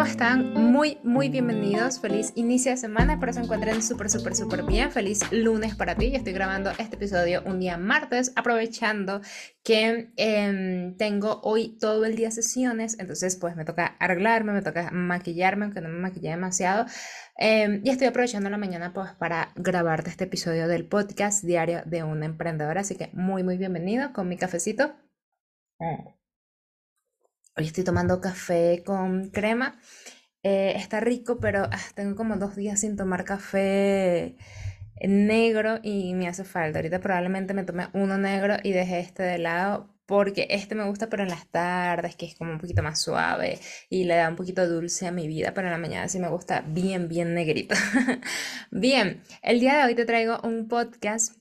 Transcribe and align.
¿cómo 0.00 0.10
están? 0.10 0.54
Muy, 0.54 0.96
muy 1.04 1.28
bienvenidos. 1.28 2.00
Feliz 2.00 2.32
inicio 2.34 2.70
de 2.70 2.78
semana. 2.78 3.12
Espero 3.12 3.34
se 3.34 3.40
encuentren 3.40 3.82
súper, 3.82 4.08
súper, 4.08 4.34
súper 4.34 4.62
bien. 4.62 4.90
Feliz 4.90 5.30
lunes 5.30 5.74
para 5.74 5.94
ti. 5.94 6.10
Yo 6.10 6.16
estoy 6.16 6.32
grabando 6.32 6.70
este 6.70 6.96
episodio 6.96 7.42
un 7.44 7.60
día 7.60 7.76
martes, 7.76 8.32
aprovechando 8.34 9.20
que 9.62 10.10
em, 10.16 10.96
tengo 10.96 11.42
hoy 11.42 11.76
todo 11.78 12.06
el 12.06 12.16
día 12.16 12.30
sesiones. 12.30 12.98
Entonces, 12.98 13.36
pues 13.36 13.56
me 13.56 13.66
toca 13.66 13.94
arreglarme, 14.00 14.54
me 14.54 14.62
toca 14.62 14.90
maquillarme, 14.90 15.66
aunque 15.66 15.82
no 15.82 15.90
me 15.90 15.98
maquillé 15.98 16.30
demasiado. 16.30 16.86
Em, 17.36 17.82
y 17.84 17.90
estoy 17.90 18.06
aprovechando 18.06 18.48
la 18.48 18.56
mañana 18.56 18.94
pues 18.94 19.10
para 19.18 19.52
grabarte 19.54 20.08
este 20.08 20.24
episodio 20.24 20.66
del 20.66 20.86
podcast 20.86 21.44
diario 21.44 21.82
de 21.84 22.04
una 22.04 22.24
emprendedora. 22.24 22.80
Así 22.80 22.96
que 22.96 23.10
muy, 23.12 23.42
muy 23.42 23.58
bienvenido 23.58 24.14
con 24.14 24.28
mi 24.28 24.38
cafecito. 24.38 24.94
Mm. 25.78 26.19
Hoy 27.56 27.66
estoy 27.66 27.84
tomando 27.84 28.20
café 28.20 28.82
con 28.84 29.30
crema. 29.30 29.78
Eh, 30.42 30.72
está 30.76 31.00
rico, 31.00 31.38
pero 31.40 31.64
ah, 31.64 31.78
tengo 31.94 32.16
como 32.16 32.36
dos 32.36 32.56
días 32.56 32.80
sin 32.80 32.96
tomar 32.96 33.24
café 33.24 34.36
negro 35.02 35.80
y 35.82 36.14
me 36.14 36.28
hace 36.28 36.44
falta. 36.44 36.78
Ahorita 36.78 37.00
probablemente 37.00 37.52
me 37.54 37.64
tome 37.64 37.88
uno 37.92 38.18
negro 38.18 38.56
y 38.62 38.72
dejé 38.72 39.00
este 39.00 39.22
de 39.24 39.38
lado 39.38 39.94
porque 40.06 40.46
este 40.50 40.74
me 40.74 40.84
gusta, 40.84 41.08
pero 41.08 41.22
en 41.24 41.28
las 41.28 41.46
tardes, 41.48 42.16
que 42.16 42.26
es 42.26 42.36
como 42.36 42.52
un 42.52 42.58
poquito 42.58 42.82
más 42.82 43.00
suave 43.00 43.58
y 43.88 44.04
le 44.04 44.16
da 44.16 44.28
un 44.28 44.36
poquito 44.36 44.68
dulce 44.68 45.06
a 45.06 45.12
mi 45.12 45.28
vida, 45.28 45.52
pero 45.54 45.68
en 45.68 45.72
la 45.72 45.78
mañana 45.78 46.08
sí 46.08 46.18
me 46.18 46.28
gusta 46.28 46.64
bien, 46.66 47.08
bien 47.08 47.34
negrito. 47.34 47.74
bien, 48.70 49.22
el 49.42 49.60
día 49.60 49.78
de 49.78 49.84
hoy 49.84 49.94
te 49.94 50.04
traigo 50.04 50.40
un 50.42 50.68
podcast 50.68 51.39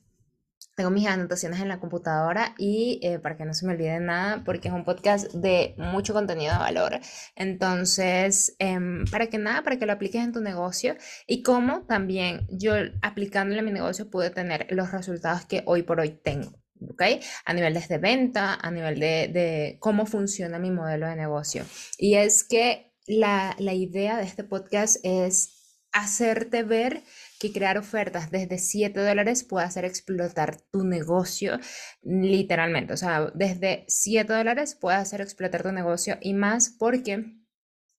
tengo 0.80 0.92
mis 0.92 1.08
anotaciones 1.08 1.60
en 1.60 1.68
la 1.68 1.82
computadora 1.82 2.56
y 2.58 3.02
eh, 3.04 3.20
para 3.20 3.36
que 3.36 3.44
no 3.44 3.54
se 3.54 3.66
me 3.66 3.74
olvide 3.74 3.99
nada, 3.99 4.46
porque 4.46 4.70
es 4.70 4.74
un 4.74 4.86
podcast 4.86 5.30
de 5.34 5.76
mucho 5.77 6.13
contenido 6.13 6.54
de 6.54 6.58
valor. 6.58 7.02
Entonces, 7.36 8.55
em, 8.60 9.04
para 9.12 9.27
que 9.27 9.38
nada, 9.38 9.62
para 9.62 9.77
que 9.77 9.86
lo 9.86 9.91
apliques 9.91 10.24
en 10.24 10.32
tu 10.32 10.40
negocio 10.40 10.96
y 11.27 11.44
cómo 11.44 11.82
también 11.82 12.48
yo 12.49 12.76
aplicándolo 13.02 13.60
en 13.60 13.66
mi 13.66 13.74
negocio 13.74 14.10
pude 14.10 14.30
tener 14.30 14.68
los 14.70 14.94
resultados 14.94 15.44
que 15.46 15.63
hoy 15.66 15.84
por 15.84 15.99
hoy 15.99 16.12
tengo. 16.12 16.49
¿ok? 16.90 17.04
A 17.43 17.54
nivel 17.54 17.74
de 17.74 17.98
venta, 17.98 18.54
a 18.54 18.71
nivel 18.71 19.02
de, 19.02 19.30
de, 19.34 19.77
cómo 19.82 20.05
funciona 20.05 20.60
mi 20.60 20.71
modelo 20.71 21.08
de 21.08 21.18
negocio. 21.18 21.66
Y 21.98 22.16
es 22.16 22.46
que 22.46 22.93
la, 23.05 23.54
la 23.60 23.74
idea 23.74 24.16
de 24.16 24.24
este 24.24 24.46
podcast 24.46 24.96
es 25.04 25.60
hacerte 25.91 26.64
ver 26.64 27.04
que 27.40 27.54
crear 27.54 27.77
ofertas 27.77 28.32
desde 28.32 28.59
7 28.59 28.99
dólares 28.99 29.43
puede 29.43 29.65
hacer 29.65 29.85
explotar 29.85 30.57
tu 30.71 30.84
negocio 30.84 31.59
literalmente. 32.04 32.93
O 32.93 32.98
sea, 32.98 33.31
desde 33.34 33.85
7 33.87 34.31
dólares 34.31 34.76
puede 34.76 34.98
hacer 34.98 35.21
explotar 35.21 35.63
tu 35.63 35.71
negocio 35.71 36.18
y 36.21 36.34
más 36.34 36.70
porque 36.77 37.40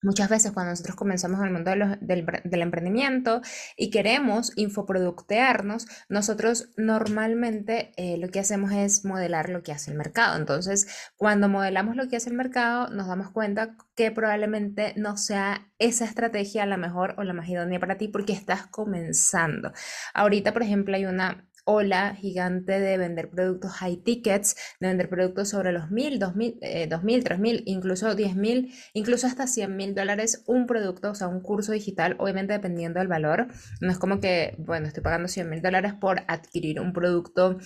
Muchas 0.03 0.31
veces 0.31 0.53
cuando 0.53 0.71
nosotros 0.71 0.97
comenzamos 0.97 1.41
en 1.41 1.47
el 1.47 1.53
mundo 1.53 1.71
del, 2.01 2.63
emprendimiento 2.63 3.43
y 3.77 3.91
queremos 3.91 4.53
infoproductearnos, 4.57 5.87
nosotros 6.09 6.71
normalmente 6.79 7.93
eh, 7.97 8.17
lo 8.17 8.29
que 8.29 8.41
hacemos 8.41 8.73
es 8.73 9.05
modelar 9.05 9.51
lo 9.51 9.63
que 9.63 9.73
hace 9.73 9.91
el 9.91 9.99
mercado. 9.99 10.39
Entonces, 10.39 10.87
cuando 11.17 11.51
modelamos 11.51 11.97
lo 11.97 12.09
que 12.09 12.17
hace 12.17 12.31
el 12.31 12.37
mercado, 12.37 12.89
nos 12.89 13.09
damos 13.09 13.31
cuenta 13.31 13.77
que 13.95 14.11
probablemente 14.11 14.95
no 14.97 15.19
sea 15.19 15.71
esa 15.79 16.07
estrategia 16.07 16.65
la 16.65 16.79
mejor 16.79 17.15
o 17.19 17.23
la 17.23 17.35
más 17.35 17.49
idónea 17.49 17.79
para 17.79 17.99
ti 17.99 18.09
porque 18.09 18.33
estás 18.33 18.67
comenzando. 18.69 19.73
Ahorita, 20.15 20.55
por 20.55 20.63
ejemplo, 20.63 20.97
hay 20.97 21.05
una 21.05 21.47
ola 21.71 22.15
gigante 22.15 22.81
de 22.81 22.99
vender 22.99 23.31
productos 23.31 23.73
high 23.73 23.99
tickets, 23.99 24.57
de 24.81 24.89
vender 24.89 25.09
productos 25.09 25.49
sobre 25.49 25.73
los 25.73 25.91
mil, 25.91 26.19
dos 26.19 26.35
mil, 26.35 26.59
eh, 26.63 26.87
dos 26.89 27.05
mil, 27.05 27.23
tres 27.23 27.39
mil, 27.39 27.63
incluso 27.67 28.15
diez 28.15 28.35
mil, 28.35 28.73
incluso 28.93 29.27
hasta 29.27 29.47
cien 29.47 29.77
mil 29.77 29.95
dólares 29.95 30.43
un 30.47 30.67
producto, 30.67 31.11
o 31.11 31.15
sea, 31.15 31.29
un 31.29 31.41
curso 31.41 31.73
digital, 31.73 32.17
obviamente 32.19 32.53
dependiendo 32.53 32.99
del 32.99 33.09
valor. 33.09 33.47
No 33.81 33.91
es 33.91 33.99
como 33.99 34.21
que, 34.21 34.57
bueno, 34.59 34.87
estoy 34.87 35.03
pagando 35.03 35.29
cien 35.29 35.49
mil 35.49 35.63
dólares 35.63 35.95
por 35.95 36.23
adquirir 36.27 36.81
un 36.81 36.93
producto 36.93 37.59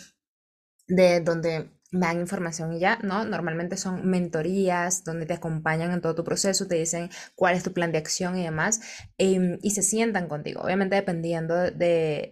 de 0.86 1.20
donde 1.20 1.70
dan 2.00 2.18
información 2.20 2.72
y 2.72 2.80
ya, 2.80 2.98
¿no? 3.02 3.24
Normalmente 3.24 3.76
son 3.76 4.06
mentorías 4.08 5.04
donde 5.04 5.26
te 5.26 5.34
acompañan 5.34 5.92
en 5.92 6.00
todo 6.00 6.14
tu 6.14 6.24
proceso, 6.24 6.66
te 6.66 6.74
dicen 6.76 7.08
cuál 7.36 7.54
es 7.54 7.62
tu 7.62 7.72
plan 7.72 7.92
de 7.92 7.98
acción 7.98 8.36
y 8.36 8.42
demás, 8.42 8.80
em, 9.18 9.58
y 9.62 9.70
se 9.70 9.82
sientan 9.82 10.28
contigo, 10.28 10.62
obviamente 10.62 10.96
dependiendo 10.96 11.54
de, 11.54 12.30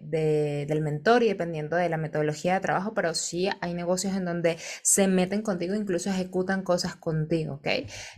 del 0.69 0.81
mentor 0.83 1.23
y 1.23 1.29
dependiendo 1.29 1.77
de 1.77 1.89
la 1.89 1.97
metodología 1.97 2.55
de 2.55 2.61
trabajo, 2.61 2.93
pero 2.95 3.15
sí 3.15 3.49
hay 3.61 3.75
negocios 3.75 4.15
en 4.17 4.25
donde 4.25 4.59
se 4.83 5.07
meten 5.09 5.43
contigo, 5.43 5.75
incluso 5.75 6.11
ejecutan 6.11 6.63
cosas 6.63 6.97
contigo, 6.97 7.55
¿ok? 7.55 7.69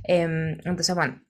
Em, 0.05 0.59
entonces, 0.65 0.95
bueno, 0.95 1.23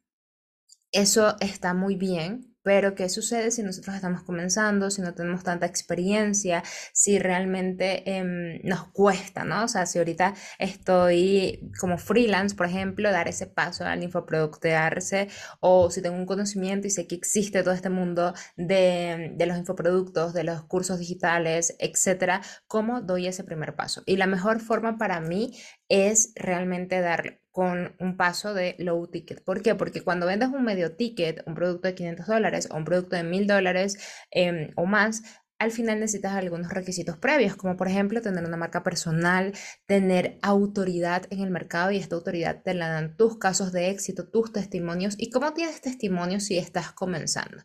eso 0.92 1.36
está 1.40 1.74
muy 1.74 1.96
bien, 1.96 2.53
pero, 2.64 2.94
¿qué 2.94 3.08
sucede 3.10 3.50
si 3.50 3.62
nosotros 3.62 3.94
estamos 3.94 4.22
comenzando, 4.22 4.90
si 4.90 5.02
no 5.02 5.14
tenemos 5.14 5.44
tanta 5.44 5.66
experiencia, 5.66 6.64
si 6.94 7.18
realmente 7.18 8.02
em, 8.10 8.58
nos 8.64 8.88
cuesta, 8.88 9.44
¿no? 9.44 9.64
O 9.64 9.68
sea, 9.68 9.84
si 9.84 9.98
ahorita 9.98 10.34
estoy 10.58 11.70
como 11.78 11.98
freelance, 11.98 12.56
por 12.56 12.66
ejemplo, 12.66 13.12
dar 13.12 13.28
ese 13.28 13.46
paso 13.46 13.84
al 13.84 14.02
infoproductearse, 14.02 15.28
o 15.60 15.90
si 15.90 16.00
tengo 16.00 16.16
un 16.16 16.26
conocimiento 16.26 16.86
y 16.86 16.90
sé 16.90 17.06
que 17.06 17.14
existe 17.14 17.62
todo 17.62 17.74
este 17.74 17.90
mundo 17.90 18.32
de, 18.56 19.36
los 19.46 19.58
infoproductos, 19.58 20.32
de 20.32 20.44
los 20.44 20.62
cursos 20.64 20.98
digitales, 20.98 21.76
etcétera, 21.78 22.40
¿cómo 22.66 23.02
doy 23.02 23.26
ese 23.26 23.44
primer 23.44 23.76
paso? 23.76 24.02
Y 24.06 24.16
la 24.16 24.26
mejor 24.26 24.60
forma 24.60 24.96
para 24.96 25.20
mí 25.20 25.52
es 25.88 26.32
realmente 26.34 27.00
dar 27.00 27.43
con 27.54 27.94
un 28.00 28.16
paso 28.16 28.52
de 28.52 28.74
low 28.80 29.06
ticket. 29.06 29.44
¿Por 29.44 29.62
qué? 29.62 29.76
Porque 29.76 30.02
cuando 30.02 30.26
vendes 30.26 30.48
un 30.48 30.64
medio 30.64 30.96
ticket, 30.96 31.40
un 31.46 31.54
producto 31.54 31.86
de 31.86 31.94
500 31.94 32.26
dólares 32.26 32.68
o 32.68 32.76
un 32.76 32.84
producto 32.84 33.14
de 33.14 33.22
1000 33.22 33.46
dólares 33.46 33.96
em, 34.32 34.72
o 34.74 34.86
más, 34.86 35.22
al 35.60 35.70
final 35.70 36.00
necesitas 36.00 36.32
algunos 36.32 36.72
requisitos 36.72 37.16
previos, 37.16 37.54
como 37.54 37.76
por 37.76 37.86
ejemplo 37.86 38.20
tener 38.20 38.44
una 38.44 38.56
marca 38.56 38.82
personal, 38.82 39.52
tener 39.86 40.40
autoridad 40.42 41.26
en 41.30 41.42
el 41.42 41.50
mercado 41.50 41.92
y 41.92 41.98
esta 41.98 42.16
autoridad 42.16 42.60
te 42.64 42.74
la 42.74 42.88
dan 42.88 43.16
tus 43.16 43.38
casos 43.38 43.70
de 43.70 43.88
éxito, 43.90 44.28
tus 44.28 44.52
testimonios 44.52 45.14
y 45.16 45.30
cómo 45.30 45.54
tienes 45.54 45.80
testimonios 45.80 46.42
si 46.42 46.58
estás 46.58 46.90
comenzando. 46.90 47.62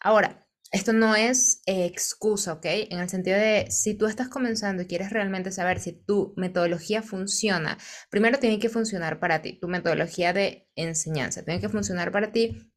Ahora, 0.00 0.46
esto 0.72 0.92
no 0.94 1.14
es 1.14 1.62
eh, 1.66 1.84
excusa, 1.84 2.54
¿ok? 2.54 2.64
En 2.64 2.98
el 2.98 3.08
sentido 3.08 3.36
de 3.38 3.66
si 3.70 3.94
tú 3.94 4.06
estás 4.06 4.28
comenzando 4.28 4.82
y 4.82 4.86
quieres 4.86 5.10
realmente 5.10 5.52
saber 5.52 5.80
si 5.80 5.92
tu 5.92 6.32
metodología 6.36 7.02
funciona, 7.02 7.78
primero 8.10 8.38
tiene 8.38 8.58
que 8.58 8.70
funcionar 8.70 9.20
para 9.20 9.42
ti, 9.42 9.58
tu 9.60 9.68
metodología 9.68 10.32
de 10.32 10.68
enseñanza, 10.74 11.44
tiene 11.44 11.60
que 11.60 11.68
funcionar 11.68 12.10
para 12.10 12.32
ti 12.32 12.71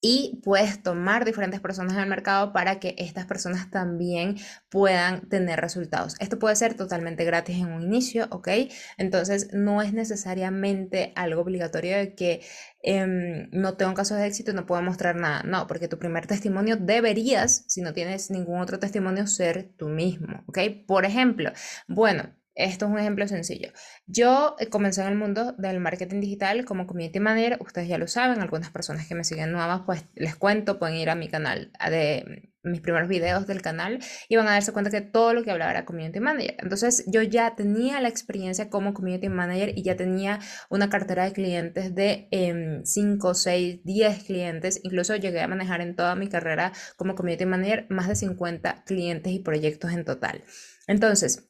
y 0.00 0.40
puedes 0.44 0.82
tomar 0.82 1.24
diferentes 1.24 1.60
personas 1.60 1.94
en 1.94 2.00
el 2.00 2.08
mercado 2.08 2.52
para 2.52 2.78
que 2.78 2.94
estas 2.98 3.26
personas 3.26 3.70
también 3.70 4.36
puedan 4.68 5.28
tener 5.28 5.60
resultados. 5.60 6.14
Esto 6.20 6.38
puede 6.38 6.56
ser 6.56 6.74
totalmente 6.74 7.24
gratis 7.24 7.56
en 7.58 7.72
un 7.72 7.82
inicio, 7.82 8.28
¿ok? 8.30 8.48
Entonces 8.96 9.48
no 9.52 9.82
es 9.82 9.92
necesariamente 9.92 11.12
algo 11.16 11.42
obligatorio 11.42 11.96
de 11.96 12.14
que 12.14 12.40
em, 12.82 13.48
no 13.50 13.76
tengo 13.76 13.94
casos 13.94 14.18
de 14.18 14.26
éxito 14.26 14.52
no 14.52 14.66
puedo 14.66 14.82
mostrar 14.82 15.16
nada. 15.16 15.42
No, 15.42 15.66
porque 15.66 15.88
tu 15.88 15.98
primer 15.98 16.26
testimonio 16.26 16.76
deberías, 16.76 17.64
si 17.66 17.82
no 17.82 17.92
tienes 17.92 18.30
ningún 18.30 18.60
otro 18.60 18.78
testimonio, 18.78 19.26
ser 19.26 19.72
tú 19.76 19.88
mismo, 19.88 20.44
¿ok? 20.46 20.58
Por 20.86 21.04
ejemplo, 21.04 21.50
bueno, 21.88 22.34
esto 22.58 22.86
es 22.86 22.90
un 22.90 22.98
ejemplo 22.98 23.26
sencillo. 23.28 23.70
Yo 24.06 24.56
eh, 24.58 24.66
comencé 24.66 25.02
en 25.02 25.08
el 25.08 25.14
mundo 25.14 25.52
del 25.52 25.80
marketing 25.80 26.20
digital 26.20 26.64
como 26.64 26.86
community 26.86 27.20
manager, 27.20 27.58
ustedes 27.60 27.88
ya 27.88 27.98
lo 27.98 28.08
saben, 28.08 28.40
algunas 28.40 28.70
personas 28.70 29.06
que 29.06 29.14
me 29.14 29.24
siguen 29.24 29.52
nuevas, 29.52 29.82
pues 29.86 30.04
les 30.14 30.36
cuento, 30.36 30.78
pueden 30.78 30.96
ir 30.96 31.08
a 31.08 31.14
mi 31.14 31.28
canal 31.28 31.72
de 31.88 32.50
mis 32.64 32.80
primeros 32.80 33.08
videos 33.08 33.46
del 33.46 33.62
canal 33.62 34.00
y 34.28 34.36
van 34.36 34.48
a 34.48 34.52
darse 34.52 34.72
cuenta 34.72 34.90
que 34.90 35.00
todo 35.00 35.32
lo 35.32 35.42
que 35.42 35.50
hablaba 35.50 35.70
era 35.70 35.84
community 35.84 36.20
manager. 36.20 36.56
Entonces 36.58 37.04
yo 37.06 37.22
ya 37.22 37.54
tenía 37.54 38.00
la 38.00 38.08
experiencia 38.08 38.68
como 38.68 38.94
community 38.94 39.28
manager 39.28 39.72
y 39.76 39.82
ya 39.82 39.96
tenía 39.96 40.40
una 40.68 40.90
cartera 40.90 41.24
de 41.24 41.32
clientes 41.32 41.94
de 41.94 42.28
5, 42.84 43.34
6, 43.34 43.80
10 43.84 44.24
clientes. 44.24 44.80
Incluso 44.82 45.16
llegué 45.16 45.40
a 45.40 45.48
manejar 45.48 45.80
en 45.80 45.96
toda 45.96 46.14
mi 46.16 46.28
carrera 46.28 46.72
como 46.96 47.14
community 47.14 47.46
manager 47.46 47.86
más 47.88 48.08
de 48.08 48.16
50 48.16 48.84
clientes 48.84 49.32
y 49.32 49.38
proyectos 49.38 49.92
en 49.92 50.04
total. 50.04 50.42
Entonces, 50.86 51.47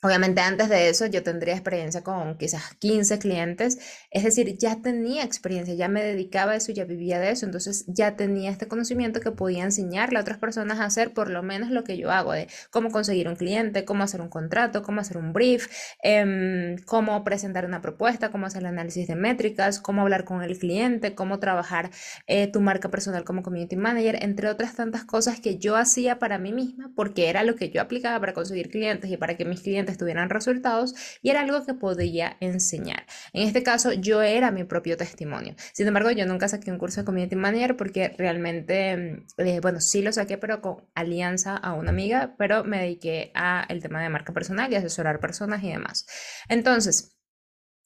Obviamente 0.00 0.40
antes 0.40 0.68
de 0.68 0.88
eso 0.88 1.06
yo 1.06 1.24
tendría 1.24 1.54
experiencia 1.54 2.04
con 2.04 2.38
quizás 2.38 2.74
15 2.78 3.18
clientes, 3.18 3.78
es 4.12 4.22
decir, 4.22 4.56
ya 4.56 4.80
tenía 4.80 5.24
experiencia, 5.24 5.74
ya 5.74 5.88
me 5.88 6.04
dedicaba 6.04 6.52
a 6.52 6.56
eso, 6.56 6.70
ya 6.70 6.84
vivía 6.84 7.18
de 7.18 7.30
eso, 7.32 7.46
entonces 7.46 7.84
ya 7.88 8.14
tenía 8.14 8.50
este 8.50 8.68
conocimiento 8.68 9.20
que 9.20 9.32
podía 9.32 9.64
enseñarle 9.64 10.18
a 10.18 10.22
otras 10.22 10.38
personas 10.38 10.78
a 10.78 10.84
hacer 10.84 11.12
por 11.12 11.30
lo 11.30 11.42
menos 11.42 11.70
lo 11.70 11.82
que 11.82 11.98
yo 11.98 12.12
hago, 12.12 12.32
de 12.32 12.46
cómo 12.70 12.90
conseguir 12.90 13.26
un 13.26 13.34
cliente, 13.34 13.84
cómo 13.84 14.04
hacer 14.04 14.20
un 14.20 14.28
contrato, 14.28 14.82
cómo 14.82 15.00
hacer 15.00 15.16
un 15.16 15.32
brief, 15.32 15.66
em, 16.02 16.76
cómo 16.86 17.24
presentar 17.24 17.64
una 17.64 17.80
propuesta, 17.80 18.30
cómo 18.30 18.46
hacer 18.46 18.62
el 18.62 18.66
análisis 18.66 19.08
de 19.08 19.16
métricas, 19.16 19.80
cómo 19.80 20.02
hablar 20.02 20.24
con 20.24 20.42
el 20.42 20.58
cliente, 20.58 21.16
cómo 21.16 21.40
trabajar 21.40 21.90
eh, 22.28 22.46
tu 22.46 22.60
marca 22.60 22.88
personal 22.88 23.24
como 23.24 23.42
community 23.42 23.76
manager, 23.76 24.22
entre 24.22 24.48
otras 24.48 24.74
tantas 24.76 25.04
cosas 25.04 25.40
que 25.40 25.58
yo 25.58 25.76
hacía 25.76 26.18
para 26.20 26.38
mí 26.38 26.52
misma 26.52 26.92
porque 26.94 27.28
era 27.28 27.42
lo 27.42 27.56
que 27.56 27.70
yo 27.70 27.80
aplicaba 27.80 28.20
para 28.20 28.32
conseguir 28.32 28.70
clientes 28.70 29.10
y 29.10 29.16
para 29.16 29.36
que 29.36 29.44
mis 29.44 29.60
clientes 29.60 29.87
clientes 29.88 29.98
tuvieran 29.98 30.30
resultados 30.30 30.94
y 31.22 31.30
era 31.30 31.40
algo 31.40 31.64
que 31.64 31.74
podía 31.74 32.36
enseñar. 32.40 33.06
En 33.32 33.46
este 33.46 33.62
caso, 33.62 33.92
yo 33.92 34.22
era 34.22 34.50
mi 34.50 34.64
propio 34.64 34.96
testimonio. 34.96 35.54
Sin 35.72 35.86
embargo, 35.86 36.10
yo 36.10 36.26
nunca 36.26 36.48
saqué 36.48 36.70
un 36.70 36.78
curso 36.78 37.00
de 37.00 37.04
Community 37.06 37.36
Manager 37.36 37.76
porque 37.76 38.14
realmente, 38.18 39.24
eh, 39.38 39.60
bueno, 39.60 39.80
sí 39.80 40.02
lo 40.02 40.12
saqué, 40.12 40.38
pero 40.38 40.60
con 40.60 40.84
alianza 40.94 41.56
a 41.56 41.72
una 41.72 41.90
amiga, 41.90 42.34
pero 42.38 42.64
me 42.64 42.78
dediqué 42.78 43.32
a 43.34 43.64
el 43.68 43.82
tema 43.82 44.02
de 44.02 44.08
marca 44.08 44.32
personal 44.32 44.72
y 44.72 44.76
asesorar 44.76 45.20
personas 45.20 45.62
y 45.62 45.70
demás. 45.70 46.06
Entonces, 46.48 47.16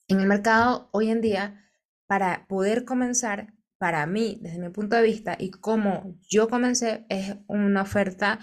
en 0.07 0.19
el 0.19 0.27
mercado 0.27 0.89
hoy 0.91 1.09
en 1.09 1.21
día, 1.21 1.59
para 2.07 2.45
poder 2.47 2.85
comenzar, 2.85 3.53
para 3.77 4.05
mí, 4.05 4.39
desde 4.41 4.59
mi 4.59 4.69
punto 4.69 4.95
de 4.95 5.01
vista 5.01 5.35
y 5.37 5.51
cómo 5.51 6.17
yo 6.29 6.47
comencé, 6.47 7.05
es 7.09 7.35
una 7.47 7.81
oferta 7.81 8.39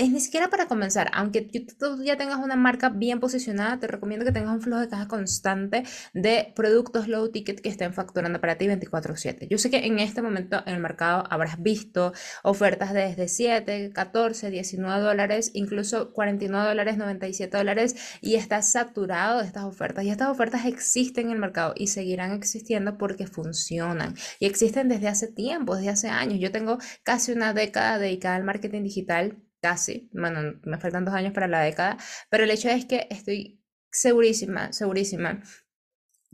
es 0.00 0.10
ni 0.10 0.20
siquiera 0.20 0.48
para 0.48 0.66
comenzar, 0.66 1.10
aunque 1.12 1.42
tú 1.42 2.02
ya 2.02 2.16
tengas 2.16 2.38
una 2.38 2.56
marca 2.56 2.88
bien 2.88 3.20
posicionada, 3.20 3.78
te 3.78 3.86
recomiendo 3.86 4.24
que 4.24 4.32
tengas 4.32 4.54
un 4.54 4.62
flujo 4.62 4.80
de 4.80 4.88
caja 4.88 5.08
constante 5.08 5.84
de 6.14 6.52
productos 6.56 7.06
low 7.06 7.30
ticket 7.30 7.60
que 7.60 7.68
estén 7.68 7.92
facturando 7.92 8.40
para 8.40 8.56
ti 8.56 8.66
24/7. 8.66 9.46
Yo 9.48 9.58
sé 9.58 9.68
que 9.70 9.86
en 9.86 9.98
este 9.98 10.22
momento 10.22 10.62
en 10.64 10.74
el 10.74 10.80
mercado 10.80 11.24
habrás 11.28 11.62
visto 11.62 12.14
ofertas 12.42 12.94
desde 12.94 13.28
7, 13.28 13.90
14, 13.92 14.50
19 14.50 15.02
dólares, 15.02 15.50
incluso 15.52 16.12
49 16.14 16.68
dólares, 16.68 16.96
97 16.96 17.58
dólares 17.58 17.94
y 18.22 18.36
está 18.36 18.62
saturado 18.62 19.40
de 19.40 19.46
estas 19.46 19.64
ofertas. 19.64 20.04
Y 20.04 20.10
estas 20.10 20.28
ofertas 20.28 20.64
existen 20.64 21.26
en 21.26 21.32
el 21.32 21.38
mercado 21.38 21.74
y 21.76 21.88
seguirán 21.88 22.32
existiendo 22.32 22.96
porque 22.96 23.26
funcionan 23.26 24.14
y 24.38 24.46
existen 24.46 24.88
desde 24.88 25.08
hace 25.08 25.28
tiempo, 25.28 25.76
desde 25.76 25.90
hace 25.90 26.08
años. 26.08 26.38
Yo 26.40 26.50
tengo 26.50 26.78
casi 27.02 27.32
una 27.32 27.52
década 27.52 27.98
dedicada 27.98 28.36
al 28.36 28.44
marketing 28.44 28.82
digital 28.82 29.36
casi, 29.60 30.10
bueno, 30.12 30.58
me 30.64 30.78
faltan 30.78 31.04
dos 31.04 31.14
años 31.14 31.32
para 31.32 31.48
la 31.48 31.60
década, 31.60 31.98
pero 32.28 32.44
el 32.44 32.50
hecho 32.50 32.68
es 32.68 32.86
que 32.86 33.06
estoy 33.10 33.62
segurísima, 33.90 34.72
segurísima 34.72 35.42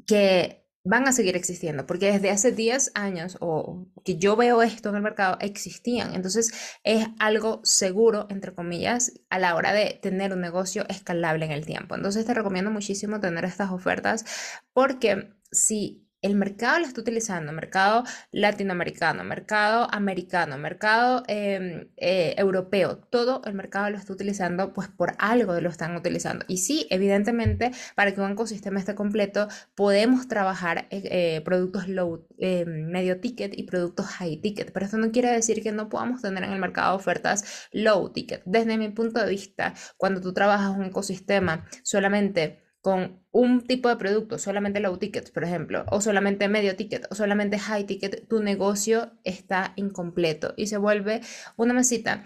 que 0.07 0.67
van 0.87 1.09
a 1.09 1.13
seguir 1.13 1.37
existiendo, 1.37 1.85
porque 1.85 2.13
desde 2.13 2.31
hace 2.31 2.53
10 2.53 2.93
años 2.95 3.37
o 3.41 3.89
que 4.05 4.19
yo 4.19 4.37
veo 4.37 4.63
esto 4.63 4.91
en 4.91 4.97
el 4.97 5.03
mercado, 5.03 5.37
existían. 5.41 6.15
Entonces 6.15 6.53
es 6.85 7.09
algo 7.19 7.61
seguro, 7.65 8.27
entre 8.31 8.55
comillas, 8.55 9.13
a 9.29 9.41
la 9.41 9.57
hora 9.57 9.73
de 9.73 9.99
tener 10.01 10.33
un 10.33 10.41
negocio 10.41 10.87
escalable 10.89 11.45
en 11.45 11.51
el 11.51 11.67
tiempo. 11.67 11.97
Entonces 11.97 12.25
te 12.25 12.35
recomiendo 12.35 12.71
muchísimo 12.71 13.21
tener 13.21 13.45
estas 13.45 13.73
ofertas 13.73 14.25
porque 14.73 15.33
si 15.51 16.06
el 16.27 16.35
mercado 16.35 16.81
lo 16.81 16.87
está 16.87 17.01
utilizando, 17.01 17.53
mercado 17.53 18.03
latinoamericano, 18.33 19.23
mercado 19.25 19.87
americano, 19.93 20.59
mercado 20.59 21.23
em, 21.29 21.89
eh, 21.97 22.35
europeo, 22.37 22.99
todo 22.99 23.43
el 23.45 23.55
mercado 23.55 23.91
lo 23.91 23.97
está 23.97 24.13
utilizando, 24.13 24.73
pues 24.73 24.89
por 24.89 25.15
algo 25.19 25.59
lo 25.61 25.71
están 25.71 25.95
utilizando. 25.97 26.45
Y 26.49 26.59
sí, 26.59 26.87
evidentemente, 26.91 27.71
para 27.95 28.13
que 28.13 28.21
un 28.21 28.33
ecosistema 28.33 28.81
esté 28.81 28.95
completo, 28.95 29.49
podemos 29.75 30.27
trabajar 30.29 30.89
eh, 30.91 31.03
eh, 31.11 31.41
productos 31.45 31.89
low, 31.89 32.27
medio 32.39 33.21
ticket 33.21 33.57
y 33.57 33.63
productos 33.65 34.07
high 34.07 34.41
ticket, 34.41 34.73
pero 34.73 34.87
esto 34.87 34.99
no 34.99 35.13
quiere 35.13 35.31
decir 35.31 35.63
que 35.63 35.73
no 35.73 35.89
podamos 35.89 36.23
tener 36.23 36.43
en 36.45 36.53
el 36.53 36.59
mercado 36.59 36.97
ofertas 36.97 37.69
low 37.73 38.13
ticket. 38.13 38.43
Desde 38.45 38.77
mi 38.79 38.89
punto 38.89 39.21
de 39.21 39.31
vista, 39.31 39.75
cuando 39.97 40.21
tú 40.21 40.33
trabajas 40.33 40.77
un 40.77 40.85
ecosistema 40.85 41.67
solamente 41.85 42.66
con 42.87 43.27
un 43.33 43.67
tipo 43.67 43.89
de 43.89 43.97
producto, 43.97 44.39
solamente 44.39 44.79
low 44.79 44.97
ticket, 44.97 45.33
por 45.33 45.43
ejemplo, 45.43 45.85
o 45.91 46.01
solamente 46.01 46.49
medio 46.49 46.77
ticket, 46.77 47.09
o 47.11 47.17
solamente 47.17 47.59
high 47.59 47.85
ticket, 47.85 48.29
tu 48.29 48.41
negocio 48.41 49.11
está 49.25 49.73
incompleto 49.75 50.55
y 50.57 50.69
se 50.69 50.77
vuelve 50.77 51.21
una 51.57 51.75
mesita 51.75 52.23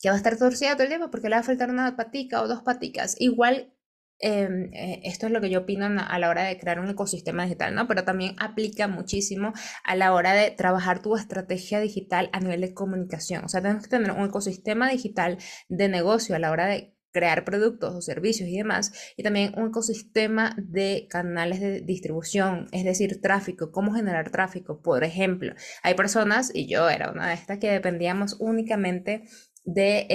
que 0.00 0.08
va 0.08 0.16
a 0.16 0.16
estar 0.16 0.36
torcida 0.36 0.72
todo 0.72 0.82
el 0.82 0.88
tiempo 0.88 1.12
porque 1.12 1.28
le 1.28 1.36
va 1.36 1.42
a 1.42 1.44
faltar 1.44 1.70
una 1.70 1.94
patica 1.94 2.42
o 2.42 2.48
dos 2.48 2.62
paticas. 2.62 3.14
Igual, 3.20 3.72
em, 4.18 4.74
eh, 4.74 5.00
esto 5.04 5.26
es 5.26 5.32
lo 5.32 5.40
que 5.40 5.48
yo 5.48 5.60
opino 5.60 5.86
a 5.86 6.18
la 6.18 6.28
hora 6.28 6.42
de 6.42 6.58
crear 6.58 6.80
un 6.80 6.90
ecosistema 6.90 7.44
digital, 7.44 7.72
¿no? 7.76 7.86
Pero 7.86 8.02
también 8.02 8.34
aplica 8.40 8.88
muchísimo 8.88 9.52
a 9.84 9.94
la 9.94 10.12
hora 10.12 10.32
de 10.32 10.50
trabajar 10.50 11.02
tu 11.02 11.14
estrategia 11.14 11.78
digital 11.78 12.30
a 12.32 12.40
nivel 12.40 12.62
de 12.62 12.74
comunicación. 12.74 13.44
O 13.44 13.48
sea, 13.48 13.62
tenemos 13.62 13.84
que 13.84 13.90
tener 13.90 14.10
un 14.10 14.26
ecosistema 14.26 14.90
digital 14.90 15.38
de 15.68 15.88
negocio 15.88 16.34
a 16.34 16.40
la 16.40 16.50
hora 16.50 16.66
de 16.66 16.97
crear 17.12 17.44
productos 17.44 17.94
o 17.94 18.00
servicios 18.00 18.48
y 18.48 18.56
demás, 18.56 18.92
y 19.16 19.22
también 19.22 19.52
un 19.56 19.68
ecosistema 19.68 20.54
de 20.58 21.06
canales 21.08 21.60
de 21.60 21.80
distribución, 21.80 22.68
es 22.72 22.84
decir, 22.84 23.20
tráfico, 23.20 23.72
cómo 23.72 23.92
generar 23.92 24.30
tráfico. 24.30 24.80
Por 24.82 25.04
ejemplo, 25.04 25.54
hay 25.82 25.94
personas, 25.94 26.50
y 26.54 26.68
yo 26.68 26.88
era 26.88 27.10
una 27.10 27.28
de 27.28 27.34
estas, 27.34 27.58
que 27.58 27.70
dependíamos 27.70 28.36
únicamente 28.40 29.24
de 29.64 30.06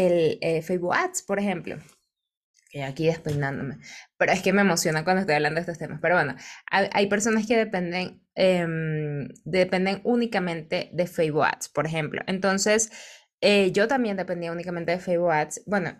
eh, 0.41 0.61
Facebook 0.61 0.95
Ads, 0.95 1.23
por 1.23 1.39
ejemplo. 1.39 1.77
Aquí 2.81 3.05
despeinándome. 3.05 3.77
Pero 4.17 4.31
es 4.31 4.41
que 4.41 4.51
me 4.51 4.61
emociona 4.61 5.03
cuando 5.03 5.21
estoy 5.21 5.35
hablando 5.35 5.57
de 5.57 5.61
estos 5.61 5.77
temas. 5.77 5.99
Pero 6.01 6.15
bueno, 6.15 6.35
hay, 6.71 7.07
personas 7.07 7.45
que 7.45 7.55
dependen, 7.55 8.23
em, 8.33 9.27
dependen 9.45 10.01
únicamente 10.03 10.89
de 10.91 11.05
Facebook 11.05 11.45
Ads, 11.45 11.69
por 11.69 11.85
ejemplo. 11.85 12.23
Entonces, 12.25 12.91
eh, 13.41 13.71
yo 13.71 13.87
también 13.87 14.17
dependía 14.17 14.51
únicamente 14.51 14.91
de 14.91 14.99
Facebook 14.99 15.31
Ads. 15.31 15.63
Bueno, 15.67 15.97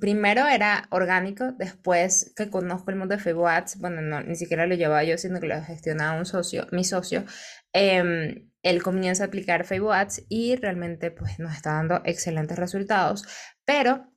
primero 0.00 0.46
era 0.46 0.86
orgánico, 0.90 1.52
después 1.52 2.32
que 2.36 2.50
conozco 2.50 2.90
el 2.90 2.96
mundo 2.96 3.16
de 3.16 3.22
Facebook 3.22 3.48
Ads, 3.48 3.78
bueno, 3.78 4.02
no, 4.02 4.20
ni 4.22 4.36
siquiera 4.36 4.66
lo 4.66 4.74
llevaba 4.74 5.04
yo, 5.04 5.16
sino 5.16 5.40
que 5.40 5.46
lo 5.46 5.62
gestionaba 5.62 6.18
un 6.18 6.26
socio, 6.26 6.66
mi 6.70 6.84
socio, 6.84 7.24
em, 7.72 8.50
él 8.62 8.82
comienza 8.82 9.24
a 9.24 9.26
aplicar 9.28 9.64
Facebook 9.64 9.92
Ads 9.94 10.24
y 10.28 10.56
realmente 10.56 11.10
pues 11.10 11.38
nos 11.38 11.54
está 11.54 11.72
dando 11.74 12.02
excelentes 12.04 12.58
resultados, 12.58 13.24
pero 13.64 14.12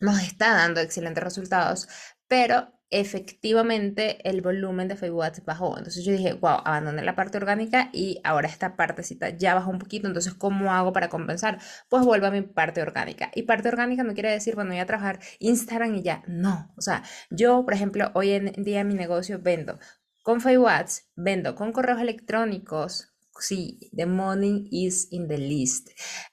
nos 0.00 0.22
está 0.22 0.54
dando 0.54 0.80
excelentes 0.80 1.24
resultados, 1.24 1.88
pero 2.28 2.79
efectivamente 2.90 4.18
el 4.28 4.42
volumen 4.42 4.88
de 4.88 4.96
Facebook 4.96 5.24
bajó. 5.44 5.78
Entonces 5.78 6.04
yo 6.04 6.12
dije, 6.12 6.34
wow, 6.34 6.60
abandoné 6.64 7.02
la 7.02 7.14
parte 7.14 7.38
orgánica 7.38 7.90
y 7.92 8.20
ahora 8.24 8.48
esta 8.48 8.76
partecita 8.76 9.30
ya 9.30 9.54
bajó 9.54 9.70
un 9.70 9.78
poquito. 9.78 10.08
Entonces, 10.08 10.34
¿cómo 10.34 10.72
hago 10.72 10.92
para 10.92 11.08
compensar? 11.08 11.58
Pues 11.88 12.04
vuelvo 12.04 12.26
a 12.26 12.30
mi 12.30 12.42
parte 12.42 12.82
orgánica. 12.82 13.30
Y 13.34 13.42
parte 13.42 13.68
orgánica 13.68 14.02
no 14.02 14.14
quiere 14.14 14.30
decir, 14.30 14.54
bueno, 14.54 14.70
voy 14.70 14.80
a 14.80 14.86
trabajar 14.86 15.20
Instagram 15.38 15.94
y 15.94 16.02
ya. 16.02 16.22
No. 16.26 16.72
O 16.76 16.82
sea, 16.82 17.02
yo, 17.30 17.64
por 17.64 17.74
ejemplo, 17.74 18.10
hoy 18.14 18.30
en 18.32 18.52
día 18.64 18.84
mi 18.84 18.94
negocio 18.94 19.38
vendo 19.40 19.78
con 20.22 20.40
Facebook 20.40 20.70
vendo 21.16 21.54
con 21.54 21.72
correos 21.72 22.00
electrónicos, 22.00 23.10
Sí, 23.40 23.78
the 23.96 24.04
money 24.06 24.68
is 24.70 25.08
in 25.10 25.26
the 25.26 25.38
list. 25.38 25.88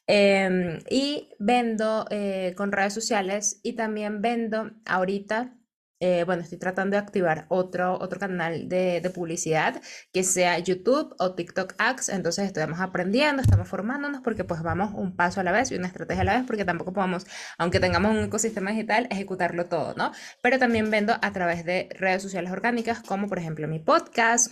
Em, 0.07 0.79
y 0.89 1.29
vendo 1.39 2.05
eh, 2.09 2.53
con 2.57 2.71
redes 2.71 2.93
sociales 2.93 3.59
y 3.63 3.73
también 3.73 4.21
vendo 4.21 4.71
ahorita 4.85 5.57
eh, 5.99 6.23
bueno, 6.25 6.43
estoy 6.43 6.59
tratando 6.59 6.95
de 6.95 6.99
activar 6.99 7.45
otro, 7.49 7.97
otro 7.99 8.19
canal 8.19 8.69
de, 8.69 9.01
de, 9.01 9.09
publicidad 9.09 9.81
que 10.13 10.23
sea 10.23 10.59
YouTube 10.59 11.15
o 11.17 11.33
TikTok 11.33 11.73
Ads. 11.77 12.09
Entonces 12.09 12.45
estamos 12.45 12.79
aprendiendo, 12.79 13.41
estamos 13.41 13.67
formándonos 13.67 14.21
porque 14.21 14.43
pues 14.43 14.61
vamos 14.61 14.93
un 14.93 15.15
paso 15.15 15.39
a 15.41 15.43
la 15.43 15.51
vez 15.51 15.71
y 15.71 15.75
una 15.75 15.87
estrategia 15.87 16.21
a 16.21 16.25
la 16.25 16.37
vez 16.37 16.43
porque 16.45 16.65
tampoco 16.65 16.93
podemos, 16.93 17.25
aunque 17.57 17.79
tengamos 17.79 18.11
un 18.11 18.25
ecosistema 18.25 18.71
digital, 18.71 19.07
ejecutarlo 19.09 19.65
todo, 19.65 19.95
¿no? 19.95 20.11
Pero 20.41 20.59
también 20.59 20.91
vendo 20.91 21.13
a 21.21 21.31
través 21.33 21.65
de 21.65 21.89
redes 21.97 22.21
sociales 22.21 22.51
orgánicas 22.51 23.01
como 23.01 23.27
por 23.27 23.39
ejemplo 23.39 23.67
mi 23.67 23.79
podcast 23.79 24.51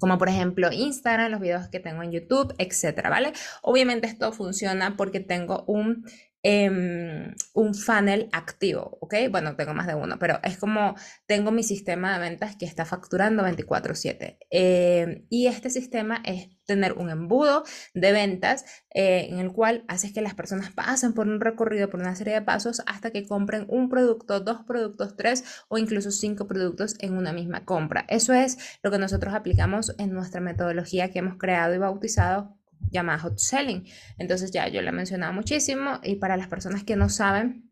como 0.00 0.18
por 0.18 0.28
ejemplo 0.28 0.72
Instagram, 0.72 1.30
los 1.30 1.40
videos 1.40 1.68
que 1.68 1.80
tengo 1.80 2.02
en 2.02 2.10
YouTube, 2.10 2.54
etcétera, 2.58 3.10
¿vale? 3.10 3.32
Obviamente 3.62 4.06
esto 4.06 4.32
funciona 4.32 4.96
porque 4.96 5.20
tengo 5.20 5.64
un 5.66 6.04
Em, 6.46 7.34
un 7.54 7.74
funnel 7.74 8.28
activo, 8.32 8.98
¿ok? 9.00 9.14
Bueno, 9.30 9.56
tengo 9.56 9.72
más 9.72 9.86
de 9.86 9.94
uno, 9.94 10.18
pero 10.18 10.40
es 10.42 10.58
como 10.58 10.94
tengo 11.26 11.50
mi 11.52 11.62
sistema 11.62 12.12
de 12.12 12.18
ventas 12.20 12.54
que 12.56 12.66
está 12.66 12.84
facturando 12.84 13.42
24/7. 13.42 14.38
Em, 14.50 15.24
y 15.30 15.46
este 15.46 15.70
sistema 15.70 16.20
es 16.22 16.50
tener 16.66 16.92
un 16.94 17.08
embudo 17.08 17.64
de 17.94 18.12
ventas 18.12 18.66
eh, 18.90 19.28
en 19.30 19.38
el 19.38 19.52
cual 19.52 19.84
haces 19.88 20.12
que 20.12 20.20
las 20.20 20.34
personas 20.34 20.70
pasen 20.70 21.14
por 21.14 21.28
un 21.28 21.40
recorrido, 21.40 21.88
por 21.88 22.00
una 22.00 22.14
serie 22.14 22.34
de 22.34 22.42
pasos 22.42 22.82
hasta 22.86 23.10
que 23.10 23.26
compren 23.26 23.64
un 23.68 23.88
producto, 23.88 24.40
dos 24.40 24.64
productos, 24.66 25.16
tres 25.16 25.44
o 25.68 25.78
incluso 25.78 26.10
cinco 26.10 26.46
productos 26.46 26.96
en 27.00 27.16
una 27.16 27.32
misma 27.32 27.64
compra. 27.64 28.04
Eso 28.08 28.34
es 28.34 28.58
lo 28.82 28.90
que 28.90 28.98
nosotros 28.98 29.32
aplicamos 29.32 29.94
en 29.98 30.12
nuestra 30.12 30.42
metodología 30.42 31.10
que 31.10 31.20
hemos 31.20 31.38
creado 31.38 31.74
y 31.74 31.78
bautizado 31.78 32.54
llamada 32.90 33.18
hot 33.18 33.38
selling. 33.38 33.84
Entonces 34.18 34.50
ya 34.50 34.68
yo 34.68 34.82
la 34.82 34.90
he 34.90 34.92
mencionado 34.92 35.32
muchísimo 35.32 36.00
y 36.02 36.16
para 36.16 36.36
las 36.36 36.48
personas 36.48 36.84
que 36.84 36.96
no 36.96 37.08
saben, 37.08 37.70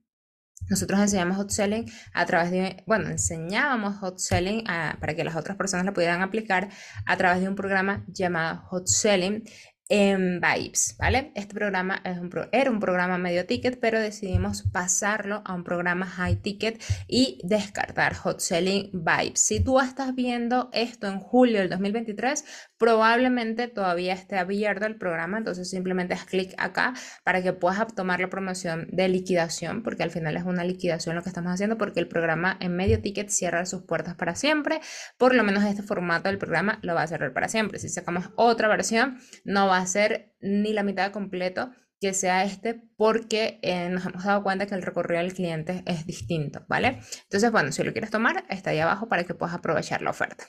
nosotros 0.71 1.01
enseñamos 1.01 1.37
hot 1.37 1.51
selling 1.51 1.87
a 2.15 2.25
través 2.25 2.51
de, 2.51 2.83
bueno, 2.87 3.09
enseñábamos 3.09 3.97
hot 3.99 4.19
selling 4.19 4.65
para 4.65 5.15
que 5.15 5.25
las 5.25 5.37
otras 5.37 5.57
personas 5.57 5.85
la 5.85 5.93
pudieran 5.93 6.23
aplicar 6.23 6.69
a 7.05 7.17
través 7.17 7.43
de 7.43 7.49
un 7.49 7.57
programa 7.57 8.05
llamado 8.09 8.63
hot 8.69 8.87
selling 8.87 9.45
en 9.89 10.41
Vibes, 10.41 10.97
¿vale? 10.99 11.33
Este 11.35 11.55
programa 11.55 12.01
es 12.03 12.17
un 12.17 12.31
era 12.51 12.71
un 12.71 12.81
programa 12.81 13.19
medio 13.19 13.45
ticket, 13.45 13.79
pero 13.79 14.01
decidimos 14.01 14.63
pasarlo 14.73 15.43
a 15.45 15.53
un 15.53 15.65
programa 15.65 16.07
high 16.07 16.37
ticket 16.37 16.83
y 17.07 17.41
descartar 17.45 18.15
Hot 18.15 18.41
Selling 18.41 18.91
Vibes. 18.93 19.45
Si 19.45 19.63
tú 19.63 19.79
estás 19.81 20.15
viendo 20.15 20.71
esto 20.73 21.09
en 21.09 21.21
julio 21.21 21.59
del 21.59 21.69
2023, 21.69 22.72
probablemente 22.83 23.69
todavía 23.69 24.13
esté 24.13 24.39
abierto 24.39 24.87
el 24.87 24.97
programa, 24.97 25.39
entonces 25.39 25.71
simplemente 25.71 26.15
haz 26.15 26.25
clic 26.25 26.53
acá 26.59 26.95
para 27.23 27.41
que 27.41 27.53
puedas 27.53 27.95
tomar 27.95 28.19
la 28.19 28.29
promoción 28.29 28.89
de 28.91 29.09
liquidación, 29.09 29.85
porque 29.85 30.03
al 30.03 30.11
final 30.11 30.37
es 30.37 30.43
una 30.43 30.65
liquidación 30.65 31.15
lo 31.15 31.23
que 31.23 31.29
estamos 31.29 31.53
haciendo, 31.53 31.79
porque 31.79 32.01
el 32.01 32.09
programa 32.09 32.57
en 32.59 32.75
medio 32.75 33.01
ticket 33.01 33.29
cierra 33.29 33.67
sus 33.67 33.83
puertas 33.83 34.17
para 34.17 34.35
siempre, 34.35 34.81
por 35.17 35.33
lo 35.33 35.45
menos 35.45 35.63
este 35.63 35.85
formato 35.85 36.29
del 36.29 36.39
programa 36.39 36.81
lo 36.83 36.97
va 36.97 37.05
a 37.05 37.07
cerrar 37.07 37.33
para 37.33 37.47
siempre. 37.47 37.79
Si 37.79 37.89
sacamos 37.89 38.31
otra 38.35 38.67
versión, 38.67 39.21
no 39.45 39.69
va 39.69 39.79
a 39.79 39.87
ser 39.87 40.35
ni 40.41 40.73
la 40.73 40.83
mitad 40.83 41.13
completo 41.13 41.71
que 42.01 42.15
sea 42.15 42.43
este 42.43 42.83
porque 42.97 43.61
eh, 43.63 43.91
nos 43.91 44.07
hemos 44.07 44.25
dado 44.25 44.43
cuenta 44.43 44.67
que 44.67 44.75
el 44.75 44.83
recorrido 44.83 45.23
del 45.23 45.35
cliente 45.35 45.85
es 45.87 46.05
distinto, 46.05 46.65
¿vale? 46.69 46.99
Entonces, 47.23 47.53
bueno, 47.53 47.71
si 47.71 47.85
lo 47.85 47.93
quieres 47.93 48.11
tomar, 48.11 48.45
está 48.49 48.71
ahí 48.71 48.81
abajo 48.81 49.09
para 49.09 49.23
que 49.23 49.35
puedas 49.35 49.55
aprovechar 49.55 50.03
la 50.03 50.11
oferta. 50.11 50.47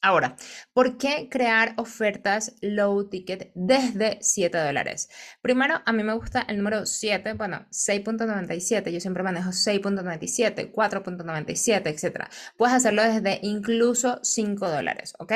Ahora, 0.00 0.36
¿por 0.72 0.96
qué 0.96 1.28
crear 1.28 1.74
ofertas 1.76 2.54
low 2.60 3.08
ticket 3.08 3.50
desde 3.54 4.18
7 4.20 4.56
dólares? 4.56 5.08
Primero, 5.42 5.82
a 5.84 5.92
mí 5.92 6.04
me 6.04 6.14
gusta 6.14 6.42
el 6.42 6.58
número 6.58 6.86
7, 6.86 7.32
bueno, 7.32 7.66
6.97, 7.70 8.90
yo 8.90 9.00
siempre 9.00 9.24
manejo 9.24 9.50
6.97, 9.50 10.72
4.97, 10.72 11.86
etc. 11.86 12.28
Puedes 12.56 12.76
hacerlo 12.76 13.02
desde 13.02 13.40
incluso 13.42 14.20
5 14.22 14.70
dólares, 14.70 15.14
¿ok? 15.18 15.32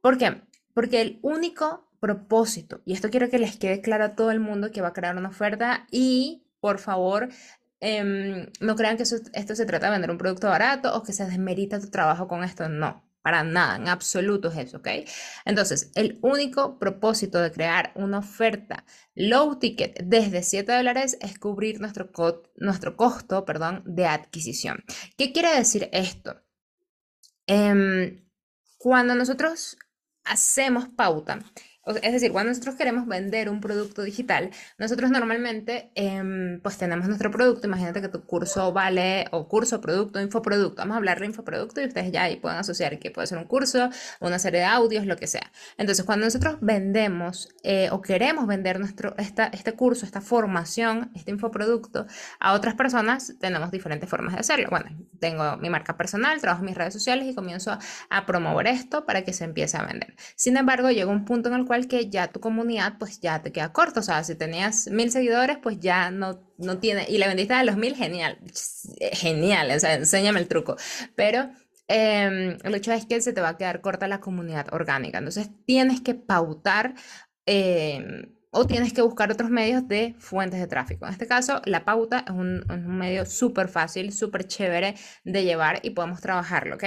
¿Por 0.00 0.16
qué? 0.16 0.42
Porque 0.74 1.00
el 1.00 1.18
único 1.22 1.88
propósito. 1.98 2.80
Y 2.84 2.92
esto 2.92 3.10
quiero 3.10 3.28
que 3.28 3.40
les 3.40 3.56
quede 3.56 3.80
claro 3.80 4.04
a 4.04 4.14
todo 4.14 4.30
el 4.30 4.38
mundo 4.38 4.70
que 4.70 4.80
va 4.80 4.88
a 4.88 4.92
crear 4.92 5.16
una 5.16 5.30
oferta 5.30 5.88
y 5.90 6.44
por 6.60 6.78
favor 6.78 7.30
em, 7.80 8.46
no 8.60 8.76
crean 8.76 8.96
que 8.96 9.02
esto 9.02 9.54
se 9.56 9.66
trata 9.66 9.86
de 9.86 9.92
vender 9.92 10.10
un 10.10 10.18
producto 10.18 10.48
barato 10.48 10.94
o 10.94 11.02
que 11.02 11.12
se 11.12 11.26
desmerita 11.26 11.80
tu 11.80 11.90
trabajo 11.90 12.28
con 12.28 12.44
esto. 12.44 12.68
No, 12.68 13.07
para 13.22 13.42
nada, 13.44 13.76
en 13.76 13.88
absoluto 13.88 14.48
es 14.48 14.58
eso, 14.68 14.78
¿ok? 14.78 14.88
Entonces, 15.44 15.90
el 15.94 16.18
único 16.22 16.78
propósito 16.78 17.40
de 17.40 17.52
crear 17.52 17.92
una 17.94 18.18
oferta 18.18 18.84
low 19.14 19.58
ticket 19.58 19.98
desde 20.04 20.42
7 20.42 20.72
dólares 20.72 21.18
es 21.20 21.38
cubrir 21.38 21.80
nuestro, 21.80 22.10
nuestro 22.56 22.96
costo 22.96 23.44
perdón, 23.44 23.82
de 23.86 24.06
adquisición. 24.06 24.84
¿Qué 25.16 25.32
quiere 25.32 25.54
decir 25.56 25.88
esto? 25.92 26.40
Em, 27.46 28.24
cuando 28.76 29.14
nosotros 29.14 29.76
hacemos 30.24 30.88
pauta, 30.88 31.40
es 31.96 32.12
decir, 32.12 32.32
cuando 32.32 32.50
nosotros 32.50 32.74
queremos 32.74 33.06
vender 33.06 33.48
un 33.48 33.60
producto 33.60 34.02
digital, 34.02 34.50
nosotros 34.78 35.10
normalmente 35.10 35.90
em, 35.94 36.60
pues 36.60 36.76
tenemos 36.78 37.06
nuestro 37.08 37.30
producto. 37.30 37.66
Imagínate 37.66 38.00
que 38.00 38.08
tu 38.08 38.24
curso 38.24 38.72
vale, 38.72 39.26
o 39.30 39.48
curso, 39.48 39.80
producto, 39.80 40.20
infoproducto. 40.20 40.76
Vamos 40.76 40.94
a 40.94 40.98
hablar 40.98 41.20
de 41.20 41.26
infoproducto 41.26 41.80
y 41.80 41.86
ustedes 41.86 42.12
ya 42.12 42.24
ahí 42.24 42.36
pueden 42.36 42.58
asociar 42.58 42.98
que 42.98 43.10
puede 43.10 43.26
ser 43.26 43.38
un 43.38 43.44
curso, 43.44 43.90
una 44.20 44.38
serie 44.38 44.60
de 44.60 44.66
audios, 44.66 45.06
lo 45.06 45.16
que 45.16 45.26
sea. 45.26 45.50
Entonces, 45.76 46.04
cuando 46.04 46.26
nosotros 46.26 46.58
vendemos 46.60 47.48
eh, 47.62 47.88
o 47.90 48.02
queremos 48.02 48.46
vender 48.46 48.78
nuestro, 48.80 49.14
esta, 49.16 49.46
este 49.46 49.72
curso, 49.72 50.04
esta 50.04 50.20
formación, 50.20 51.10
este 51.14 51.30
infoproducto 51.30 52.06
a 52.40 52.52
otras 52.52 52.74
personas, 52.74 53.34
tenemos 53.40 53.70
diferentes 53.70 54.08
formas 54.08 54.34
de 54.34 54.40
hacerlo. 54.40 54.68
Bueno, 54.70 54.90
tengo 55.20 55.56
mi 55.56 55.70
marca 55.70 55.96
personal, 55.96 56.40
trabajo 56.40 56.62
en 56.62 56.66
mis 56.66 56.76
redes 56.76 56.92
sociales 56.92 57.26
y 57.28 57.34
comienzo 57.34 57.78
a 58.10 58.26
promover 58.26 58.66
esto 58.66 59.06
para 59.06 59.22
que 59.22 59.32
se 59.32 59.44
empiece 59.44 59.76
a 59.76 59.84
vender. 59.84 60.14
Sin 60.36 60.56
embargo, 60.56 60.90
llega 60.90 61.10
un 61.10 61.24
punto 61.24 61.48
en 61.48 61.54
el 61.54 61.64
cual 61.64 61.77
que 61.86 62.10
ya 62.10 62.28
tu 62.28 62.40
comunidad 62.40 62.98
pues 62.98 63.20
ya 63.20 63.42
te 63.42 63.52
queda 63.52 63.72
corto, 63.72 64.00
o 64.00 64.02
sea, 64.02 64.24
si 64.24 64.34
tenías 64.34 64.88
mil 64.88 65.10
seguidores 65.10 65.58
pues 65.58 65.78
ya 65.80 66.10
no, 66.10 66.40
no 66.58 66.78
tiene, 66.78 67.06
y 67.08 67.18
la 67.18 67.28
vendiste 67.28 67.54
a 67.54 67.64
los 67.64 67.76
mil, 67.76 67.94
genial, 67.94 68.38
genial, 69.12 69.70
o 69.74 69.78
sea, 69.80 69.94
enséñame 69.94 70.40
el 70.40 70.48
truco, 70.48 70.76
pero 71.14 71.50
em, 71.88 72.58
el 72.62 72.74
hecho 72.74 72.92
es 72.92 73.06
que 73.06 73.20
se 73.20 73.32
te 73.32 73.40
va 73.40 73.50
a 73.50 73.56
quedar 73.56 73.80
corta 73.80 74.08
la 74.08 74.20
comunidad 74.20 74.66
orgánica, 74.72 75.18
entonces 75.18 75.50
tienes 75.66 76.00
que 76.00 76.14
pautar. 76.14 76.94
Em, 77.46 78.34
o 78.50 78.66
tienes 78.66 78.92
que 78.92 79.02
buscar 79.02 79.30
otros 79.30 79.50
medios 79.50 79.86
de 79.88 80.14
fuentes 80.18 80.58
de 80.58 80.66
tráfico. 80.66 81.06
En 81.06 81.12
este 81.12 81.26
caso, 81.26 81.60
la 81.66 81.84
pauta 81.84 82.24
es 82.26 82.32
un, 82.32 82.64
un 82.70 82.98
medio 82.98 83.26
súper 83.26 83.68
fácil, 83.68 84.12
súper 84.12 84.46
chévere 84.46 84.94
de 85.24 85.44
llevar 85.44 85.80
y 85.82 85.90
podemos 85.90 86.20
trabajarlo, 86.20 86.76
¿ok? 86.76 86.84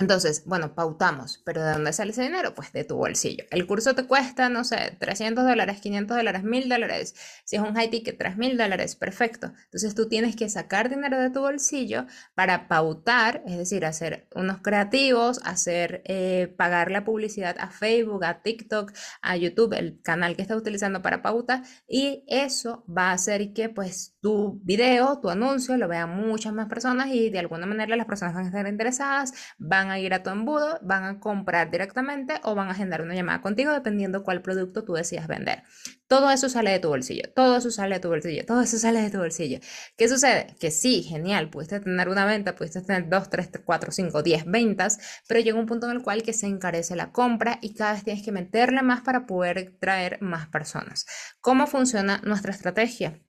Entonces, 0.00 0.42
bueno, 0.44 0.74
pautamos, 0.74 1.40
pero 1.44 1.62
¿de 1.62 1.72
dónde 1.72 1.92
sale 1.92 2.10
ese 2.10 2.22
dinero? 2.22 2.54
Pues 2.54 2.72
de 2.72 2.84
tu 2.84 2.96
bolsillo. 2.96 3.44
El 3.50 3.66
curso 3.66 3.94
te 3.94 4.06
cuesta, 4.06 4.48
no 4.48 4.64
sé, 4.64 4.96
300 4.98 5.44
dólares, 5.44 5.80
500 5.80 6.16
dólares, 6.16 6.42
1000 6.42 6.68
dólares. 6.68 7.14
Si 7.44 7.56
es 7.56 7.62
un 7.62 7.74
high 7.74 7.90
ticket, 7.90 8.18
3000 8.18 8.56
dólares, 8.58 8.96
perfecto. 8.96 9.52
Entonces 9.66 9.94
tú 9.94 10.08
tienes 10.08 10.34
que 10.34 10.48
sacar 10.48 10.88
dinero 10.88 11.20
de 11.20 11.30
tu 11.30 11.40
bolsillo 11.40 12.06
para 12.34 12.66
pautar, 12.66 13.42
es 13.46 13.56
decir, 13.56 13.84
hacer 13.84 14.26
unos 14.34 14.60
creativos, 14.62 15.40
hacer, 15.44 16.02
eh, 16.06 16.52
pagar 16.56 16.90
la 16.90 17.04
publicidad 17.04 17.56
a 17.60 17.70
Facebook, 17.70 18.24
a 18.24 18.42
TikTok, 18.42 18.92
a 19.22 19.36
YouTube, 19.36 19.74
el 19.74 20.00
canal 20.02 20.34
que 20.34 20.42
estás 20.42 20.56
utilizando 20.56 21.02
para 21.02 21.22
pauta. 21.22 21.62
Y 21.86 22.24
eso 22.26 22.84
va 22.86 23.10
a 23.10 23.12
hacer 23.12 23.52
que 23.52 23.68
pues 23.68 24.16
tu 24.20 24.60
video, 24.64 25.20
tu 25.20 25.30
anuncio, 25.30 25.76
lo 25.76 25.86
vean 25.86 26.10
muchas 26.10 26.52
más 26.52 26.68
personas 26.68 27.08
y 27.08 27.30
de 27.30 27.38
alguna 27.38 27.66
manera 27.66 27.96
las 27.96 28.06
personas 28.06 28.34
van 28.34 28.44
a 28.44 28.48
estar 28.48 28.66
interesadas, 28.66 29.32
van 29.58 29.83
van 29.84 29.90
a 29.90 29.98
ir 29.98 30.14
a 30.14 30.22
tu 30.22 30.30
embudo, 30.30 30.78
van 30.82 31.04
a 31.04 31.20
comprar 31.20 31.70
directamente 31.70 32.34
o 32.42 32.54
van 32.54 32.68
a 32.68 32.70
agendar 32.70 33.02
una 33.02 33.14
llamada 33.14 33.42
contigo 33.42 33.72
dependiendo 33.72 34.24
cuál 34.24 34.40
producto 34.40 34.82
tú 34.82 34.94
decidas 34.94 35.28
vender. 35.28 35.62
Todo 36.06 36.30
eso 36.30 36.48
sale 36.48 36.70
de 36.70 36.78
tu 36.78 36.88
bolsillo, 36.88 37.24
todo 37.34 37.56
eso 37.56 37.70
sale 37.70 37.96
de 37.96 38.00
tu 38.00 38.08
bolsillo, 38.08 38.44
todo 38.46 38.62
eso 38.62 38.78
sale 38.78 39.02
de 39.02 39.10
tu 39.10 39.18
bolsillo. 39.18 39.58
¿Qué 39.96 40.08
sucede? 40.08 40.54
Que 40.58 40.70
sí, 40.70 41.02
genial, 41.02 41.50
pudiste 41.50 41.80
tener 41.80 42.08
una 42.08 42.24
venta, 42.24 42.54
pudiste 42.54 42.80
tener 42.82 43.08
2, 43.08 43.30
3, 43.30 43.50
4, 43.64 43.92
5, 43.92 44.22
10 44.22 44.44
ventas, 44.46 44.98
pero 45.28 45.40
llega 45.40 45.58
un 45.58 45.66
punto 45.66 45.86
en 45.86 45.96
el 45.96 46.02
cual 46.02 46.22
que 46.22 46.32
se 46.32 46.46
encarece 46.46 46.96
la 46.96 47.12
compra 47.12 47.58
y 47.60 47.74
cada 47.74 47.92
vez 47.92 48.04
tienes 48.04 48.24
que 48.24 48.32
meterle 48.32 48.82
más 48.82 49.02
para 49.02 49.26
poder 49.26 49.76
traer 49.80 50.20
más 50.22 50.48
personas. 50.48 51.06
¿Cómo 51.40 51.66
funciona 51.66 52.20
nuestra 52.24 52.52
estrategia 52.52 53.20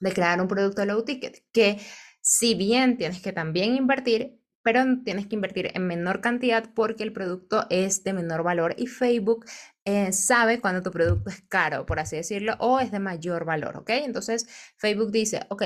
de 0.00 0.12
crear 0.12 0.40
un 0.40 0.48
producto 0.48 0.84
low 0.84 1.04
ticket? 1.04 1.44
Que 1.52 1.78
si 2.20 2.54
bien 2.54 2.96
tienes 2.96 3.20
que 3.20 3.32
también 3.32 3.74
invertir, 3.74 4.41
pero 4.62 4.84
tienes 5.04 5.26
que 5.26 5.34
invertir 5.34 5.70
en 5.74 5.86
menor 5.86 6.20
cantidad 6.20 6.70
porque 6.74 7.02
el 7.02 7.12
producto 7.12 7.66
es 7.70 8.04
de 8.04 8.12
menor 8.12 8.42
valor 8.42 8.74
y 8.78 8.86
Facebook 8.86 9.44
eh, 9.84 10.12
sabe 10.12 10.60
cuando 10.60 10.82
tu 10.82 10.90
producto 10.90 11.30
es 11.30 11.42
caro, 11.48 11.86
por 11.86 11.98
así 12.00 12.16
decirlo, 12.16 12.54
o 12.60 12.80
es 12.80 12.92
de 12.92 13.00
mayor 13.00 13.44
valor, 13.44 13.76
¿ok? 13.78 13.90
Entonces 13.90 14.46
Facebook 14.76 15.10
dice, 15.10 15.40
ok, 15.48 15.64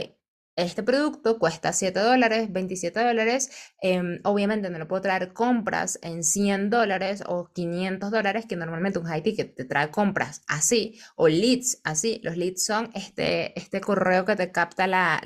este 0.57 0.83
producto 0.83 1.39
cuesta 1.39 1.75
7 1.75 2.01
dólares, 2.01 2.51
27 2.51 3.05
dólares, 3.05 3.51
em, 3.83 4.21
obviamente 4.25 4.71
no 4.71 4.79
le 4.79 4.87
puedo 4.87 5.03
traer 5.03 5.35
compras 5.35 5.99
en 6.03 6.25
100 6.25 6.71
dólares 6.71 7.23
o 7.27 7.51
500 7.53 8.11
dólares, 8.11 8.47
que 8.49 8.57
normalmente 8.57 8.99
un 8.99 9.05
high 9.05 9.23
ticket 9.23 9.55
te 9.55 9.67
trae 9.67 9.91
compras 9.91 10.43
así, 10.49 10.99
o 11.15 11.29
leads 11.29 11.81
así. 11.85 12.21
Los 12.23 12.39
leads 12.39 12.65
son 12.65 12.91
este, 12.95 13.59
este 13.59 13.83
correo 13.83 14.25
que 14.25 14.35
te 14.35 14.51
capta 14.51 14.87
la, 14.87 15.21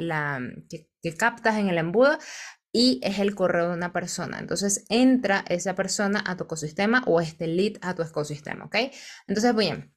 que 0.68 1.16
captas 1.16 1.58
en 1.58 1.68
el 1.68 1.78
embudo 1.78 2.18
y 2.72 3.00
es 3.02 3.18
el 3.18 3.34
correo 3.34 3.68
de 3.68 3.74
una 3.74 3.92
persona. 3.92 4.38
Entonces 4.38 4.84
entra 4.88 5.44
esa 5.48 5.74
persona 5.74 6.22
a 6.26 6.36
tu 6.36 6.44
ecosistema 6.44 7.02
o 7.06 7.20
este 7.20 7.46
lead 7.46 7.74
a 7.82 7.94
tu 7.94 8.02
ecosistema, 8.02 8.66
¿ok? 8.66 8.76
Entonces, 9.26 9.54
bien, 9.56 9.92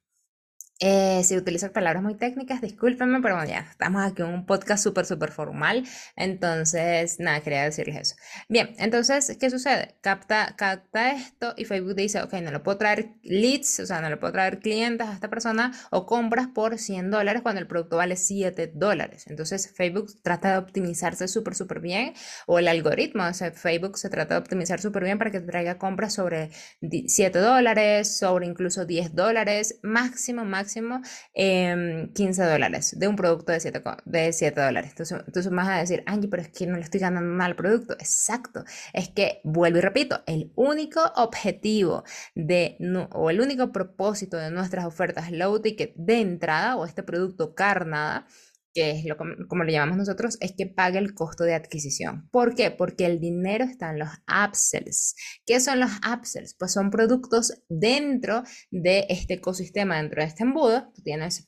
eh, 0.80 1.22
si 1.24 1.38
utilizas 1.38 1.70
palabras 1.70 2.02
muy 2.02 2.16
técnicas, 2.16 2.60
discúlpenme, 2.60 3.22
pero 3.22 3.36
bueno, 3.36 3.50
ya 3.50 3.60
estamos 3.60 4.04
aquí 4.04 4.22
en 4.22 4.30
un 4.30 4.46
podcast 4.46 4.84
súper, 4.84 5.06
súper 5.06 5.32
formal. 5.32 5.84
Entonces, 6.16 7.20
nada, 7.20 7.42
quería 7.42 7.64
decirles 7.64 7.96
eso. 7.98 8.16
Bien, 8.50 8.76
entonces, 8.80 9.38
¿qué 9.40 9.50
sucede? 9.50 9.96
Capta, 10.02 10.56
capta 10.58 11.12
esto 11.12 11.54
y 11.58 11.66
Facebook 11.66 11.96
dice, 11.96 12.22
ok, 12.22 12.34
no 12.42 12.52
le 12.52 12.60
puedo 12.60 12.78
traer 12.78 13.14
leads, 13.22 13.80
o 13.82 13.86
sea, 13.86 14.02
no 14.02 14.10
le 14.10 14.18
puedo 14.18 14.34
traer 14.34 14.60
clientes 14.60 15.08
a 15.08 15.14
esta 15.14 15.30
persona 15.30 15.72
o 15.92 16.06
compras 16.06 16.48
por 16.48 16.78
100 16.78 17.12
dólares 17.12 17.44
cuando 17.44 17.62
el 17.62 17.68
producto 17.68 17.98
vale 17.98 18.16
7 18.16 18.72
dólares. 18.74 19.26
Entonces, 19.28 19.72
Facebook 19.76 20.12
trata 20.24 20.54
de 20.54 20.58
optimizarse 20.58 21.28
súper, 21.28 21.56
súper 21.56 21.80
bien, 21.82 22.14
o 22.48 22.60
el 22.60 22.68
algoritmo 22.68 23.26
de 23.26 23.52
Facebook 23.52 23.98
se 23.98 24.10
trata 24.10 24.36
de 24.36 24.42
optimizar 24.42 24.82
súper 24.82 25.04
bien 25.04 25.18
para 25.18 25.32
que 25.32 25.40
te 25.40 25.48
traiga 25.48 25.78
compras 25.78 26.14
sobre 26.16 26.50
7 26.82 27.40
dólares, 27.40 28.18
sobre 28.18 28.48
incluso 28.48 28.86
10 28.86 29.14
dólares, 29.16 29.80
máximo, 29.84 30.44
máximo 30.44 30.63
15 30.64 31.02
em, 31.34 32.12
dólares 32.36 32.96
de 32.98 33.08
un 33.08 33.16
producto 33.16 33.52
de 33.52 33.60
7, 33.60 33.84
de 34.06 34.34
7 34.34 34.62
dólares. 34.62 34.92
Entonces, 34.92 35.20
entonces 35.26 35.52
vas 35.52 35.68
a 35.68 35.78
decir, 35.78 36.04
Angie, 36.06 36.30
pero 36.30 36.44
es 36.44 36.50
que 36.50 36.68
no 36.68 36.78
le 36.78 36.84
estoy 36.84 37.00
ganando 37.00 37.30
nada 37.30 37.46
al 37.46 37.56
producto. 37.56 37.94
Exacto. 37.94 38.64
Es 38.94 39.10
que, 39.10 39.42
vuelvo 39.44 39.78
y 39.78 39.82
repito, 39.82 40.24
el 40.28 40.52
único 40.56 41.02
objetivo 41.16 42.04
de, 42.36 42.78
o 43.12 43.30
el 43.30 43.42
único 43.42 43.72
propósito 43.72 44.38
de 44.38 44.52
nuestras 44.52 44.86
ofertas 44.86 45.32
low 45.32 45.62
ticket 45.62 45.94
de 45.96 46.22
entrada 46.22 46.76
o 46.76 46.86
este 46.86 47.04
producto 47.04 47.56
carnada 47.56 48.28
que 48.74 48.92
es 48.92 49.06
lo 49.06 49.18
como, 49.18 49.64
lo 49.64 49.72
llamamos 49.72 49.98
nosotros, 49.98 50.38
es 50.42 50.54
que 50.58 50.66
pague 50.66 51.00
el 51.00 51.14
costo 51.14 51.44
de 51.44 51.54
adquisición. 51.54 52.28
¿Por 52.32 52.56
qué? 52.56 52.72
Porque 52.72 53.06
el 53.06 53.20
dinero 53.20 53.64
está 53.64 53.92
en 53.92 54.00
los 54.00 54.10
upsells. 54.28 55.16
¿Qué 55.46 55.60
son 55.60 55.80
los 55.80 55.92
upsells? 56.12 56.56
Pues 56.58 56.74
son 56.74 56.90
productos 56.90 57.62
dentro 57.70 58.44
de 58.72 59.06
este 59.10 59.36
ecosistema, 59.36 59.98
dentro 59.98 60.22
de 60.22 60.28
este 60.28 60.44
embudo. 60.44 60.92
Tú 60.94 61.02
tienes 61.04 61.48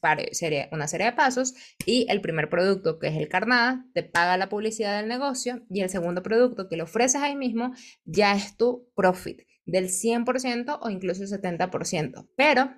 una 0.72 0.88
serie 0.88 1.06
de 1.06 1.14
pasos 1.14 1.54
y 1.86 2.06
el 2.10 2.22
primer 2.22 2.50
producto, 2.50 3.00
que 3.00 3.08
es 3.08 3.16
el 3.16 3.28
carnada, 3.28 3.86
te 3.94 4.04
paga 4.04 4.38
la 4.38 4.50
publicidad 4.50 4.98
del 4.98 5.08
negocio 5.08 5.66
y 5.70 5.82
el 5.82 5.90
segundo 5.90 6.22
producto 6.22 6.68
que 6.70 6.78
le 6.78 6.84
ofreces 6.84 7.22
ahí 7.22 7.36
mismo 7.36 7.74
ya 8.06 8.36
es 8.36 8.56
tu 8.56 8.88
profit 8.96 9.42
del 9.66 9.90
100% 9.90 10.80
o 10.82 10.90
incluso 10.90 11.24
el 11.24 11.30
70%. 11.30 12.30
Pero 12.36 12.70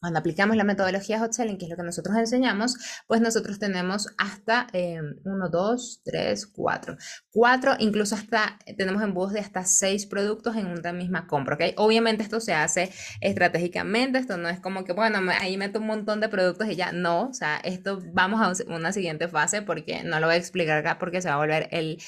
cuando 0.00 0.18
aplicamos 0.18 0.56
la 0.56 0.64
metodología 0.64 1.18
hot 1.18 1.32
selling, 1.32 1.58
que 1.58 1.64
es 1.64 1.70
lo 1.70 1.76
que 1.76 1.82
nosotros 1.82 2.16
enseñamos, 2.16 2.76
pues 3.06 3.20
nosotros 3.20 3.58
tenemos 3.58 4.08
hasta 4.18 4.66
1, 4.72 5.48
2, 5.50 6.00
3, 6.04 6.46
4. 6.46 6.96
4, 7.30 7.76
incluso 7.78 8.14
hasta, 8.14 8.58
tenemos 8.76 9.02
embudos 9.02 9.32
de 9.32 9.40
hasta 9.40 9.64
6 9.64 10.06
productos 10.06 10.56
en 10.56 10.66
una 10.66 10.92
misma 10.92 11.26
compra, 11.26 11.56
¿ok? 11.56 11.74
Obviamente 11.76 12.22
esto 12.22 12.40
se 12.40 12.54
hace 12.54 12.90
estratégicamente, 13.20 14.18
esto 14.18 14.36
no 14.36 14.48
es 14.48 14.60
como 14.60 14.84
que, 14.84 14.92
bueno, 14.92 15.18
ahí 15.40 15.56
meto 15.56 15.80
un 15.80 15.86
montón 15.86 16.20
de 16.20 16.28
productos 16.28 16.68
y 16.68 16.76
ya, 16.76 16.92
no, 16.92 17.28
o 17.28 17.34
sea, 17.34 17.56
esto 17.64 18.02
vamos 18.12 18.40
a 18.40 18.64
una 18.72 18.92
siguiente 18.92 19.28
fase 19.28 19.62
porque 19.62 20.04
no 20.04 20.20
lo 20.20 20.26
voy 20.26 20.34
a 20.34 20.38
explicar 20.38 20.78
acá 20.78 20.98
porque 20.98 21.22
se 21.22 21.28
va 21.28 21.34
a 21.34 21.38
volver 21.38 21.68
el, 21.72 21.98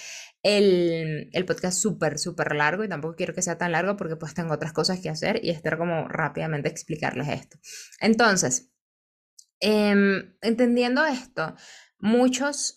el, 0.43 1.31
el 1.33 1.45
podcast 1.45 1.79
súper, 1.79 2.19
súper 2.19 2.55
largo 2.55 2.85
y 2.85 2.89
tampoco 2.89 3.17
quiero 3.17 3.35
que 3.35 3.43
sea 3.43 3.59
tan 3.59 3.73
largo 3.73 3.97
porque 3.97 4.17
pues 4.17 4.35
tengo 4.35 4.55
otras 4.55 4.73
cosas 4.73 5.01
que 5.01 5.09
hacer 5.09 5.41
y 5.43 5.51
estar 5.51 5.79
como 5.79 6.09
rápidamente 6.09 6.69
explicarles 6.69 7.29
esto. 7.29 7.59
Entonces, 8.01 8.71
em, 9.61 10.37
entendiendo 10.41 11.05
esto, 11.05 11.55
muchos 11.99 12.75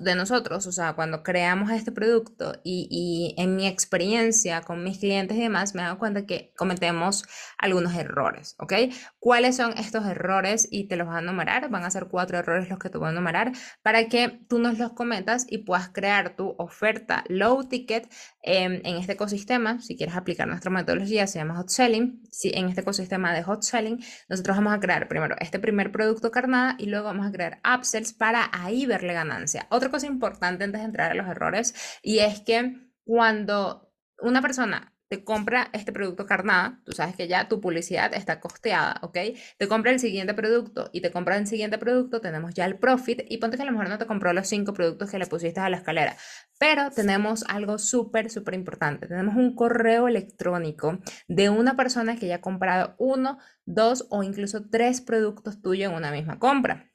de 0.00 0.14
nosotros, 0.14 0.66
o 0.66 0.72
sea, 0.72 0.94
cuando 0.94 1.22
creamos 1.22 1.70
este 1.70 1.92
producto 1.92 2.54
y, 2.64 2.88
y, 2.90 3.40
en 3.40 3.56
mi 3.56 3.66
experiencia 3.66 4.62
con 4.62 4.82
mis 4.82 4.98
clientes 4.98 5.36
y 5.36 5.40
demás, 5.40 5.74
me 5.74 5.82
he 5.82 5.84
dado 5.84 5.98
cuenta 5.98 6.26
que 6.26 6.52
cometemos 6.56 7.24
algunos 7.58 7.94
errores, 7.94 8.56
¿ok? 8.58 8.72
¿Cuáles 9.18 9.56
son 9.56 9.76
estos 9.78 10.06
errores? 10.06 10.68
Y 10.70 10.88
te 10.88 10.96
los 10.96 11.06
voy 11.06 11.16
a 11.16 11.20
enumerar, 11.20 11.70
van 11.70 11.84
a 11.84 11.90
ser 11.90 12.06
cuatro 12.06 12.38
errores 12.38 12.68
los 12.68 12.78
que 12.78 12.90
te 12.90 12.98
voy 12.98 13.08
a 13.08 13.12
enumerar 13.12 13.52
para 13.82 14.08
que 14.08 14.40
tú 14.48 14.58
nos 14.58 14.78
los 14.78 14.92
cometas 14.92 15.46
y 15.48 15.58
puedas 15.58 15.90
crear 15.90 16.36
tu 16.36 16.54
oferta 16.58 17.24
low 17.28 17.68
ticket 17.68 18.08
en 18.42 18.84
este 18.84 19.12
ecosistema. 19.12 19.80
Si 19.80 19.96
quieres 19.96 20.16
aplicar 20.16 20.48
nuestra 20.48 20.70
metodología, 20.70 21.26
se 21.26 21.38
llama 21.38 21.56
hot 21.56 21.68
selling. 21.68 22.22
Si 22.30 22.50
en 22.54 22.68
este 22.68 22.80
ecosistema 22.82 23.32
de 23.32 23.42
hot 23.42 23.62
selling, 23.62 23.98
nosotros 24.28 24.56
vamos 24.56 24.72
a 24.72 24.80
crear 24.80 25.08
primero 25.08 25.36
este 25.40 25.58
primer 25.58 25.92
producto 25.92 26.30
carnada 26.30 26.76
y 26.78 26.86
luego 26.86 27.06
vamos 27.06 27.26
a 27.26 27.32
crear 27.32 27.60
upsells 27.74 28.12
para 28.12 28.50
ahí 28.52 28.86
verle 28.86 29.12
ganancia. 29.12 29.59
Otra 29.68 29.90
cosa 29.90 30.06
importante 30.06 30.64
antes 30.64 30.80
de 30.80 30.86
entrar 30.86 31.12
a 31.12 31.14
los 31.14 31.26
errores 31.26 31.74
y 32.02 32.20
es 32.20 32.40
que 32.40 32.76
cuando 33.04 33.92
una 34.18 34.40
persona 34.42 34.94
te 35.10 35.24
compra 35.24 35.70
este 35.72 35.92
producto 35.92 36.24
carnada, 36.24 36.80
tú 36.84 36.92
sabes 36.92 37.16
que 37.16 37.26
ya 37.26 37.48
tu 37.48 37.60
publicidad 37.60 38.14
está 38.14 38.38
costeada, 38.38 39.00
¿ok? 39.02 39.18
Te 39.58 39.66
compra 39.66 39.90
el 39.90 39.98
siguiente 39.98 40.34
producto 40.34 40.88
y 40.92 41.00
te 41.00 41.10
compra 41.10 41.36
el 41.36 41.48
siguiente 41.48 41.78
producto, 41.78 42.20
tenemos 42.20 42.54
ya 42.54 42.64
el 42.64 42.78
profit 42.78 43.22
y 43.28 43.38
ponte 43.38 43.56
que 43.56 43.64
a 43.64 43.66
lo 43.66 43.72
mejor 43.72 43.88
no 43.88 43.98
te 43.98 44.06
compró 44.06 44.32
los 44.32 44.46
cinco 44.46 44.72
productos 44.72 45.10
que 45.10 45.18
le 45.18 45.26
pusiste 45.26 45.58
a 45.58 45.68
la 45.68 45.78
escalera, 45.78 46.16
pero 46.60 46.90
tenemos 46.92 47.44
algo 47.48 47.78
súper, 47.78 48.30
súper 48.30 48.54
importante. 48.54 49.08
Tenemos 49.08 49.34
un 49.34 49.56
correo 49.56 50.06
electrónico 50.06 51.00
de 51.26 51.50
una 51.50 51.74
persona 51.76 52.14
que 52.16 52.28
ya 52.28 52.36
ha 52.36 52.40
comprado 52.40 52.94
uno, 52.98 53.38
dos 53.64 54.06
o 54.10 54.22
incluso 54.22 54.68
tres 54.70 55.00
productos 55.00 55.60
tuyos 55.60 55.90
en 55.90 55.96
una 55.96 56.12
misma 56.12 56.38
compra. 56.38 56.89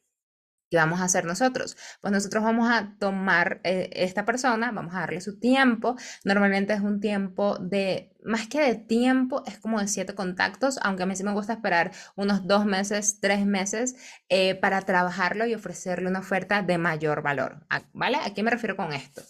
¿Qué 0.69 0.77
vamos 0.77 0.99
a 0.99 1.05
hacer 1.05 1.25
nosotros? 1.25 1.77
Pues 2.01 2.11
nosotros 2.11 2.43
vamos 2.43 2.69
a 2.69 2.95
tomar 2.99 3.61
eh, 3.63 3.89
esta 3.93 4.25
persona, 4.25 4.71
vamos 4.71 4.95
a 4.95 5.01
darle 5.01 5.21
su 5.21 5.39
tiempo. 5.39 5.95
Normalmente 6.23 6.73
es 6.73 6.81
un 6.81 6.99
tiempo 6.99 7.57
de, 7.59 8.13
más 8.23 8.47
que 8.47 8.61
de 8.61 8.75
tiempo, 8.75 9.43
es 9.45 9.59
como 9.59 9.79
de 9.79 9.87
siete 9.87 10.15
contactos, 10.15 10.79
aunque 10.81 11.03
a 11.03 11.05
mí 11.05 11.15
sí 11.15 11.23
me 11.23 11.33
gusta 11.33 11.53
esperar 11.53 11.91
unos 12.15 12.47
dos 12.47 12.65
meses, 12.65 13.19
tres 13.21 13.45
meses 13.45 13.95
eh, 14.29 14.55
para 14.55 14.81
trabajarlo 14.81 15.45
y 15.45 15.53
ofrecerle 15.53 16.09
una 16.09 16.19
oferta 16.19 16.61
de 16.61 16.77
mayor 16.77 17.21
valor. 17.21 17.65
¿Vale? 17.93 18.17
¿A 18.23 18.33
qué 18.33 18.43
me 18.43 18.51
refiero 18.51 18.75
con 18.75 18.93
esto? 18.93 19.21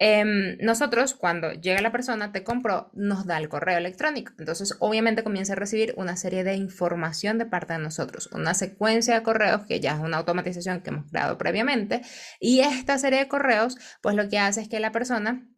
Em, 0.00 0.56
nosotros, 0.60 1.14
cuando 1.14 1.52
llega 1.52 1.80
la 1.80 1.90
persona, 1.90 2.30
te 2.30 2.44
compró, 2.44 2.90
nos 2.94 3.26
da 3.26 3.38
el 3.38 3.48
correo 3.48 3.78
electrónico. 3.78 4.32
Entonces, 4.38 4.76
obviamente 4.78 5.24
comienza 5.24 5.54
a 5.54 5.56
recibir 5.56 5.94
una 5.96 6.16
serie 6.16 6.44
de 6.44 6.54
información 6.54 7.38
de 7.38 7.46
parte 7.46 7.72
de 7.72 7.80
nosotros, 7.80 8.28
una 8.32 8.54
secuencia 8.54 9.14
de 9.14 9.22
correos 9.22 9.66
que 9.66 9.80
ya 9.80 9.94
es 9.94 10.00
una 10.00 10.18
automatización 10.18 10.82
que 10.82 10.90
hemos 10.90 11.10
creado 11.10 11.36
previamente. 11.36 12.02
Y 12.38 12.60
esta 12.60 12.98
serie 12.98 13.18
de 13.20 13.28
correos, 13.28 13.76
pues 14.00 14.14
lo 14.14 14.28
que 14.28 14.38
hace 14.38 14.60
es 14.62 14.68
que 14.68 14.78
la 14.80 14.92
persona 14.92 15.48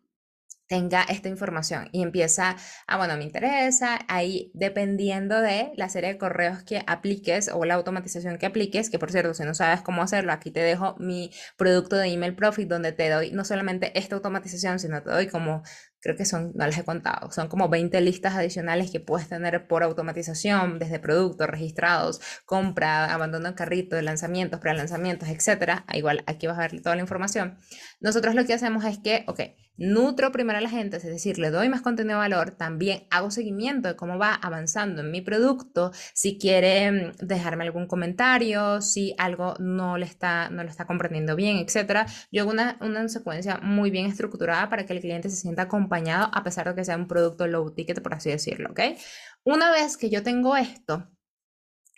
tenga 0.70 1.02
esta 1.02 1.28
información 1.28 1.88
y 1.90 2.04
empieza, 2.04 2.56
ah, 2.86 2.96
bueno, 2.96 3.16
me 3.16 3.24
interesa, 3.24 3.98
ahí 4.06 4.52
dependiendo 4.54 5.40
de 5.40 5.72
la 5.74 5.88
serie 5.88 6.10
de 6.12 6.18
correos 6.18 6.62
que 6.62 6.84
apliques 6.86 7.50
o 7.52 7.64
la 7.64 7.74
automatización 7.74 8.38
que 8.38 8.46
apliques, 8.46 8.88
que 8.88 9.00
por 9.00 9.10
cierto, 9.10 9.34
si 9.34 9.42
no 9.42 9.52
sabes 9.52 9.82
cómo 9.82 10.00
hacerlo, 10.00 10.32
aquí 10.32 10.52
te 10.52 10.60
dejo 10.60 10.94
mi 11.00 11.32
producto 11.56 11.96
de 11.96 12.06
email 12.06 12.36
profit 12.36 12.68
donde 12.68 12.92
te 12.92 13.10
doy 13.10 13.32
no 13.32 13.44
solamente 13.44 13.98
esta 13.98 14.14
automatización, 14.14 14.78
sino 14.78 15.02
te 15.02 15.10
doy 15.10 15.26
como 15.26 15.64
creo 16.00 16.16
que 16.16 16.24
son, 16.24 16.52
no 16.54 16.66
les 16.66 16.78
he 16.78 16.84
contado, 16.84 17.30
son 17.30 17.48
como 17.48 17.68
20 17.68 18.00
listas 18.00 18.34
adicionales 18.34 18.90
que 18.90 19.00
puedes 19.00 19.28
tener 19.28 19.66
por 19.66 19.82
automatización, 19.82 20.78
desde 20.78 20.98
productos 20.98 21.48
registrados, 21.48 22.20
compra, 22.46 23.12
abandono 23.12 23.48
de 23.48 23.54
carrito, 23.54 24.00
lanzamientos, 24.00 24.60
pre-lanzamientos, 24.60 25.28
etc. 25.28 25.82
Ah, 25.86 25.96
igual 25.96 26.22
aquí 26.26 26.46
vas 26.46 26.58
a 26.58 26.62
ver 26.62 26.80
toda 26.80 26.94
la 26.94 27.02
información. 27.02 27.58
Nosotros 28.00 28.34
lo 28.34 28.44
que 28.46 28.54
hacemos 28.54 28.84
es 28.84 28.98
que, 28.98 29.24
ok, 29.26 29.40
nutro 29.80 30.30
primero 30.30 30.58
a 30.58 30.60
la 30.60 30.68
gente, 30.68 30.98
es 30.98 31.04
decir, 31.04 31.38
le 31.38 31.50
doy 31.50 31.70
más 31.70 31.80
contenido 31.80 32.20
de 32.20 32.28
valor, 32.28 32.50
también 32.52 33.06
hago 33.10 33.30
seguimiento 33.30 33.88
de 33.88 33.96
cómo 33.96 34.18
va 34.18 34.34
avanzando 34.34 35.00
en 35.00 35.10
mi 35.10 35.22
producto, 35.22 35.90
si 36.12 36.38
quiere 36.38 36.92
mm, 36.92 37.12
dejarme 37.26 37.64
algún 37.64 37.86
comentario, 37.86 38.82
si 38.82 39.14
algo 39.18 39.54
no 39.58 39.96
le 39.96 40.04
está, 40.04 40.50
no 40.50 40.62
lo 40.62 40.68
está 40.68 40.86
comprendiendo 40.86 41.34
bien, 41.34 41.56
etc. 41.56 42.06
Yo 42.30 42.42
hago 42.42 42.50
una, 42.50 42.76
una 42.82 43.08
secuencia 43.08 43.58
muy 43.62 43.90
bien 43.90 44.06
estructurada 44.06 44.68
para 44.68 44.84
que 44.84 44.92
el 44.92 45.00
cliente 45.00 45.30
se 45.30 45.36
sienta 45.36 45.62
acompañado 45.62 46.30
a 46.32 46.44
pesar 46.44 46.68
de 46.68 46.74
que 46.74 46.84
sea 46.84 46.96
un 46.96 47.08
producto 47.08 47.46
low 47.46 47.74
ticket, 47.74 48.02
por 48.02 48.14
así 48.14 48.30
decirlo, 48.30 48.70
¿ok? 48.72 48.80
Una 49.44 49.70
vez 49.72 49.96
que 49.96 50.10
yo 50.10 50.22
tengo 50.22 50.56
esto, 50.56 51.08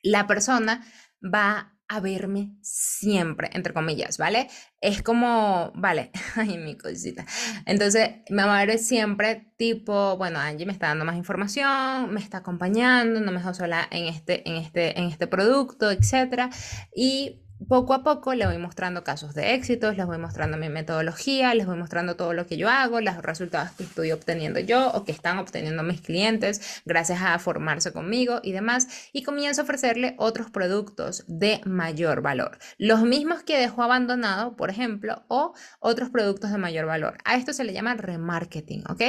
la 0.04 0.28
persona 0.28 0.84
va 1.22 1.71
a 1.88 2.00
verme 2.00 2.56
siempre, 2.62 3.50
entre 3.52 3.74
comillas, 3.74 4.18
¿vale? 4.18 4.48
Es 4.80 5.02
como, 5.02 5.72
vale, 5.74 6.10
ay, 6.36 6.58
mi 6.58 6.76
cosita. 6.76 7.26
Entonces, 7.66 8.10
me 8.30 8.44
va 8.44 8.60
a 8.60 8.66
ver 8.66 8.78
siempre 8.78 9.52
tipo, 9.56 10.16
bueno, 10.16 10.38
Angie 10.38 10.66
me 10.66 10.72
está 10.72 10.88
dando 10.88 11.04
más 11.04 11.16
información, 11.16 12.12
me 12.12 12.20
está 12.20 12.38
acompañando, 12.38 13.20
no 13.20 13.30
me 13.30 13.38
deja 13.38 13.54
sola 13.54 13.86
en 13.90 14.06
este, 14.06 14.48
en 14.48 14.56
este, 14.56 14.98
en 14.98 15.06
este 15.06 15.26
producto, 15.26 15.90
etc. 15.90 16.52
Y 16.94 17.42
poco 17.68 17.94
a 17.94 18.02
poco 18.02 18.34
les 18.34 18.46
voy 18.46 18.58
mostrando 18.58 19.04
casos 19.04 19.34
de 19.34 19.54
éxitos, 19.54 19.96
les 19.96 20.06
voy 20.06 20.18
mostrando 20.18 20.56
mi 20.56 20.68
metodología, 20.68 21.54
les 21.54 21.66
voy 21.66 21.76
mostrando 21.76 22.16
todo 22.16 22.32
lo 22.32 22.46
que 22.46 22.56
yo 22.56 22.68
hago, 22.68 23.00
los 23.00 23.16
resultados 23.16 23.72
que 23.72 23.84
estoy 23.84 24.12
obteniendo 24.12 24.60
yo 24.60 24.90
o 24.92 25.04
que 25.04 25.12
están 25.12 25.38
obteniendo 25.38 25.82
mis 25.82 26.00
clientes 26.00 26.82
gracias 26.84 27.20
a 27.22 27.38
formarse 27.38 27.92
conmigo 27.92 28.40
y 28.42 28.52
demás. 28.52 28.88
Y 29.12 29.22
comienzo 29.22 29.62
a 29.62 29.64
ofrecerle 29.64 30.14
otros 30.18 30.50
productos 30.50 31.24
de 31.26 31.60
mayor 31.64 32.22
valor. 32.22 32.58
Los 32.78 33.02
mismos 33.02 33.42
que 33.42 33.58
dejó 33.58 33.82
abandonado, 33.82 34.56
por 34.56 34.70
ejemplo, 34.70 35.24
o 35.28 35.54
otros 35.80 36.10
productos 36.10 36.50
de 36.50 36.58
mayor 36.58 36.86
valor. 36.86 37.18
A 37.24 37.36
esto 37.36 37.52
se 37.52 37.64
le 37.64 37.72
llama 37.72 37.94
remarketing, 37.94 38.84
¿ok? 38.88 39.02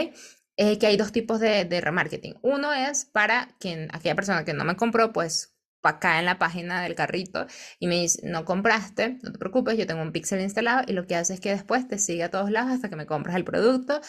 Eh, 0.56 0.78
que 0.78 0.86
hay 0.86 0.98
dos 0.98 1.12
tipos 1.12 1.39
de, 1.39 1.66
de 1.66 1.82
remarketing. 1.82 2.36
Uno 2.42 2.74
es 2.74 3.06
para 3.06 3.50
quien, 3.60 3.89
aquella 3.92 4.16
persona 4.16 4.46
que 4.46 4.54
no 4.54 4.66
me 4.66 4.76
compró, 4.76 5.12
pues 5.12 5.53
acá 5.89 6.19
en 6.19 6.26
la 6.26 6.39
página 6.39 6.82
del 6.82 6.96
carrito 6.96 7.46
y 7.80 7.88
me 7.88 7.96
dice, 8.02 8.22
no 8.28 8.46
compraste, 8.46 9.19
no 9.24 9.32
te 9.32 9.39
preocupes, 9.39 9.78
yo 9.78 9.88
tengo 9.88 10.02
un 10.02 10.12
pixel 10.12 10.41
instalado 10.41 10.84
y 10.88 10.93
lo 10.93 11.08
que 11.08 11.15
hace 11.15 11.34
es 11.34 11.39
que 11.39 11.52
después 11.52 11.88
te 11.88 11.98
sigue 12.00 12.24
a 12.24 12.32
todos 12.32 12.52
lados 12.52 12.72
hasta 12.72 12.89
que 12.89 12.96
me 12.96 13.06
compras 13.06 13.36
el 13.36 13.43
producto. 13.46 14.02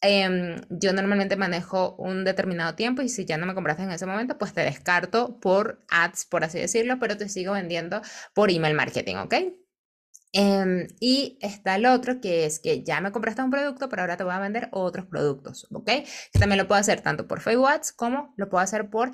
Em, 0.00 0.60
yo 0.70 0.92
normalmente 0.92 1.36
manejo 1.36 1.96
un 1.96 2.24
determinado 2.24 2.74
tiempo 2.76 3.02
y 3.02 3.08
si 3.08 3.24
ya 3.24 3.36
no 3.36 3.46
me 3.46 3.54
compraste 3.54 3.82
en 3.82 3.90
ese 3.90 4.06
momento, 4.06 4.38
pues 4.38 4.52
te 4.54 4.60
descarto 4.62 5.40
por 5.40 5.84
ads, 5.90 6.24
por 6.26 6.44
así 6.44 6.58
decirlo, 6.60 6.98
pero 7.00 7.16
te 7.16 7.28
sigo 7.28 7.52
vendiendo 7.54 8.00
por 8.34 8.50
email 8.50 8.74
marketing, 8.74 9.16
¿ok? 9.16 9.34
Em, 10.32 10.86
y 11.00 11.38
está 11.40 11.76
el 11.76 11.86
otro 11.86 12.20
que 12.20 12.44
es 12.44 12.60
que 12.60 12.82
ya 12.84 13.00
me 13.00 13.12
compraste 13.12 13.42
un 13.42 13.50
producto, 13.50 13.88
pero 13.88 14.02
ahora 14.02 14.18
te 14.18 14.24
voy 14.24 14.34
a 14.34 14.38
vender 14.38 14.68
otros 14.72 15.06
productos, 15.06 15.66
¿ok? 15.72 15.86
Que 15.86 16.38
también 16.38 16.58
lo 16.58 16.68
puedo 16.68 16.78
hacer 16.80 17.00
tanto 17.00 17.26
por 17.26 17.40
Facebook 17.40 17.68
como 17.96 18.34
lo 18.36 18.48
puedo 18.50 18.62
hacer 18.62 18.90
por 18.90 19.10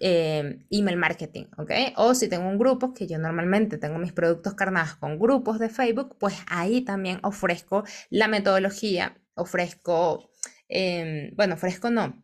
em, 0.00 0.66
email 0.70 0.96
marketing, 0.98 1.46
¿ok? 1.56 1.70
O 1.96 2.14
si 2.14 2.28
tengo 2.28 2.48
un 2.48 2.58
grupo, 2.58 2.92
que 2.92 3.06
yo 3.06 3.18
normalmente 3.18 3.78
tengo 3.78 3.98
mis 3.98 4.12
productos 4.12 4.54
carnados 4.54 4.96
con 4.96 5.18
grupos 5.18 5.58
de 5.58 5.70
Facebook, 5.70 6.16
pues 6.18 6.34
ahí 6.48 6.82
también 6.82 7.18
ofrezco 7.22 7.84
la 8.10 8.28
metodología, 8.28 9.16
ofrezco, 9.34 10.30
em, 10.68 11.34
bueno, 11.36 11.54
ofrezco 11.54 11.90
no, 11.90 12.22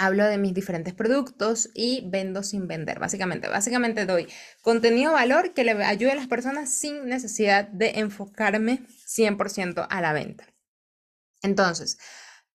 hablo 0.00 0.24
de 0.24 0.38
mis 0.38 0.54
diferentes 0.54 0.94
productos 0.94 1.68
y 1.74 2.08
vendo 2.08 2.42
sin 2.42 2.66
vender, 2.66 2.98
básicamente. 2.98 3.48
Básicamente 3.48 4.06
doy 4.06 4.28
contenido 4.62 5.12
valor 5.12 5.52
que 5.52 5.62
le 5.62 5.72
ayude 5.84 6.12
a 6.12 6.14
las 6.14 6.26
personas 6.26 6.70
sin 6.70 7.04
necesidad 7.06 7.68
de 7.68 7.90
enfocarme 7.96 8.80
100% 9.06 9.86
a 9.88 10.00
la 10.00 10.14
venta. 10.14 10.46
Entonces, 11.42 11.98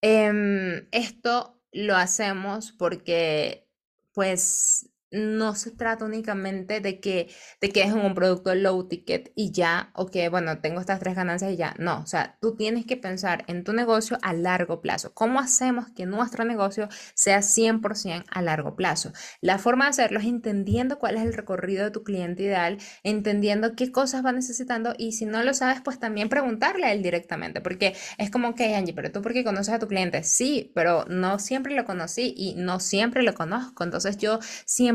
em, 0.02 0.88
esto 0.92 1.62
lo 1.72 1.96
hacemos 1.96 2.72
porque, 2.72 3.70
pues, 4.14 4.90
no 5.12 5.56
se 5.56 5.72
trata 5.72 6.06
únicamente 6.06 6.82
de 6.82 7.00
que 7.00 7.30
te 7.60 7.70
quedes 7.70 7.90
en 7.90 8.00
un 8.00 8.16
producto 8.16 8.54
low 8.56 8.88
ticket 8.88 9.32
y 9.36 9.52
ya, 9.52 9.92
o 9.96 10.08
que, 10.08 10.30
bueno, 10.30 10.60
tengo 10.60 10.80
estas 10.80 11.00
tres 11.00 11.16
ganancias 11.16 11.52
y 11.52 11.58
ya. 11.58 11.76
No, 11.80 12.02
o 12.02 12.06
sea, 12.06 12.38
tú 12.42 12.56
tienes 12.56 12.86
que 12.86 12.98
pensar 12.98 13.44
en 13.48 13.64
tu 13.64 13.74
negocio 13.74 14.18
a 14.22 14.34
largo 14.34 14.82
plazo. 14.82 15.14
¿Cómo 15.14 15.40
hacemos 15.40 15.88
que 15.96 16.06
nuestro 16.06 16.44
negocio 16.46 16.90
sea 17.14 17.42
100% 17.42 18.26
a 18.30 18.42
largo 18.42 18.76
plazo? 18.76 19.12
La 19.42 19.58
forma 19.58 19.86
de 19.86 19.90
hacerlo 19.92 20.20
es 20.20 20.26
entendiendo 20.26 21.00
cuál 21.00 21.16
es 21.18 21.24
el 21.24 21.34
recorrido 21.34 21.86
de 21.86 21.92
tu 21.92 22.04
cliente 22.04 22.44
ideal, 22.44 22.78
entendiendo 23.04 23.76
qué 23.76 23.92
cosas 23.92 24.26
va 24.26 24.32
necesitando 24.32 24.94
y 24.98 25.14
si 25.14 25.26
no 25.26 25.44
lo 25.44 25.54
sabes, 25.54 25.82
pues 25.82 26.00
también 26.00 26.30
preguntarle 26.30 26.86
a 26.88 26.94
él 26.94 27.02
directamente, 27.04 27.62
porque 27.62 27.96
es 28.18 28.30
como 28.32 28.56
que, 28.56 28.76
Angie, 28.76 28.94
pero 28.94 29.12
tú 29.12 29.22
porque 29.22 29.44
conoces 29.44 29.74
a 29.74 29.80
tu 29.80 29.88
cliente, 29.88 30.24
sí, 30.24 30.72
pero 30.76 31.06
no 31.08 31.40
siempre 31.40 31.76
lo 31.76 31.86
conocí 31.86 32.34
y 32.36 32.56
no 32.56 32.80
siempre 32.80 33.24
lo 33.24 33.34
conozco. 33.34 33.84
Entonces 33.84 34.18
yo 34.18 34.40
siempre 34.66 34.95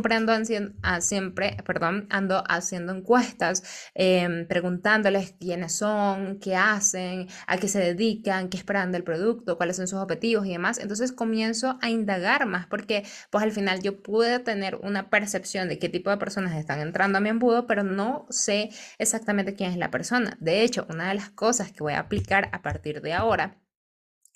ah, 0.82 1.00
siempre, 1.00 1.56
perdón, 1.64 2.06
ando 2.10 2.42
haciendo 2.48 2.94
encuestas, 2.94 3.62
em, 3.94 4.46
preguntándoles 4.46 5.34
quiénes 5.38 5.72
son, 5.74 6.38
qué 6.40 6.56
hacen, 6.56 7.28
a 7.46 7.56
qué 7.58 7.68
se 7.68 7.78
dedican, 7.78 8.48
qué 8.48 8.56
esperan 8.56 8.92
del 8.92 9.04
producto, 9.04 9.56
cuáles 9.56 9.76
son 9.76 9.86
sus 9.88 9.98
objetivos 9.98 10.46
y 10.46 10.50
demás. 10.52 10.78
Entonces 10.78 11.12
comienzo 11.12 11.78
a 11.80 11.90
indagar 11.90 12.46
más 12.46 12.66
porque 12.66 13.04
pues 13.30 13.44
al 13.44 13.52
final 13.52 13.80
yo 13.82 14.02
pude 14.02 14.38
tener 14.38 14.76
una 14.76 15.10
percepción 15.10 15.68
de 15.68 15.78
qué 15.78 15.88
tipo 15.88 16.10
de 16.10 16.16
personas 16.18 16.56
están 16.56 16.80
entrando 16.80 17.18
a 17.18 17.20
mi 17.20 17.28
embudo, 17.28 17.66
pero 17.66 17.82
no 17.84 18.26
sé 18.30 18.70
exactamente 18.98 19.54
quién 19.54 19.70
es 19.70 19.76
la 19.76 19.90
persona. 19.90 20.36
De 20.40 20.62
hecho, 20.62 20.86
una 20.90 21.08
de 21.08 21.14
las 21.14 21.30
cosas 21.30 21.72
que 21.72 21.82
voy 21.82 21.94
a 21.94 22.00
aplicar 22.00 22.48
a 22.52 22.62
partir 22.62 23.00
de 23.02 23.12
ahora 23.12 23.56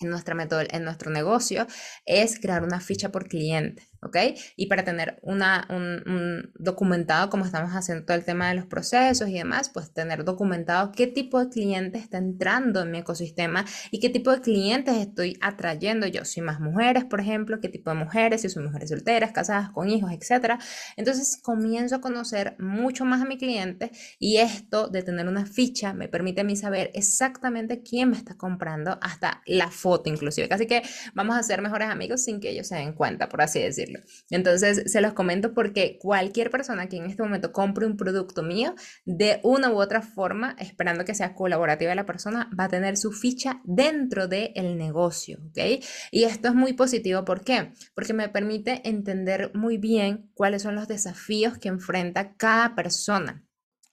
en, 0.05 0.11
nuestra 0.11 0.37
en 0.71 0.85
nuestro 0.85 1.11
negocio 1.11 1.67
es 2.05 2.39
crear 2.39 2.63
una 2.63 2.81
ficha 2.81 3.11
por 3.11 3.29
cliente. 3.29 3.89
¿ok? 4.05 4.17
Y 4.57 4.67
para 4.67 4.85
tener 4.85 5.19
una, 5.23 5.67
un, 5.71 6.53
documentado, 6.59 7.31
como 7.31 7.45
estamos 7.45 7.71
haciendo 7.73 8.05
todo 8.05 8.17
el 8.17 8.25
tema 8.25 8.49
de 8.49 8.55
los 8.55 8.67
procesos 8.67 9.29
y 9.29 9.35
demás, 9.35 9.71
pues 9.71 9.93
tener 9.93 10.25
documentado 10.25 10.93
qué 10.93 11.07
tipo 11.07 11.41
de 11.41 11.49
clientes 11.49 12.03
está 12.03 12.19
entrando 12.19 12.83
en 12.83 12.91
mi 12.91 12.99
ecosistema 12.99 13.65
y 13.91 14.01
qué 14.01 14.11
tipo 14.11 14.31
de 14.31 14.41
clientes 14.41 14.95
estoy 14.97 15.39
atrayendo 15.41 16.07
yo. 16.07 16.25
Si 16.25 16.41
más 16.41 16.61
mujeres, 16.61 17.05
por 17.05 17.21
ejemplo, 17.21 17.61
qué 17.61 17.69
tipo 17.69 17.91
de 17.91 17.97
mujeres, 17.97 18.43
si 18.43 18.49
son 18.49 18.65
mujeres 18.65 18.91
solteras, 18.91 19.33
casadas, 19.33 19.71
con 19.71 19.89
hijos, 19.89 20.13
etcétera. 20.13 20.59
Entonces 20.97 21.39
comienzo 21.43 21.97
a 21.97 22.01
conocer 22.01 22.57
mucho 22.59 23.05
más 23.05 23.23
a 23.23 23.25
mi 23.25 23.39
cliente 23.39 23.91
y 24.19 24.39
esto 24.39 24.89
de 24.89 25.03
tener 25.03 25.29
una 25.29 25.47
ficha 25.47 25.95
me 25.95 26.09
permite 26.09 26.43
a 26.43 26.45
mí 26.45 26.57
saber 26.57 26.91
exactamente 26.95 27.83
quién 27.83 28.11
me 28.11 28.17
está 28.17 28.37
comprando, 28.37 28.99
hasta 29.01 29.43
la 29.47 29.71
foto 29.95 30.11
inclusive. 30.11 30.49
Así 30.51 30.67
que 30.67 30.83
vamos 31.15 31.37
a 31.37 31.43
ser 31.43 31.63
mejores 31.63 31.89
amigos 31.89 32.25
sin 32.25 32.41
que 32.41 32.51
ellos 32.51 32.67
se 32.67 32.77
den 32.77 32.93
cuenta, 32.95 33.29
por 33.29 33.43
así 33.43 33.61
decirlo. 33.61 34.01
Entonces, 34.31 34.91
se 34.91 35.01
los 35.01 35.13
comento 35.13 35.55
porque 35.55 35.99
cualquier 36.01 36.51
persona 36.51 36.89
que 36.89 36.97
en 36.97 37.07
este 37.07 37.23
momento 37.23 37.53
compre 37.53 37.87
un 37.87 37.97
producto 37.97 38.43
mío, 38.43 38.75
de 39.05 39.41
una 39.43 39.71
u 39.71 39.81
otra 39.81 40.03
forma, 40.03 40.57
esperando 40.59 41.05
que 41.05 41.15
sea 41.15 41.35
colaborativa 41.35 41.95
la 41.95 42.07
persona, 42.07 42.51
va 42.59 42.65
a 42.65 42.69
tener 42.69 42.97
su 42.97 43.13
ficha 43.13 43.61
dentro 43.65 44.27
del 44.27 44.77
negocio, 44.77 45.39
¿ok? 45.49 45.85
Y 46.11 46.25
esto 46.25 46.49
es 46.49 46.55
muy 46.55 46.73
positivo, 46.73 47.25
¿por 47.25 47.43
qué? 47.43 47.73
Porque 47.95 48.13
me 48.13 48.29
permite 48.29 48.83
entender 48.85 49.53
muy 49.55 49.79
bien 49.79 50.31
cuáles 50.35 50.63
son 50.63 50.75
los 50.75 50.89
desafíos 50.89 51.59
que 51.59 51.69
enfrenta 51.69 52.35
cada 52.37 52.75
persona 52.75 53.45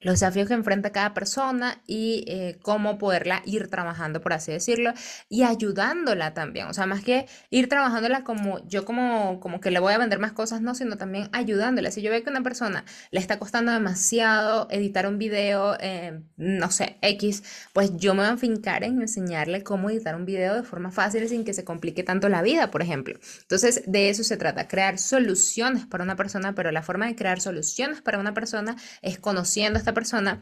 los 0.02 0.20
desafíos 0.20 0.48
que 0.48 0.54
enfrenta 0.54 0.92
cada 0.92 1.14
persona 1.14 1.82
y 1.88 2.26
eh, 2.28 2.58
cómo 2.62 2.98
poderla 2.98 3.42
ir 3.46 3.68
trabajando, 3.68 4.22
por 4.22 4.34
así 4.34 4.52
decirlo, 4.52 4.94
y 5.30 5.44
ayudándola 5.44 6.34
también. 6.34 6.68
O 6.68 6.74
sea, 6.74 6.86
más 6.86 7.04
que 7.04 7.28
ir 7.50 7.70
trabajándola 7.70 8.24
como 8.24 8.68
yo 8.68 8.84
como, 8.84 9.40
como 9.40 9.62
que 9.62 9.72
le 9.72 9.80
voy 9.80 9.94
a 9.94 9.98
vender 9.98 10.20
más 10.20 10.32
cosas, 10.32 10.62
no, 10.62 10.76
sino 10.76 10.98
también 10.98 11.30
ayudándola. 11.32 11.92
Si 11.92 12.02
yo 12.02 12.12
veo 12.12 12.24
que 12.24 12.30
una 12.30 12.44
persona 12.44 12.84
le 13.12 13.20
está 13.20 13.40
costando 13.40 13.72
demasiado 13.72 14.68
editar 14.72 15.08
un 15.08 15.18
video, 15.18 15.78
eh, 15.80 16.20
no 16.38 16.72
sé, 16.72 16.98
X, 17.02 17.44
pues 17.74 17.96
yo 17.98 18.14
me 18.14 18.22
voy 18.22 18.30
a 18.30 18.32
enfincar 18.32 18.84
en 18.84 19.02
enseñarle 19.02 19.64
cómo 19.64 19.90
editar 19.90 20.16
un 20.16 20.26
video 20.26 20.56
de 20.56 20.64
forma 20.64 20.92
fácil 20.92 21.28
sin 21.30 21.46
que 21.46 21.54
se 21.54 21.64
complique 21.64 22.04
tanto 22.04 22.28
la 22.28 22.42
vida, 22.42 22.72
por 22.72 22.82
ejemplo. 22.82 23.20
Entonces, 23.42 23.84
de 23.86 24.10
eso 24.10 24.24
se 24.24 24.38
trata, 24.38 24.68
crear 24.68 24.98
soluciones 24.98 25.86
para 25.86 26.04
una 26.04 26.16
persona, 26.16 26.56
pero 26.56 26.72
la 26.72 26.82
forma 26.82 27.06
de 27.06 27.16
crear 27.16 27.40
soluciones 27.40 28.02
para 28.02 28.18
una 28.18 28.34
persona 28.34 28.76
es 29.02 29.20
conociendo 29.20 29.78
persona 29.94 30.42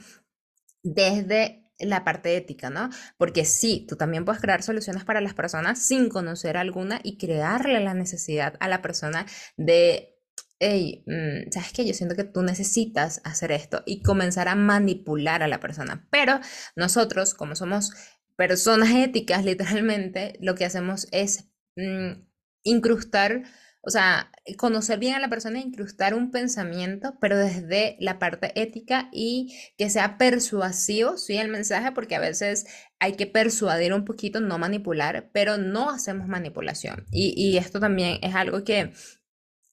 desde 0.84 1.66
la 1.80 2.04
parte 2.04 2.36
ética, 2.36 2.70
¿no? 2.70 2.90
Porque 3.18 3.46
sí, 3.46 3.86
tú 3.88 3.96
también 3.96 4.26
puedes 4.26 4.42
crear 4.42 4.64
soluciones 4.64 5.06
para 5.06 5.22
las 5.22 5.34
personas 5.34 5.80
sin 5.80 6.10
conocer 6.10 6.58
alguna 6.58 7.00
y 7.04 7.18
crearle 7.18 7.80
la 7.80 7.94
necesidad 7.94 8.56
a 8.60 8.68
la 8.68 8.82
persona 8.82 9.26
de 9.56 10.20
hey, 10.60 11.04
mm, 11.08 11.52
¿sabes 11.52 11.74
qué? 11.74 11.86
Yo 11.86 11.94
siento 11.94 12.16
que 12.16 12.26
tú 12.26 12.42
necesitas 12.44 13.22
hacer 13.24 13.52
esto 13.52 13.82
y 13.86 14.02
comenzar 14.04 14.48
a 14.48 14.56
manipular 14.56 15.42
a 15.42 15.48
la 15.48 15.60
persona. 15.60 16.08
Pero 16.12 16.40
nosotros, 16.76 17.34
como 17.34 17.56
somos 17.56 17.94
personas 18.36 18.90
éticas, 18.96 19.46
literalmente, 19.46 20.38
lo 20.42 20.56
que 20.56 20.66
hacemos 20.66 21.08
es 21.12 21.50
mm, 21.76 22.22
incrustar 22.64 23.44
o 23.82 23.90
sea, 23.90 24.32
conocer 24.58 25.00
bien 25.00 25.16
a 25.16 25.20
la 25.20 25.30
persona 25.30 25.60
incrustar 25.60 26.14
un 26.14 26.32
pensamiento, 26.32 27.18
pero 27.22 27.38
desde 27.38 27.96
la 28.00 28.20
parte 28.20 28.52
ética 28.62 29.10
y 29.12 29.56
que 29.78 29.90
sea 29.90 30.18
persuasivo, 30.18 31.18
sí, 31.18 31.38
el 31.38 31.48
mensaje, 31.48 31.92
porque 31.94 32.16
a 32.16 32.20
veces 32.20 32.66
hay 33.00 33.14
que 33.14 33.26
persuadir 33.28 33.94
un 33.94 34.06
poquito, 34.06 34.42
no 34.42 34.58
manipular, 34.58 35.30
pero 35.34 35.58
no 35.58 35.90
hacemos 35.90 36.28
manipulación. 36.28 37.06
Y, 37.12 37.34
y 37.38 37.58
esto 37.58 37.80
también 37.80 38.20
es 38.22 38.36
algo 38.36 38.64
que 38.64 38.92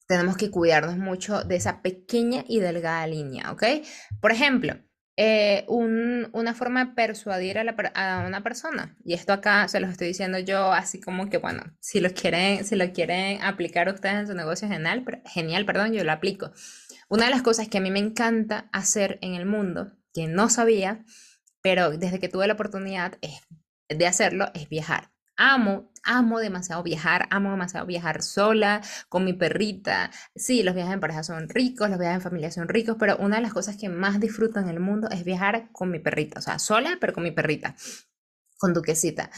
tenemos 0.07 0.37
que 0.37 0.49
cuidarnos 0.49 0.97
mucho 0.97 1.43
de 1.43 1.57
esa 1.57 1.81
pequeña 1.81 2.45
y 2.47 2.59
delgada 2.59 3.05
línea, 3.07 3.51
¿ok? 3.51 3.63
Por 4.21 4.31
ejemplo, 4.31 4.75
eh, 5.19 5.65
una 5.67 6.53
forma 6.53 6.85
de 6.85 6.93
persuadir 6.93 7.57
a, 7.57 8.23
una 8.27 8.43
persona. 8.43 8.95
Y 9.03 9.13
esto 9.15 9.33
acá 9.33 9.67
se 9.67 9.79
los 9.79 9.89
estoy 9.89 10.07
diciendo 10.07 10.37
yo 10.37 10.71
así 10.71 11.01
como 11.01 11.27
que, 11.27 11.37
bueno, 11.37 11.63
si 11.79 11.99
lo 11.99 12.11
quieren, 12.11 12.63
si 12.63 12.75
lo 12.75 12.91
quieren 12.93 13.41
aplicar 13.41 13.89
ustedes 13.89 14.15
en 14.15 14.27
su 14.27 14.35
negocio, 14.35 14.67
genial, 14.67 15.03
genial, 15.25 15.65
perdón, 15.65 15.93
yo 15.93 16.03
lo 16.03 16.11
aplico. 16.11 16.51
Una 17.09 17.25
de 17.25 17.31
las 17.31 17.41
cosas 17.41 17.67
que 17.67 17.79
a 17.79 17.81
mí 17.81 17.89
me 17.89 17.99
encanta 17.99 18.69
hacer 18.71 19.17
en 19.21 19.33
el 19.33 19.47
mundo, 19.47 19.91
que 20.13 20.27
no 20.27 20.49
sabía, 20.49 21.03
pero 21.63 21.89
desde 21.89 22.19
que 22.19 22.29
tuve 22.29 22.45
la 22.45 22.53
oportunidad 22.53 23.17
de 23.89 24.07
hacerlo, 24.07 24.51
es 24.53 24.69
viajar. 24.69 25.09
Amo, 25.37 25.91
amo 26.03 26.39
demasiado 26.39 26.81
viajar, 26.83 27.27
amo 27.29 27.51
demasiado 27.51 27.85
viajar 27.85 28.23
sola, 28.23 28.81
con 29.07 29.23
mi 29.23 29.33
perrita. 29.33 30.09
Sí, 30.35 30.63
los 30.63 30.73
viajes 30.73 30.93
en 30.93 30.99
pareja 30.99 31.23
son 31.23 31.47
ricos, 31.49 31.89
los 31.89 31.99
viajes 31.99 32.15
en 32.17 32.21
familia 32.21 32.51
son 32.51 32.67
ricos, 32.67 32.95
pero 32.99 33.17
una 33.17 33.35
de 33.37 33.43
las 33.43 33.53
cosas 33.53 33.77
que 33.77 33.87
más 33.89 34.19
disfruto 34.19 34.59
en 34.59 34.67
el 34.67 34.79
mundo 34.79 35.09
es 35.11 35.23
viajar 35.23 35.69
con 35.71 35.91
mi 35.91 35.99
perrita, 35.99 36.39
o 36.39 36.41
sea, 36.41 36.57
sola, 36.59 36.97
pero 36.99 37.13
con 37.13 37.23
mi 37.23 37.31
perrita, 37.31 37.75
con 38.57 38.73
duquesita 38.73 39.31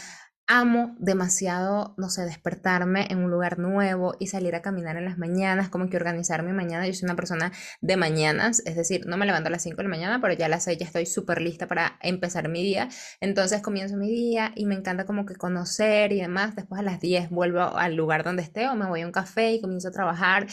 amo 0.50 0.96
demasiado, 0.98 1.94
no 1.98 2.10
sé, 2.10 2.24
despertarme 2.24 3.06
en 3.12 3.20
un 3.20 3.30
lugar 3.30 3.60
nuevo 3.60 4.16
y 4.20 4.28
salir 4.28 4.56
a 4.56 4.64
caminar 4.64 4.98
en 4.98 5.06
las 5.06 5.20
mañanas, 5.20 5.70
como 5.70 5.90
que 5.90 5.96
organizar 5.96 6.42
mi 6.42 6.52
mañana. 6.54 6.88
Yo 6.88 6.94
soy 6.94 7.06
una 7.06 7.16
persona 7.16 7.52
de 7.82 7.98
mañanas, 7.98 8.64
es 8.66 8.76
decir, 8.76 9.06
no 9.06 9.16
me 9.16 9.28
levanto 9.28 9.48
a 9.48 9.52
las 9.52 9.62
5 9.62 9.78
de 9.78 9.84
la 9.84 9.90
mañana, 9.90 10.20
pero 10.20 10.34
ya 10.34 10.48
a 10.48 10.50
las 10.50 10.64
6 10.64 10.80
ya 10.80 10.88
estoy 10.88 11.06
súper 11.06 11.40
lista 11.40 11.68
para 11.68 12.00
empezar 12.02 12.50
mi 12.50 12.64
día. 12.64 12.90
Entonces 13.22 13.62
comienzo 13.62 13.96
mi 13.96 14.10
día 14.10 14.52
y 14.56 14.66
me 14.66 14.74
encanta 14.74 15.06
como 15.06 15.28
que 15.28 15.36
conocer 15.36 16.12
y 16.12 16.20
demás. 16.20 16.56
Después 16.56 16.80
a 16.80 16.84
las 16.84 17.00
10 17.00 17.30
vuelvo 17.30 17.78
al 17.78 17.96
lugar 17.96 18.24
donde 18.24 18.42
esté 18.42 18.68
o 18.68 18.76
me 18.76 18.88
voy 18.88 19.02
a 19.02 19.06
un 19.06 19.12
café 19.12 19.54
y 19.54 19.62
comienzo 19.62 19.90
a 19.90 19.92
trabajar 19.92 20.48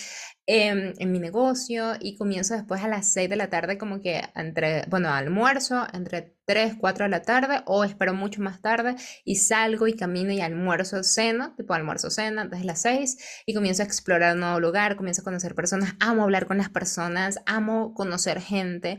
en, 0.47 0.95
en, 0.99 1.13
mi 1.13 1.19
negocio 1.19 1.95
y 2.01 2.17
comienzo 2.17 2.55
después 2.55 2.83
a 2.83 2.89
las 2.89 3.13
6 3.13 3.29
de 3.29 3.37
la 3.37 3.51
tarde 3.51 3.79
como 3.79 4.01
que 4.01 4.23
entre, 4.35 4.85
bueno, 4.89 5.11
almuerzo 5.11 5.87
entre 5.93 6.37
3, 6.47 6.77
4 6.79 7.05
de 7.05 7.11
la 7.11 7.23
tarde 7.23 7.63
o 7.67 7.85
espero 7.85 8.15
mucho 8.15 8.41
más 8.41 8.63
tarde 8.63 8.95
y 9.25 9.37
salgo 9.37 9.89
y 9.89 9.95
camino 9.95 10.33
y 10.33 10.41
almuerzo, 10.41 11.03
cena, 11.03 11.55
tipo 11.57 11.75
almuerzo, 11.75 12.11
cena, 12.11 12.47
desde 12.47 12.65
las 12.65 12.83
6 12.83 13.43
y 13.47 13.55
comienzo 13.55 13.83
a 13.83 13.87
explorar 13.87 14.35
un 14.35 14.41
nuevo 14.41 14.61
lugar, 14.61 14.97
comienzo 14.97 15.23
a 15.23 15.25
conocer 15.25 15.55
personas, 15.55 15.95
amo 16.01 16.23
hablar 16.23 16.47
con 16.47 16.59
las 16.59 16.71
personas, 16.71 17.41
amo 17.47 17.93
conocer 17.95 18.41
gente. 18.41 18.99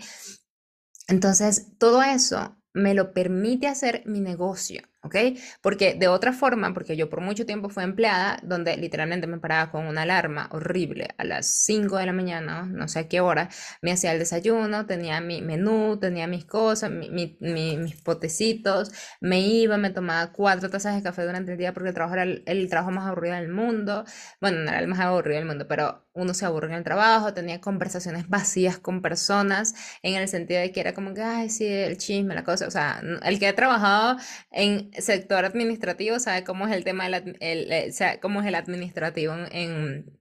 Entonces, 1.08 1.78
todo 1.80 2.04
eso 2.04 2.58
me 2.74 2.94
lo 2.94 3.14
permite 3.14 3.68
hacer 3.68 4.04
mi 4.06 4.20
negocio. 4.20 4.84
¿Ok? 5.08 5.16
Porque 5.62 5.96
de 5.96 6.08
otra 6.08 6.34
forma, 6.34 6.74
porque 6.74 6.96
yo 6.96 7.10
por 7.10 7.22
mucho 7.22 7.46
tiempo 7.46 7.70
fui 7.70 7.84
empleada, 7.84 8.40
donde 8.44 8.78
literalmente 8.78 9.28
me 9.28 9.40
paraba 9.40 9.72
con 9.72 9.86
una 9.88 10.04
alarma 10.04 10.50
horrible 10.52 11.10
a 11.18 11.24
las 11.24 11.48
5 11.48 11.98
de 11.98 12.06
la 12.06 12.14
mañana, 12.14 12.64
no 12.64 12.88
sé 12.88 13.00
a 13.00 13.08
qué 13.08 13.22
hora, 13.22 13.50
me 13.82 13.92
hacía 13.92 14.12
el 14.14 14.20
desayuno, 14.20 14.86
tenía 14.86 15.20
mi 15.22 15.42
menú, 15.42 15.98
tenía 16.00 16.28
mis 16.28 16.46
cosas, 16.46 16.92
mis 16.92 17.96
potecitos, 18.04 18.92
me 19.22 19.42
iba, 19.42 19.78
me 19.78 19.90
tomaba 19.90 20.32
cuatro 20.32 20.70
tazas 20.70 20.96
de 20.96 21.04
café 21.04 21.24
durante 21.26 21.52
el 21.52 21.58
día 21.58 21.74
porque 21.74 21.90
el 21.90 21.96
trabajo 21.96 22.16
era 22.16 22.24
el, 22.24 22.70
trabajo 22.70 22.92
más 22.92 23.08
aburrido 23.08 23.36
del 23.36 23.50
mundo, 23.50 24.06
bueno, 24.42 24.60
no 24.60 24.70
era 24.70 24.80
el 24.80 24.88
más 24.88 25.00
aburrido 25.00 25.38
del 25.38 25.48
mundo, 25.48 25.68
pero 25.68 26.06
uno 26.14 26.34
se 26.34 26.46
aburre 26.46 26.68
en 26.68 26.74
el 26.74 26.84
trabajo, 26.84 27.34
tenía 27.34 27.62
conversaciones 27.62 28.28
vacías 28.28 28.78
con 28.80 29.02
personas, 29.02 29.76
en 30.02 30.16
el 30.16 30.28
sentido 30.28 30.60
de 30.60 30.72
que 30.72 30.80
era 30.80 30.94
como 30.94 31.14
que, 31.14 31.22
ay, 31.22 31.50
sí, 31.50 31.66
el 31.66 31.98
chisme, 31.98 32.36
la 32.36 32.44
cosa, 32.44 32.68
o 32.68 32.72
sea, 32.72 33.02
el 33.24 33.40
que 33.40 33.48
ha 33.48 33.56
trabajado 33.56 34.18
en 34.52 34.90
sector 35.00 35.46
administrativo 35.46 36.20
sabe 36.20 36.44
cómo 36.44 36.68
es 36.68 36.74
el 36.74 36.84
tema, 36.84 37.10
del, 37.10 37.38
el, 37.40 37.72
eh, 37.72 38.20
cómo 38.22 38.42
es 38.42 38.48
el 38.48 38.56
administrativo 38.56 39.34
en, 39.34 40.20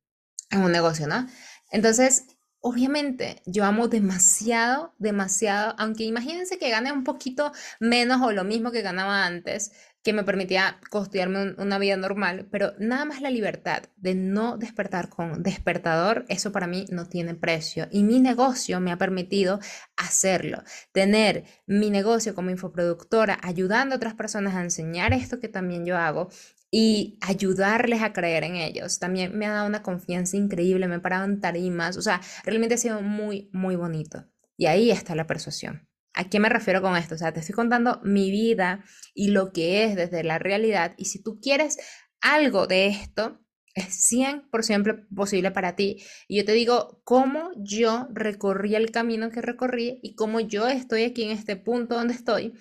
en, 0.51 0.63
un 0.63 0.73
negocio, 0.73 1.07
¿no? 1.07 1.27
Entonces, 1.71 2.25
Obviamente, 2.69 3.43
yo 3.47 3.65
amo 3.65 3.87
demasiado, 3.87 4.93
demasiado, 4.99 5.77
aunque 5.79 6.03
imagínense 6.03 6.59
que 6.59 6.69
gane 6.69 6.91
un 6.91 7.05
poquito 7.05 7.53
menos 7.79 8.21
o 8.23 8.33
lo 8.33 8.43
mismo 8.43 8.73
que 8.73 8.83
ganaba 8.83 9.25
antes, 9.25 9.71
que 10.07 10.13
me 10.13 10.23
permitía 10.23 10.79
costearme 10.89 11.57
una 11.59 11.81
vida 11.81 11.97
normal, 11.97 12.47
pero 12.53 12.75
nada 12.79 13.05
más 13.05 13.21
la 13.21 13.29
libertad 13.29 13.83
de 13.97 14.15
no 14.15 14.57
despertar 14.57 15.09
con 15.09 15.43
despertador, 15.43 16.25
eso 16.29 16.53
para 16.53 16.69
mí 16.69 16.85
no 16.93 17.07
tiene 17.07 17.35
precio. 17.35 17.89
Y 17.91 18.05
mi 18.05 18.21
negocio 18.21 18.79
me 18.79 18.93
ha 18.93 18.99
permitido 18.99 19.59
hacerlo, 19.97 20.63
tener 20.93 21.43
mi 21.67 21.91
negocio 21.91 22.37
como 22.37 22.51
infoproductora, 22.51 23.41
ayudando 23.43 23.97
a 23.97 23.97
otras 23.97 24.15
personas 24.15 24.55
a 24.55 24.63
enseñar 24.63 25.13
esto 25.13 25.41
que 25.41 25.49
también 25.49 25.85
yo 25.85 25.99
hago 25.99 26.29
y 26.71 27.19
ayudarles 27.21 28.01
a 28.03 28.13
creer 28.13 28.45
en 28.45 28.55
ellos. 28.55 29.01
También 29.01 29.37
me 29.37 29.47
ha 29.47 29.55
dado 29.55 29.67
una 29.67 29.83
confianza 29.83 30.37
increíble, 30.37 30.87
me 30.87 30.95
he 30.97 31.01
parado 31.01 31.25
en 31.25 31.41
tarimas, 31.41 31.97
o 31.97 32.03
sea, 32.03 32.21
realmente 32.45 32.77
ha 32.77 32.79
sido 32.79 33.03
muy, 33.03 33.51
muy 33.53 33.75
bonito. 33.75 34.25
Y 34.57 34.67
ahí 34.67 34.93
está 34.93 35.17
la 35.17 35.27
persuasión. 35.27 35.86
¿A 36.17 36.31
qué 36.31 36.41
me 36.41 36.49
refiero 36.49 36.81
con 36.81 36.97
esto? 36.97 37.15
O 37.15 37.19
sea, 37.19 37.33
te 37.33 37.41
estoy 37.41 37.55
contando 37.55 38.01
mi 38.03 38.31
vida 38.31 38.83
y 39.15 39.29
lo 39.29 39.53
que 39.53 39.85
es 39.85 39.95
desde 39.97 40.25
la 40.25 40.39
realidad. 40.39 40.95
Y 40.97 41.05
si 41.05 41.23
tú 41.23 41.39
quieres 41.41 41.77
algo 42.23 42.67
de 42.67 42.87
esto, 42.87 43.39
es 43.75 44.11
100% 44.11 45.07
posible 45.15 45.51
para 45.51 45.77
ti. 45.77 46.03
Y 46.27 46.39
yo 46.39 46.47
te 46.47 46.53
digo 46.53 47.03
cómo 47.05 47.51
yo 47.59 48.09
recorrí 48.11 48.75
el 48.75 48.91
camino 48.91 49.31
que 49.31 49.43
recorrí 49.43 50.01
y 50.03 50.15
cómo 50.15 50.41
yo 50.41 50.67
estoy 50.69 51.05
aquí 51.05 51.25
en 51.25 51.33
este 51.33 51.57
punto 51.57 51.97
donde 51.97 52.15
estoy, 52.15 52.55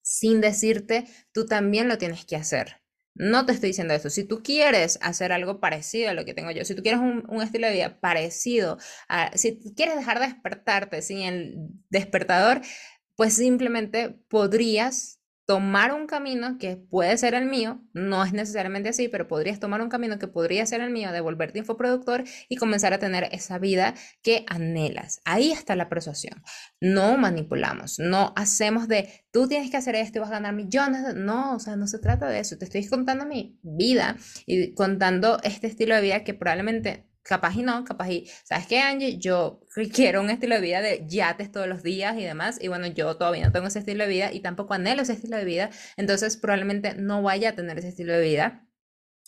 sin 0.00 0.40
decirte, 0.40 1.06
tú 1.32 1.44
también 1.44 1.88
lo 1.88 1.98
tienes 1.98 2.24
que 2.24 2.36
hacer. 2.36 2.85
No 3.18 3.46
te 3.46 3.52
estoy 3.52 3.70
diciendo 3.70 3.94
eso. 3.94 4.10
Si 4.10 4.24
tú 4.24 4.42
quieres 4.42 4.98
hacer 5.02 5.32
algo 5.32 5.58
parecido 5.58 6.10
a 6.10 6.14
lo 6.14 6.24
que 6.24 6.34
tengo 6.34 6.50
yo, 6.50 6.64
si 6.64 6.74
tú 6.74 6.82
quieres 6.82 7.00
un, 7.00 7.42
estilo 7.42 7.66
de 7.66 7.72
vida 7.74 7.98
parecido, 8.00 8.78
a, 9.08 9.36
si 9.36 9.58
quieres 9.74 9.96
dejar 9.96 10.20
de 10.20 10.26
despertarte 10.26 11.02
sin 11.02 11.20
el 11.20 11.56
despertador, 11.88 12.60
pues 13.16 13.34
simplemente 13.34 14.10
podrías 14.28 15.20
tomar 15.46 15.92
un 15.92 16.06
camino 16.06 16.58
que 16.58 16.76
puede 16.76 17.16
ser 17.16 17.34
el 17.34 17.46
mío, 17.46 17.80
no 17.92 18.24
es 18.24 18.32
necesariamente 18.32 18.88
así, 18.88 19.08
pero 19.08 19.28
podrías 19.28 19.60
tomar 19.60 19.80
un 19.80 19.88
camino 19.88 20.18
que 20.18 20.26
podría 20.26 20.66
ser 20.66 20.80
el 20.80 20.90
mío 20.90 21.12
de 21.12 21.20
volverte 21.20 21.60
infoproductor 21.60 22.24
y 22.48 22.56
comenzar 22.56 22.92
a 22.92 22.98
tener 22.98 23.28
esa 23.30 23.58
vida 23.58 23.94
que 24.22 24.44
anhelas. 24.48 25.20
Ahí 25.24 25.52
está 25.52 25.76
la 25.76 25.88
persuasión. 25.88 26.42
No 26.80 27.16
manipulamos, 27.16 28.00
no 28.00 28.32
hacemos 28.36 28.88
de 28.88 29.24
tú 29.30 29.46
tienes 29.46 29.70
que 29.70 29.76
hacer 29.76 29.94
esto 29.94 30.18
y 30.18 30.20
vas 30.20 30.30
a 30.30 30.34
ganar 30.34 30.54
millones. 30.54 31.14
No, 31.14 31.54
o 31.54 31.58
sea, 31.60 31.76
no 31.76 31.86
se 31.86 32.00
trata 32.00 32.28
de 32.28 32.40
eso. 32.40 32.58
Te 32.58 32.64
estoy 32.64 32.86
contando 32.88 33.24
mi 33.24 33.58
vida 33.62 34.16
y 34.46 34.74
contando 34.74 35.38
este 35.44 35.68
estilo 35.68 35.94
de 35.94 36.02
vida 36.02 36.24
que 36.24 36.34
probablemente 36.34 37.06
capaz 37.26 37.54
y 37.56 37.62
no, 37.62 37.84
capaz 37.84 38.10
y, 38.10 38.26
¿sabes 38.44 38.66
qué, 38.66 38.80
Angie? 38.80 39.18
Yo 39.18 39.60
quiero 39.94 40.20
un 40.20 40.30
estilo 40.30 40.56
de 40.56 40.60
vida 40.60 40.80
de 40.80 41.04
yates 41.06 41.50
todos 41.50 41.68
los 41.68 41.82
días 41.82 42.16
y 42.18 42.24
demás, 42.24 42.58
y 42.60 42.68
bueno, 42.68 42.86
yo 42.86 43.16
todavía 43.16 43.46
no 43.46 43.52
tengo 43.52 43.66
ese 43.66 43.80
estilo 43.80 44.04
de 44.04 44.10
vida 44.10 44.32
y 44.32 44.40
tampoco 44.40 44.74
anhelo 44.74 45.02
ese 45.02 45.14
estilo 45.14 45.36
de 45.36 45.44
vida, 45.44 45.70
entonces 45.96 46.36
probablemente 46.36 46.94
no 46.94 47.22
vaya 47.22 47.50
a 47.50 47.54
tener 47.54 47.78
ese 47.78 47.88
estilo 47.88 48.12
de 48.12 48.22
vida 48.22 48.65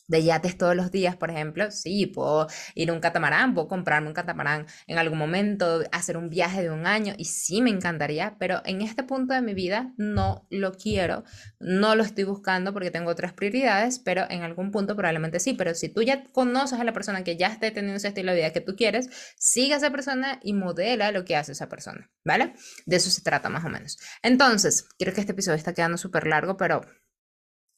de 0.08 0.24
yates 0.24 0.58
todos 0.58 0.74
los 0.74 0.90
días, 0.90 1.16
por 1.16 1.30
ejemplo, 1.30 1.70
sí, 1.70 2.06
puedo 2.06 2.48
ir 2.74 2.90
a 2.90 2.92
un 2.92 3.00
catamarán, 3.00 3.54
puedo 3.54 3.68
comprarme 3.68 4.08
un 4.08 4.14
catamarán 4.14 4.66
en 4.86 4.98
algún 4.98 5.18
momento, 5.18 5.82
hacer 5.92 6.16
un 6.16 6.30
viaje 6.30 6.62
de 6.62 6.70
un 6.70 6.86
año 6.86 7.14
y 7.16 7.26
sí 7.26 7.62
me 7.62 7.70
encantaría, 7.70 8.36
pero 8.38 8.62
en 8.64 8.82
este 8.82 9.02
punto 9.02 9.34
de 9.34 9.42
mi 9.42 9.54
vida 9.54 9.92
no 9.96 10.46
lo 10.50 10.72
quiero, 10.72 11.24
no 11.60 11.94
lo 11.94 12.02
estoy 12.02 12.24
buscando 12.24 12.72
porque 12.72 12.90
tengo 12.90 13.10
otras 13.10 13.32
prioridades, 13.34 13.98
pero 13.98 14.24
en 14.30 14.42
algún 14.42 14.70
punto 14.70 14.96
probablemente 14.96 15.40
sí, 15.40 15.52
pero 15.54 15.74
si 15.74 15.88
tú 15.88 16.02
ya 16.02 16.24
conoces 16.32 16.80
a 16.80 16.84
la 16.84 16.92
persona 16.92 17.22
que 17.22 17.36
ya 17.36 17.48
esté 17.48 17.70
teniendo 17.70 17.98
ese 17.98 18.08
estilo 18.08 18.32
de 18.32 18.38
vida 18.38 18.52
que 18.52 18.60
tú 18.60 18.74
quieres, 18.76 19.10
siga 19.36 19.74
a 19.74 19.78
esa 19.78 19.90
persona 19.90 20.40
y 20.42 20.54
modela 20.54 21.12
lo 21.12 21.24
que 21.24 21.36
hace 21.36 21.52
esa 21.52 21.68
persona, 21.68 22.10
¿vale? 22.24 22.54
De 22.86 22.96
eso 22.96 23.10
se 23.10 23.22
trata 23.22 23.50
más 23.50 23.64
o 23.64 23.68
menos. 23.68 23.98
Entonces, 24.22 24.88
quiero 24.96 25.12
que 25.12 25.20
este 25.20 25.32
episodio 25.32 25.56
está 25.56 25.74
quedando 25.74 25.98
súper 25.98 26.26
largo, 26.26 26.56
pero 26.56 26.80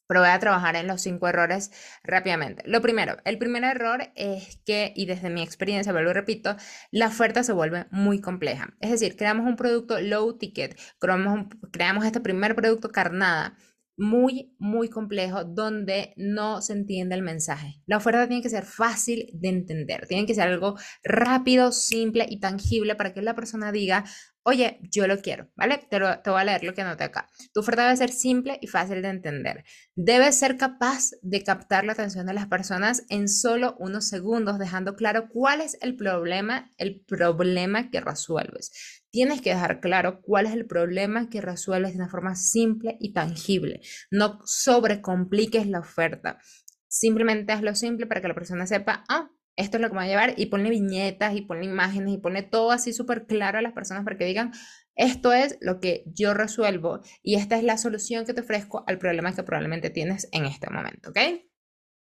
pero 0.07 0.21
voy 0.21 0.29
a 0.29 0.39
trabajar 0.39 0.75
en 0.75 0.87
los 0.87 1.01
cinco 1.01 1.27
errores 1.27 1.71
rápidamente. 2.03 2.63
Lo 2.65 2.81
primero, 2.81 3.17
el 3.25 3.37
primer 3.37 3.63
error 3.63 4.11
es 4.15 4.59
que, 4.65 4.93
y 4.95 5.05
desde 5.05 5.29
mi 5.29 5.41
experiencia, 5.41 5.93
lo 5.93 6.13
repito, 6.13 6.55
la 6.91 7.07
oferta 7.07 7.43
se 7.43 7.53
vuelve 7.53 7.85
muy 7.91 8.21
compleja. 8.21 8.73
Es 8.79 8.91
decir, 8.91 9.15
creamos 9.15 9.47
un 9.47 9.55
producto 9.55 9.99
low 10.01 10.37
ticket, 10.37 10.79
creamos, 10.99 11.47
creamos 11.71 12.05
este 12.05 12.19
primer 12.19 12.55
producto 12.55 12.89
carnada 12.89 13.57
muy, 13.97 14.55
muy 14.57 14.89
complejo 14.89 15.43
donde 15.43 16.13
no 16.17 16.61
se 16.61 16.73
entiende 16.73 17.15
el 17.15 17.21
mensaje. 17.21 17.81
La 17.85 17.97
oferta 17.97 18.27
tiene 18.27 18.41
que 18.41 18.49
ser 18.49 18.65
fácil 18.65 19.29
de 19.33 19.49
entender, 19.49 20.07
tiene 20.07 20.25
que 20.25 20.33
ser 20.33 20.47
algo 20.47 20.75
rápido, 21.03 21.71
simple 21.71 22.25
y 22.27 22.39
tangible 22.39 22.95
para 22.95 23.13
que 23.13 23.21
la 23.21 23.35
persona 23.35 23.71
diga, 23.71 24.05
oye, 24.43 24.79
yo 24.83 25.07
lo 25.07 25.19
quiero, 25.21 25.49
¿vale? 25.55 25.77
Te, 25.77 25.99
te 25.99 26.29
voy 26.29 26.41
a 26.41 26.43
leer 26.43 26.63
lo 26.63 26.73
que 26.73 26.81
anoté 26.81 27.03
acá. 27.03 27.27
Tu 27.53 27.59
oferta 27.59 27.83
debe 27.83 27.97
ser 27.97 28.11
simple 28.11 28.57
y 28.61 28.67
fácil 28.67 29.01
de 29.01 29.09
entender. 29.09 29.63
Debes 29.95 30.37
ser 30.37 30.57
capaz 30.57 31.11
de 31.21 31.43
captar 31.43 31.85
la 31.85 31.93
atención 31.93 32.25
de 32.25 32.33
las 32.33 32.47
personas 32.47 33.05
en 33.09 33.27
solo 33.27 33.75
unos 33.79 34.07
segundos, 34.07 34.59
dejando 34.59 34.95
claro 34.95 35.29
cuál 35.29 35.61
es 35.61 35.77
el 35.81 35.95
problema, 35.95 36.71
el 36.77 37.01
problema 37.07 37.89
que 37.89 38.01
resuelves. 38.01 39.01
Tienes 39.11 39.41
que 39.41 39.51
dejar 39.51 39.81
claro 39.81 40.21
cuál 40.21 40.45
es 40.45 40.53
el 40.53 40.65
problema 40.65 41.29
que 41.29 41.41
resuelves 41.41 41.91
de 41.91 41.97
una 41.97 42.09
forma 42.09 42.35
simple 42.35 42.97
y 42.99 43.13
tangible. 43.13 43.81
No 44.09 44.39
sobrecompliques 44.45 45.67
la 45.67 45.79
oferta. 45.79 46.39
Simplemente 46.87 47.53
hazlo 47.53 47.75
simple 47.75 48.05
para 48.05 48.21
que 48.21 48.27
la 48.27 48.33
persona 48.35 48.65
sepa, 48.65 49.03
ah, 49.07 49.29
esto 49.61 49.77
es 49.77 49.81
lo 49.81 49.89
que 49.89 49.93
me 49.93 49.99
va 49.99 50.05
a 50.05 50.07
llevar 50.07 50.33
y 50.37 50.47
ponle 50.47 50.69
viñetas 50.69 51.35
y 51.35 51.41
ponle 51.41 51.65
imágenes 51.65 52.13
y 52.13 52.17
ponle 52.17 52.43
todo 52.43 52.71
así 52.71 52.93
súper 52.93 53.25
claro 53.25 53.59
a 53.59 53.61
las 53.61 53.73
personas 53.73 54.03
para 54.03 54.17
que 54.17 54.25
digan, 54.25 54.51
esto 54.95 55.33
es 55.33 55.57
lo 55.61 55.79
que 55.79 56.03
yo 56.07 56.33
resuelvo 56.33 57.01
y 57.23 57.35
esta 57.35 57.57
es 57.57 57.63
la 57.63 57.77
solución 57.77 58.25
que 58.25 58.33
te 58.33 58.41
ofrezco 58.41 58.83
al 58.87 58.97
problema 58.97 59.33
que 59.33 59.43
probablemente 59.43 59.89
tienes 59.89 60.27
en 60.31 60.45
este 60.45 60.69
momento, 60.69 61.11
¿ok? 61.11 61.17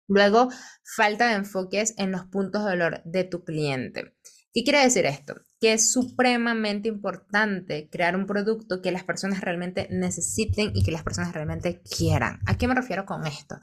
Luego, 0.07 0.49
falta 0.95 1.29
de 1.29 1.35
enfoques 1.35 1.95
en 1.97 2.11
los 2.11 2.25
puntos 2.25 2.63
de 2.63 2.71
dolor 2.71 3.01
de 3.05 3.23
tu 3.23 3.43
cliente. 3.43 4.15
¿Qué 4.53 4.63
quiere 4.63 4.83
decir 4.83 5.05
esto? 5.05 5.35
Que 5.59 5.73
es 5.73 5.91
supremamente 5.91 6.87
importante 6.87 7.89
crear 7.89 8.15
un 8.15 8.27
producto 8.27 8.81
que 8.81 8.91
las 8.91 9.03
personas 9.03 9.41
realmente 9.41 9.87
necesiten 9.89 10.71
y 10.75 10.83
que 10.83 10.91
las 10.91 11.03
personas 11.03 11.33
realmente 11.33 11.81
quieran. 11.81 12.39
¿A 12.45 12.57
qué 12.57 12.67
me 12.67 12.75
refiero 12.75 13.05
con 13.05 13.25
esto? 13.25 13.57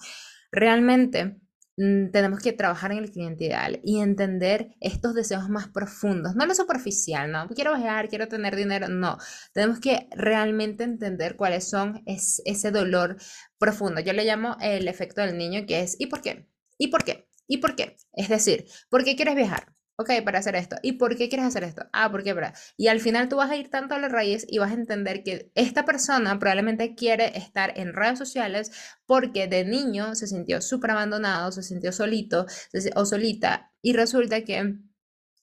Realmente 0.50 1.40
tenemos 1.76 2.40
que 2.40 2.52
trabajar 2.52 2.92
en 2.92 2.98
el 2.98 3.10
cliente 3.10 3.44
ideal 3.46 3.80
y 3.82 4.00
entender 4.00 4.74
estos 4.80 5.14
deseos 5.14 5.48
más 5.48 5.68
profundos, 5.68 6.34
no 6.34 6.46
lo 6.46 6.54
superficial, 6.54 7.30
no, 7.32 7.48
quiero 7.48 7.76
viajar, 7.76 8.08
quiero 8.08 8.28
tener 8.28 8.56
dinero, 8.56 8.88
no, 8.88 9.16
tenemos 9.52 9.80
que 9.80 10.08
realmente 10.12 10.84
entender 10.84 11.36
cuáles 11.36 11.68
son 11.68 12.02
ese 12.06 12.70
dolor 12.70 13.16
profundo. 13.58 14.00
Yo 14.00 14.12
le 14.12 14.24
llamo 14.24 14.56
el 14.60 14.88
efecto 14.88 15.22
del 15.22 15.38
niño, 15.38 15.64
que 15.66 15.80
es 15.80 15.96
¿y 15.98 16.06
por 16.06 16.20
qué? 16.20 16.46
¿Y 16.78 16.88
por 16.88 17.04
qué? 17.04 17.28
¿Y 17.46 17.58
por 17.58 17.74
qué? 17.76 17.96
Es 18.12 18.28
decir, 18.28 18.66
¿por 18.90 19.04
qué 19.04 19.16
quieres 19.16 19.34
viajar? 19.34 19.71
Ok, 20.02 20.10
para 20.24 20.38
hacer 20.38 20.54
esto. 20.56 20.76
¿Y 20.82 20.92
por 20.92 21.16
qué 21.16 21.28
quieres 21.28 21.46
hacer 21.46 21.64
esto? 21.64 21.86
Ah, 21.92 22.10
¿por 22.10 22.22
qué? 22.22 22.34
Para... 22.34 22.54
Y 22.76 22.88
al 22.88 23.00
final 23.00 23.28
tú 23.28 23.36
vas 23.36 23.50
a 23.50 23.56
ir 23.56 23.70
tanto 23.70 23.94
a 23.94 23.98
la 23.98 24.08
raíz 24.08 24.46
y 24.48 24.58
vas 24.58 24.70
a 24.70 24.74
entender 24.74 25.22
que 25.22 25.50
esta 25.54 25.84
persona 25.84 26.38
probablemente 26.38 26.94
quiere 26.94 27.36
estar 27.36 27.72
en 27.78 27.92
redes 27.92 28.18
sociales 28.18 28.70
porque 29.06 29.46
de 29.46 29.64
niño 29.64 30.14
se 30.14 30.26
sintió 30.26 30.60
súper 30.60 30.92
abandonado, 30.92 31.50
se 31.52 31.62
sintió 31.62 31.92
solito 31.92 32.46
o 32.94 33.04
solita 33.04 33.72
y 33.80 33.94
resulta 33.94 34.42
que 34.44 34.76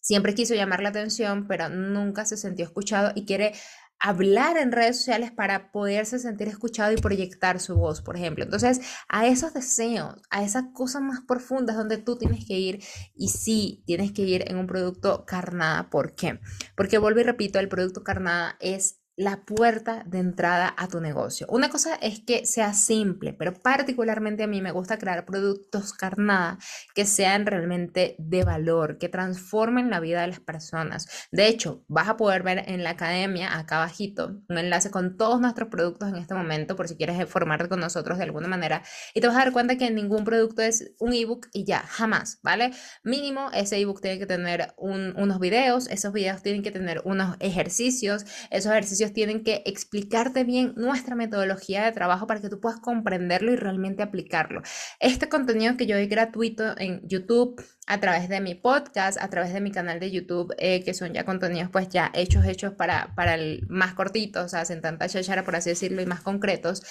siempre 0.02 0.34
quiso 0.34 0.56
llamar 0.56 0.82
la 0.82 0.90
atención, 0.90 1.48
pero 1.48 1.70
nunca 1.70 2.26
se 2.26 2.38
sintió 2.38 2.66
escuchado 2.66 3.12
y 3.16 3.26
quiere 3.26 3.54
hablar 4.00 4.58
en 4.58 4.72
redes 4.72 4.98
sociales 4.98 5.32
para 5.32 5.72
poderse 5.72 6.20
sentir 6.20 6.48
escuchado 6.48 6.92
y 6.92 6.98
proyectar 6.98 7.60
su 7.60 7.76
voz, 7.76 8.02
por 8.02 8.16
ejemplo. 8.16 8.44
Entonces, 8.44 8.82
a 9.08 9.28
esos 9.28 9.54
deseos, 9.54 10.16
a 10.30 10.44
esas 10.44 10.66
cosas 10.74 11.02
más 11.02 11.20
profundas 11.28 11.76
donde 11.76 11.98
tú 11.98 12.18
tienes 12.18 12.46
que 12.46 12.58
ir 12.58 12.84
y 13.16 13.30
sí, 13.30 13.84
tienes 13.86 14.12
que 14.12 14.24
ir 14.24 14.50
en 14.50 14.58
un 14.58 14.68
producto 14.68 15.26
carnada. 15.26 15.90
¿Por 15.90 16.16
qué? 16.16 16.40
Porque 16.76 16.98
vuelvo 16.98 17.20
y 17.20 17.24
repito, 17.24 17.60
el 17.60 17.70
producto 17.70 18.04
carnada 18.04 18.56
es 18.60 19.00
la 19.20 19.44
puerta 19.44 20.04
de 20.06 20.20
entrada 20.20 20.74
a 20.78 20.88
tu 20.88 21.02
negocio. 21.02 21.46
Una 21.50 21.68
cosa 21.68 21.96
es 21.96 22.22
que 22.22 22.46
sea 22.46 22.74
simple, 22.74 23.34
pero 23.34 23.54
particularmente 23.54 24.44
a 24.44 24.48
mí 24.48 24.62
me 24.62 24.72
gusta 24.72 24.98
crear 24.98 25.26
productos 25.26 25.92
carnada 25.92 26.58
que 26.96 27.04
sean 27.04 27.46
realmente 27.46 28.16
de 28.18 28.46
valor, 28.46 28.98
que 28.98 29.10
transformen 29.10 29.90
la 29.90 30.00
vida 30.00 30.22
de 30.22 30.28
las 30.28 30.40
personas. 30.40 31.28
De 31.34 31.48
hecho, 31.48 31.84
vas 31.90 32.08
a 32.08 32.16
poder 32.16 32.44
ver 32.44 32.64
en 32.68 32.82
la 32.82 32.92
academia, 32.92 33.58
acá 33.58 33.76
abajito, 33.84 34.38
un 34.48 34.58
enlace 34.58 34.90
con 34.90 35.18
todos 35.18 35.42
nuestros 35.42 35.68
productos 35.68 36.08
en 36.08 36.16
este 36.16 36.34
momento, 36.34 36.78
por 36.78 36.88
si 36.88 36.96
quieres 36.96 37.30
formarte 37.30 37.68
con 37.68 37.82
nosotros 37.82 38.20
de 38.20 38.24
alguna 38.24 38.48
manera, 38.48 38.84
y 39.14 39.20
te 39.20 39.28
vas 39.28 39.36
a 39.36 39.40
dar 39.40 39.52
cuenta 39.52 39.78
que 39.78 39.92
ningún 39.92 40.24
producto 40.24 40.62
es 40.62 40.94
un 40.98 41.12
ebook 41.12 41.48
y 41.52 41.66
ya, 41.66 41.80
jamás, 41.80 42.40
¿vale? 42.42 42.72
Mínimo, 43.04 43.50
ese 43.52 43.82
ebook 43.82 44.00
tiene 44.00 44.18
que 44.18 44.28
tener 44.28 44.74
unos 44.78 45.40
videos, 45.40 45.90
esos 45.90 46.14
videos 46.14 46.42
tienen 46.42 46.64
que 46.64 46.72
tener 46.72 47.02
unos 47.04 47.36
ejercicios, 47.42 48.24
esos 48.50 48.72
ejercicios 48.72 49.09
tienen 49.14 49.44
que 49.44 49.64
explicarte 49.66 50.44
bien 50.44 50.74
nuestra 50.76 51.16
metodología 51.16 51.84
de 51.84 51.92
trabajo 51.92 52.28
para 52.28 52.42
que 52.42 52.50
tú 52.50 52.60
puedas 52.60 52.80
comprenderlo 52.80 53.52
y 53.52 53.56
realmente 53.56 54.04
aplicarlo. 54.04 54.62
Este 55.00 55.30
contenido 55.30 55.78
que 55.78 55.86
yo 55.86 55.96
doy 55.96 56.08
gratuito 56.08 56.78
en 56.78 57.02
YouTube, 57.08 57.62
a 57.88 58.00
través 58.00 58.30
de 58.30 58.42
mi 58.42 58.56
podcast, 58.56 59.22
a 59.22 59.30
través 59.30 59.54
de 59.54 59.62
mi 59.62 59.72
canal 59.72 60.00
de 60.00 60.12
YouTube, 60.12 60.54
eh, 60.58 60.84
que 60.84 60.94
son 60.94 61.14
ya 61.14 61.26
contenidos 61.26 61.70
pues 61.72 61.90
ya 61.90 62.12
hechos, 62.14 62.46
hechos 62.46 62.74
para, 62.74 63.14
para 63.16 63.36
el 63.36 63.66
más 63.70 63.94
cortitos, 63.94 64.46
o 64.46 64.50
sea, 64.50 64.66
sin 64.66 64.82
tanta 64.82 65.08
chachara, 65.10 65.44
por 65.44 65.56
así 65.56 65.70
decirlo, 65.70 66.02
y 66.02 66.06
más 66.06 66.22
concretos. 66.22 66.84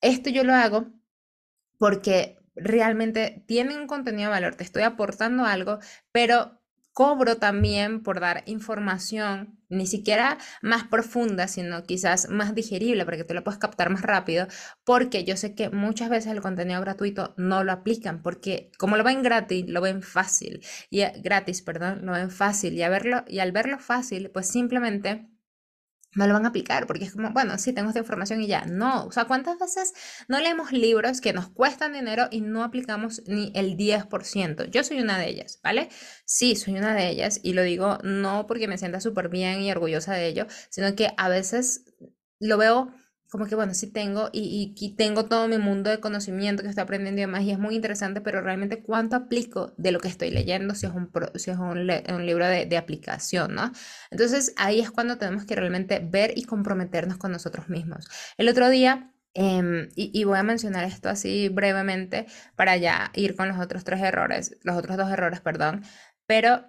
Esto 0.00 0.30
yo 0.30 0.44
lo 0.44 0.54
hago 0.54 0.86
porque 1.78 2.38
realmente 2.54 3.44
tienen 3.46 3.78
un 3.78 3.86
contenido 3.86 4.30
de 4.30 4.34
valor, 4.34 4.54
te 4.54 4.64
estoy 4.64 4.82
aportando 4.82 5.44
algo, 5.44 5.78
pero 6.12 6.60
cobro 6.96 7.36
también 7.36 8.02
por 8.02 8.20
dar 8.20 8.42
información, 8.46 9.60
ni 9.68 9.86
siquiera 9.86 10.38
más 10.62 10.84
profunda, 10.84 11.46
sino 11.46 11.82
quizás 11.82 12.30
más 12.30 12.54
digerible 12.54 13.04
para 13.04 13.18
que 13.18 13.24
tú 13.24 13.34
lo 13.34 13.44
puedas 13.44 13.58
captar 13.58 13.90
más 13.90 14.00
rápido, 14.00 14.46
porque 14.82 15.22
yo 15.22 15.36
sé 15.36 15.54
que 15.54 15.68
muchas 15.68 16.08
veces 16.08 16.32
el 16.32 16.40
contenido 16.40 16.80
gratuito 16.80 17.34
no 17.36 17.64
lo 17.64 17.72
aplican, 17.72 18.22
porque 18.22 18.70
como 18.78 18.96
lo 18.96 19.04
ven 19.04 19.22
gratis, 19.22 19.66
lo 19.68 19.82
ven 19.82 20.00
fácil, 20.00 20.64
y 20.88 21.02
gratis, 21.22 21.60
perdón, 21.60 22.06
lo 22.06 22.12
ven 22.12 22.30
fácil, 22.30 22.72
y, 22.72 22.78
verlo, 22.88 23.24
y 23.28 23.40
al 23.40 23.52
verlo 23.52 23.78
fácil, 23.78 24.30
pues 24.30 24.48
simplemente 24.48 25.28
no 26.16 26.26
lo 26.26 26.32
van 26.34 26.44
a 26.46 26.48
aplicar, 26.48 26.86
porque 26.86 27.04
es 27.04 27.12
como, 27.12 27.30
bueno, 27.30 27.58
sí, 27.58 27.72
tengo 27.72 27.88
esta 27.88 28.00
información 28.00 28.40
y 28.40 28.46
ya. 28.48 28.64
No, 28.64 29.04
o 29.04 29.12
sea, 29.12 29.26
¿cuántas 29.26 29.58
veces 29.58 29.92
no 30.28 30.40
leemos 30.40 30.72
libros 30.72 31.20
que 31.20 31.32
nos 31.32 31.48
cuestan 31.48 31.92
dinero 31.92 32.28
y 32.30 32.40
no 32.40 32.64
aplicamos 32.64 33.22
ni 33.26 33.52
el 33.54 33.76
10%? 33.76 34.64
Yo 34.70 34.82
soy 34.82 35.00
una 35.00 35.18
de 35.18 35.28
ellas, 35.28 35.60
¿vale? 35.62 35.88
Sí, 36.24 36.56
soy 36.56 36.74
una 36.74 36.94
de 36.94 37.08
ellas 37.08 37.40
y 37.42 37.52
lo 37.52 37.62
digo 37.62 37.98
no 38.02 38.46
porque 38.46 38.68
me 38.68 38.78
sienta 38.78 39.00
súper 39.00 39.28
bien 39.28 39.60
y 39.62 39.70
orgullosa 39.70 40.14
de 40.14 40.26
ello, 40.26 40.46
sino 40.70 40.94
que 40.96 41.12
a 41.16 41.28
veces 41.28 41.84
lo 42.38 42.58
veo 42.58 42.92
como 43.30 43.46
que 43.46 43.54
bueno, 43.54 43.74
sí 43.74 43.88
tengo 43.88 44.30
y, 44.32 44.72
y, 44.76 44.94
tengo 44.96 45.26
todo 45.26 45.48
mi 45.48 45.58
mundo 45.58 45.90
de 45.90 46.00
conocimiento 46.00 46.62
que 46.62 46.68
estoy 46.68 46.82
aprendiendo 46.82 47.20
y 47.20 47.24
demás 47.24 47.42
y 47.42 47.50
es 47.50 47.58
muy 47.58 47.74
interesante, 47.74 48.20
pero 48.20 48.40
realmente 48.40 48.82
cuánto 48.82 49.16
aplico 49.16 49.74
de 49.76 49.92
lo 49.92 50.00
que 50.00 50.08
estoy 50.08 50.30
leyendo 50.30 50.74
si 50.74 50.86
es 50.86 50.92
un, 50.92 51.10
si 51.34 51.50
es 51.50 51.58
un, 51.58 51.78
un 51.78 52.26
libro 52.26 52.46
de, 52.46 52.66
de, 52.66 52.76
aplicación, 52.76 53.54
¿no? 53.54 53.72
Entonces 54.10 54.54
ahí 54.56 54.80
es 54.80 54.90
cuando 54.90 55.18
tenemos 55.18 55.44
que 55.44 55.56
realmente 55.56 56.00
ver 56.00 56.32
y 56.36 56.44
comprometernos 56.44 57.18
con 57.18 57.32
nosotros 57.32 57.68
mismos. 57.68 58.08
El 58.36 58.48
otro 58.48 58.68
día... 58.70 59.12
Eh, 59.38 59.90
y, 59.94 60.18
y, 60.18 60.24
voy 60.24 60.38
a 60.38 60.42
mencionar 60.42 60.84
esto 60.84 61.10
así 61.10 61.50
brevemente 61.50 62.24
para 62.54 62.78
ya 62.78 63.10
ir 63.14 63.36
con 63.36 63.48
los 63.48 63.58
otros 63.58 63.84
tres 63.84 64.00
errores, 64.00 64.56
los 64.62 64.74
otros 64.78 64.96
dos 64.96 65.10
errores, 65.10 65.40
perdón, 65.42 65.82
pero 66.26 66.64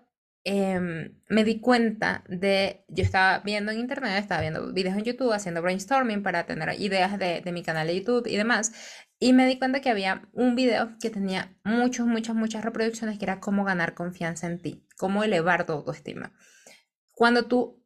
Em, 0.50 1.14
me 1.28 1.44
di 1.44 1.60
cuenta 1.60 2.24
de, 2.30 2.86
yo 2.88 3.04
estaba 3.04 3.40
viendo 3.40 3.74
en 3.74 3.80
internet, 3.80 4.18
estaba 4.18 4.40
viendo 4.40 4.72
videos 4.72 4.96
en 4.96 5.04
YouTube, 5.04 5.34
haciendo 5.34 5.62
brainstorming 5.62 6.24
para 6.24 6.46
tener 6.46 6.80
ideas 6.80 7.20
de, 7.20 7.42
de 7.42 7.52
mi 7.52 7.64
canal 7.64 7.88
de 7.88 7.98
YouTube 7.98 8.28
y 8.28 8.38
demás, 8.38 8.72
y 9.20 9.34
me 9.34 9.46
di 9.46 9.60
cuenta 9.60 9.82
que 9.82 9.90
había 9.90 10.30
un 10.32 10.56
video 10.56 10.98
que 11.02 11.10
tenía 11.10 11.58
muchas, 11.66 12.06
muchas, 12.06 12.34
muchas 12.34 12.64
reproducciones, 12.64 13.20
que 13.20 13.26
era 13.26 13.42
cómo 13.42 13.66
ganar 13.66 13.94
confianza 13.94 14.48
en 14.48 14.62
ti, 14.62 14.88
cómo 14.96 15.22
elevar 15.22 15.66
tu 15.66 15.74
autoestima. 15.74 16.32
Cuando 17.12 17.48
tú 17.48 17.84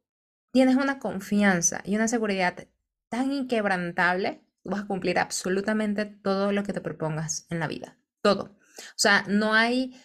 tienes 0.52 0.76
una 0.76 1.00
confianza 1.00 1.82
y 1.84 1.96
una 1.96 2.06
seguridad 2.06 2.68
tan 3.08 3.32
inquebrantable, 3.32 4.46
vas 4.62 4.82
a 4.82 4.86
cumplir 4.86 5.18
absolutamente 5.18 6.06
todo 6.06 6.52
lo 6.52 6.62
que 6.62 6.72
te 6.72 6.80
propongas 6.80 7.44
en 7.50 7.58
la 7.58 7.66
vida, 7.66 7.98
todo. 8.20 8.56
O 8.78 8.98
sea, 8.98 9.24
no 9.26 9.52
hay 9.52 10.00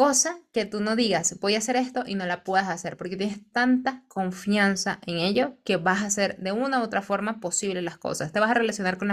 cosa 0.00 0.38
que 0.54 0.64
tú 0.64 0.80
no 0.80 0.96
digas, 0.96 1.38
voy 1.40 1.56
a 1.56 1.58
hacer 1.58 1.76
esto 1.76 2.04
y 2.06 2.14
no 2.14 2.24
la 2.24 2.42
puedas 2.42 2.70
hacer, 2.70 2.96
porque 2.96 3.18
tienes 3.18 3.52
tanta 3.52 4.02
confianza 4.08 4.98
en 5.04 5.18
ello 5.18 5.58
que 5.62 5.76
vas 5.76 6.00
a 6.00 6.06
hacer 6.06 6.38
de 6.38 6.52
una 6.52 6.80
u 6.80 6.84
otra 6.84 7.02
forma 7.02 7.38
posible 7.38 7.82
las 7.82 7.98
cosas. 7.98 8.32
Te 8.32 8.40
vas 8.40 8.50
a 8.50 8.54
relacionar 8.54 8.96
con, 8.96 9.10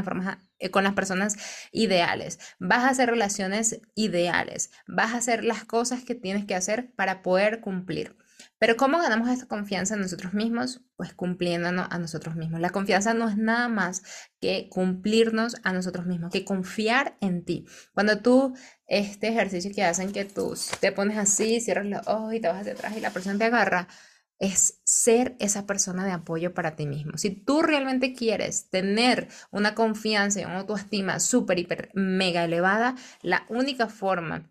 eh, 0.60 0.72
con 0.72 0.86
las 0.86 0.94
personas 0.94 1.36
ideales, 1.74 2.40
vas 2.60 2.86
a 2.86 2.90
hacer 2.92 3.10
relaciones 3.10 3.82
ideales, 3.96 4.72
vas 4.88 5.14
a 5.14 5.18
hacer 5.18 5.44
las 5.44 5.66
cosas 5.66 6.06
que 6.06 6.16
tienes 6.16 6.46
que 6.46 6.56
hacer 6.56 6.90
para 6.96 7.22
poder 7.22 7.60
cumplir. 7.60 8.16
Pero 8.60 8.76
¿cómo 8.76 9.00
ganamos 9.00 9.30
esta 9.30 9.48
confianza 9.48 9.96
en 9.96 10.02
nosotros 10.02 10.34
mismos? 10.34 10.82
Pues 10.96 11.14
cumpliéndonos 11.14 11.88
a 11.90 12.00
nosotros 12.00 12.36
mismos. 12.36 12.60
La 12.60 12.70
confianza 12.70 13.14
no 13.14 13.30
es 13.30 13.38
nada 13.38 13.68
más 13.68 14.04
que 14.40 14.68
cumplirnos 14.70 15.58
a 15.64 15.74
nosotros 15.74 16.06
mismos, 16.06 16.32
que 16.32 16.46
confiar 16.46 17.18
en 17.22 17.46
ti. 17.46 17.66
Cuando 17.94 18.20
tú, 18.22 18.56
este 18.88 19.28
ejercicio 19.30 19.72
que 19.74 19.84
hacen 19.84 20.12
que 20.12 20.26
tú 20.26 20.56
te 20.80 20.92
pones 20.92 21.18
así, 21.18 21.62
cierras 21.62 21.86
los 21.86 22.08
ojos 22.08 22.34
y 22.34 22.40
te 22.40 22.48
vas 22.48 22.62
hacia 22.62 22.74
atrás 22.74 22.98
y 22.98 23.02
la 23.02 23.12
persona 23.12 23.38
te 23.38 23.46
agarra, 23.46 23.88
es 24.40 24.82
ser 24.84 25.36
esa 25.40 25.66
persona 25.66 26.06
de 26.06 26.12
apoyo 26.12 26.54
para 26.54 26.76
ti 26.76 26.86
mismo. 26.86 27.18
Si 27.18 27.32
tú 27.32 27.62
realmente 27.62 28.14
quieres 28.14 28.70
tener 28.70 29.28
una 29.52 29.74
confianza 29.74 30.42
y 30.42 30.46
una 30.46 30.60
autoestima 30.60 31.20
súper, 31.20 31.60
hiper, 31.60 31.90
mega 31.94 32.44
elevada, 32.44 32.96
la 33.22 33.46
única 33.50 33.88
forma 33.88 34.50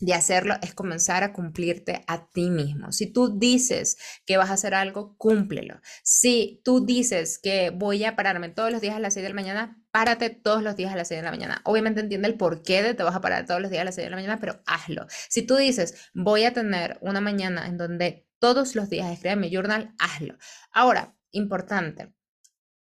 de 0.00 0.14
hacerlo 0.14 0.54
es 0.62 0.74
comenzar 0.74 1.24
a 1.24 1.32
cumplirte 1.32 2.04
a 2.06 2.28
ti 2.28 2.50
mismo. 2.50 2.92
Si 2.92 3.12
tú 3.12 3.38
dices 3.38 3.96
que 4.26 4.36
vas 4.36 4.50
a 4.50 4.54
hacer 4.54 4.74
algo, 4.74 5.16
cúmplelo. 5.16 5.80
Si 6.04 6.60
tú 6.64 6.84
dices 6.84 7.38
que 7.38 7.70
voy 7.70 8.04
a 8.04 8.14
pararme 8.14 8.48
todos 8.48 8.70
los 8.70 8.80
días 8.80 8.94
a 8.94 9.00
las 9.00 9.14
6 9.14 9.24
de 9.24 9.28
la 9.30 9.34
mañana, 9.34 9.82
párate 9.90 10.30
todos 10.30 10.62
los 10.62 10.76
días 10.76 10.92
a 10.92 10.96
las 10.96 11.08
6 11.08 11.18
de 11.18 11.24
la 11.24 11.30
mañana. 11.30 11.62
Obviamente 11.64 12.00
entiende 12.00 12.28
el 12.28 12.36
porqué 12.36 12.82
de 12.82 12.94
te 12.94 13.02
vas 13.02 13.16
a 13.16 13.20
parar 13.20 13.46
todos 13.46 13.60
los 13.60 13.70
días 13.70 13.82
a 13.82 13.86
las 13.86 13.96
6 13.96 14.06
de 14.06 14.10
la 14.10 14.16
mañana, 14.16 14.38
pero 14.38 14.62
hazlo. 14.66 15.06
Si 15.28 15.42
tú 15.42 15.56
dices, 15.56 16.10
voy 16.14 16.44
a 16.44 16.52
tener 16.52 16.98
una 17.00 17.20
mañana 17.20 17.66
en 17.66 17.76
donde 17.76 18.26
todos 18.38 18.76
los 18.76 18.88
días 18.88 19.10
escribe 19.10 19.36
mi 19.36 19.50
journal, 19.50 19.94
hazlo. 19.98 20.36
Ahora, 20.70 21.16
importante, 21.32 22.14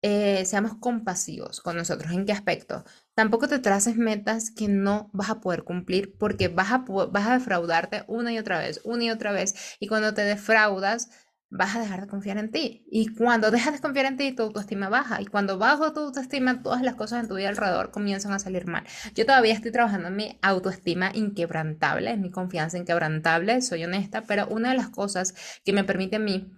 eh, 0.04 0.46
seamos 0.46 0.76
compasivos 0.80 1.62
con 1.62 1.76
nosotros. 1.76 2.12
¿En 2.12 2.26
qué 2.26 2.32
aspecto? 2.32 2.84
Tampoco 3.18 3.48
te 3.48 3.58
traces 3.58 3.98
metas 3.98 4.52
que 4.52 4.68
no 4.68 5.10
vas 5.12 5.32
a 5.32 5.42
poder 5.42 5.64
cumplir 5.64 6.16
porque 6.20 6.50
vas 6.50 6.72
a, 6.72 6.86
vas 6.88 7.28
a 7.28 7.34
defraudarte 7.34 8.04
una 8.08 8.32
y 8.32 8.38
otra 8.38 8.60
vez, 8.60 8.80
una 8.84 9.06
y 9.06 9.10
otra 9.10 9.32
vez. 9.32 9.76
Y 9.80 9.88
cuando 9.88 10.14
te 10.14 10.22
defraudas, 10.22 11.10
vas 11.50 11.76
a 11.76 11.80
dejar 11.80 12.02
de 12.02 12.08
confiar 12.08 12.38
en 12.38 12.52
ti. 12.52 12.86
Y 12.92 13.08
cuando 13.16 13.50
dejas 13.50 13.74
de 13.74 13.80
confiar 13.80 14.06
en 14.06 14.18
ti, 14.18 14.34
tu 14.34 14.44
autoestima 14.44 14.88
baja. 14.90 15.20
Y 15.20 15.26
cuando 15.26 15.58
bajo 15.58 15.94
tu 15.94 16.02
autoestima, 16.02 16.62
todas 16.62 16.84
las 16.84 16.94
cosas 16.94 17.24
en 17.24 17.28
tu 17.28 17.34
vida 17.34 17.50
alrededor 17.50 17.90
comienzan 17.90 18.34
a 18.34 18.38
salir 18.38 18.68
mal. 18.68 18.84
Yo 19.16 19.26
todavía 19.26 19.56
estoy 19.56 19.72
trabajando 19.72 20.10
en 20.10 20.16
mi 20.16 20.38
autoestima 20.44 21.10
inquebrantable, 21.12 22.12
en 22.12 22.22
mi 22.22 22.30
confianza 22.30 22.78
inquebrantable, 22.78 23.64
soy 23.64 23.84
honesta, 23.84 24.26
pero 24.28 24.46
una 24.50 24.70
de 24.70 24.78
las 24.78 24.90
cosas 24.90 25.34
que 25.66 25.74
me 25.74 25.84
permite 25.84 26.18
a 26.18 26.20
mí 26.20 26.52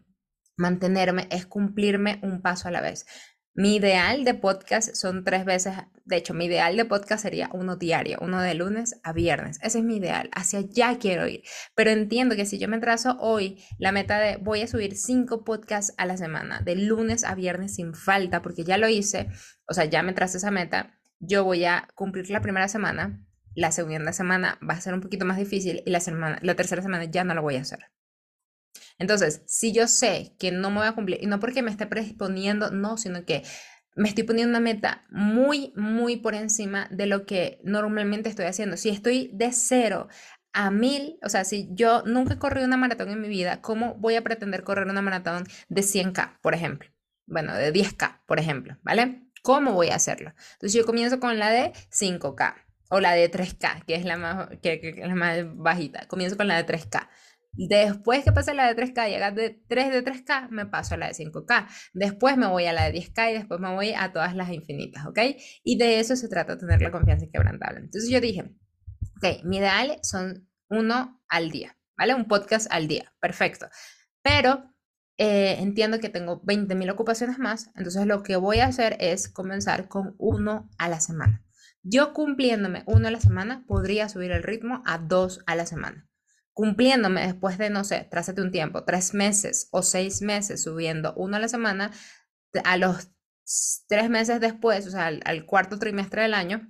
mantenerme 0.58 1.30
es 1.32 1.46
cumplirme 1.46 2.20
un 2.22 2.42
paso 2.42 2.68
a 2.68 2.72
la 2.72 2.82
vez. 2.82 3.06
Mi 3.54 3.76
ideal 3.76 4.24
de 4.24 4.36
podcast 4.36 4.96
son 4.96 5.24
tres 5.26 5.44
veces, 5.44 5.74
de 6.10 6.18
hecho, 6.18 6.34
mi 6.34 6.46
ideal 6.46 6.76
de 6.76 6.86
podcast 6.86 7.22
sería 7.22 7.52
uno 7.54 7.76
diario, 7.76 8.18
uno 8.20 8.42
de 8.42 8.56
lunes 8.56 9.00
a 9.04 9.14
viernes. 9.14 9.60
Ese 9.62 9.78
es 9.78 9.84
mi 9.84 9.98
ideal, 9.98 10.32
hacia 10.34 10.60
allá 10.60 10.98
quiero 10.98 11.28
ir. 11.28 11.44
Pero 11.76 11.92
entiendo 11.92 12.36
que 12.36 12.48
si 12.48 12.58
yo 12.58 12.68
me 12.68 12.80
trazo 12.80 13.16
hoy 13.20 13.64
la 13.78 13.92
meta 13.92 14.18
de 14.18 14.38
voy 14.38 14.64
a 14.64 14.68
subir 14.68 14.98
cinco 14.98 15.44
podcasts 15.44 15.94
a 15.98 16.08
la 16.08 16.18
semana, 16.18 16.62
de 16.62 16.76
lunes 16.76 17.24
a 17.24 17.36
viernes 17.36 17.76
sin 17.76 17.94
falta, 17.94 18.42
porque 18.42 18.64
ya 18.64 18.80
lo 18.80 18.90
hice, 18.90 19.28
o 19.68 19.74
sea, 19.76 19.86
ya 19.86 20.02
me 20.02 20.14
trazo 20.14 20.38
esa 20.38 20.50
meta, 20.50 21.00
yo 21.20 21.44
voy 21.44 21.66
a 21.66 21.88
cumplir 21.94 22.32
la 22.32 22.42
primera 22.42 22.68
semana, 22.68 23.24
la 23.54 23.72
segunda 23.72 24.12
semana 24.12 24.58
va 24.68 24.74
a 24.74 24.82
ser 24.82 24.96
un 24.96 25.02
poquito 25.02 25.26
más 25.26 25.38
difícil 25.38 25.84
y 25.86 25.92
la, 25.92 26.00
semana, 26.00 26.40
la 26.42 26.56
tercera 26.56 26.82
semana 26.82 27.04
ya 27.04 27.24
no 27.24 27.36
lo 27.36 27.44
voy 27.44 27.58
a 27.58 27.62
hacer. 27.62 27.92
Entonces, 28.98 29.44
si 29.46 29.74
yo 29.74 29.88
sé 29.88 30.36
que 30.40 30.52
no 30.52 30.72
me 30.72 30.78
voy 30.78 30.88
a 30.88 30.94
cumplir, 30.94 31.20
y 31.22 31.28
no 31.28 31.40
porque 31.40 31.62
me 31.62 31.70
esté 31.70 31.86
predisponiendo, 31.86 32.72
no, 32.72 32.98
sino 32.98 33.26
que 33.26 33.44
me 34.00 34.08
estoy 34.08 34.24
poniendo 34.24 34.50
una 34.50 34.62
meta 34.62 35.04
muy, 35.10 35.74
muy 35.76 36.16
por 36.16 36.34
encima 36.34 36.88
de 36.90 37.06
lo 37.06 37.26
que 37.26 37.60
normalmente 37.64 38.30
estoy 38.30 38.46
haciendo. 38.46 38.78
Si 38.78 38.88
estoy 38.88 39.30
de 39.34 39.52
cero 39.52 40.08
a 40.54 40.72
mil, 40.72 41.20
o 41.22 41.28
sea, 41.28 41.44
si 41.44 41.68
yo 41.72 42.04
nunca 42.06 42.36
he 42.36 42.40
corrido 42.40 42.66
una 42.66 42.78
maratón 42.78 43.10
en 43.10 43.20
mi 43.20 43.28
vida, 43.28 43.62
¿cómo 43.62 43.96
voy 43.96 44.16
a 44.16 44.24
pretender 44.24 44.64
correr 44.64 44.88
una 44.88 45.02
maratón 45.02 45.44
de 45.68 45.82
100K, 45.82 46.40
por 46.42 46.54
ejemplo? 46.54 46.90
Bueno, 47.28 47.54
de 47.54 47.74
10K, 47.74 48.22
por 48.26 48.40
ejemplo, 48.40 48.78
¿vale? 48.84 49.28
¿Cómo 49.44 49.74
voy 49.74 49.90
a 49.90 49.96
hacerlo? 49.96 50.34
Entonces 50.54 50.74
yo 50.74 50.86
comienzo 50.86 51.20
con 51.20 51.38
la 51.38 51.50
de 51.50 51.74
5K 51.92 52.56
o 52.92 53.02
la 53.02 53.12
de 53.12 53.30
3K, 53.30 53.84
que 53.86 53.96
es 53.96 54.06
la 54.06 54.16
más, 54.16 54.48
que, 54.62 54.80
que 54.80 54.90
es 54.92 55.08
la 55.08 55.16
más 55.16 55.40
bajita. 55.58 56.08
Comienzo 56.08 56.38
con 56.38 56.48
la 56.48 56.56
de 56.56 56.66
3K. 56.66 57.10
Después 57.52 58.24
que 58.24 58.32
pase 58.32 58.54
la 58.54 58.72
de 58.72 58.82
3K 58.82 59.10
y 59.10 59.16
haga 59.16 59.32
de 59.32 59.62
3 59.68 59.92
de 59.92 60.04
3K, 60.04 60.50
me 60.50 60.66
paso 60.66 60.96
a 60.96 60.98
la 60.98 61.08
de 61.08 61.14
5K. 61.14 61.68
Después 61.94 62.38
me 62.38 62.48
voy 62.48 62.66
a 62.66 62.74
la 62.74 62.86
de 62.86 62.94
10K 62.94 63.32
y 63.32 63.34
después 63.34 63.60
me 63.60 63.74
voy 63.74 63.94
a 63.94 64.14
todas 64.14 64.36
las 64.36 64.50
infinitas, 64.52 65.06
¿ok? 65.06 65.20
Y 65.64 65.78
de 65.78 66.00
eso 66.00 66.16
se 66.16 66.30
trata, 66.30 66.58
tener 66.58 66.82
la 66.82 66.92
confianza 66.92 67.26
inquebrantable. 67.26 67.80
Entonces 67.80 68.10
yo 68.10 68.22
dije, 68.22 68.56
ok, 69.18 69.44
mi 69.44 69.58
ideal 69.58 70.00
son 70.04 70.48
uno 70.70 71.22
al 71.28 71.50
día, 71.50 71.78
¿vale? 71.98 72.14
Un 72.14 72.26
podcast 72.26 72.68
al 72.72 72.88
día, 72.88 73.14
perfecto. 73.20 73.68
Pero 74.22 74.74
eh, 75.18 75.58
entiendo 75.60 76.00
que 76.00 76.10
tengo 76.10 76.42
20.000 76.44 76.92
ocupaciones 76.92 77.40
más, 77.40 77.72
entonces 77.76 78.06
lo 78.06 78.24
que 78.24 78.38
voy 78.38 78.60
a 78.60 78.68
hacer 78.68 78.96
es 79.00 79.28
comenzar 79.28 79.88
con 79.88 80.16
uno 80.18 80.70
a 80.78 80.88
la 80.88 81.02
semana. 81.02 81.44
Yo 81.82 82.14
cumpliéndome 82.14 82.84
uno 82.86 83.08
a 83.08 83.12
la 83.12 83.20
semana, 83.20 83.66
podría 83.68 84.08
subir 84.08 84.32
el 84.32 84.44
ritmo 84.44 84.84
a 84.86 84.98
dos 84.98 85.42
a 85.46 85.56
la 85.56 85.66
semana 85.66 86.09
cumpliéndome 86.60 87.22
después 87.22 87.58
de, 87.58 87.70
no 87.70 87.86
sé, 87.86 88.06
trázate 88.12 88.42
un 88.42 88.52
tiempo, 88.52 88.84
tres 88.84 89.14
meses 89.14 89.70
o 89.72 89.82
seis 89.82 90.22
meses 90.22 90.62
subiendo 90.62 91.14
uno 91.16 91.38
a 91.38 91.40
la 91.40 91.48
semana, 91.48 91.94
a 92.66 92.76
los 92.76 93.08
tres 93.88 94.10
meses 94.10 94.42
después, 94.42 94.86
o 94.86 94.92
sea, 94.92 95.08
al 95.08 95.46
cuarto 95.46 95.80
trimestre 95.80 96.24
del 96.24 96.34
año, 96.34 96.70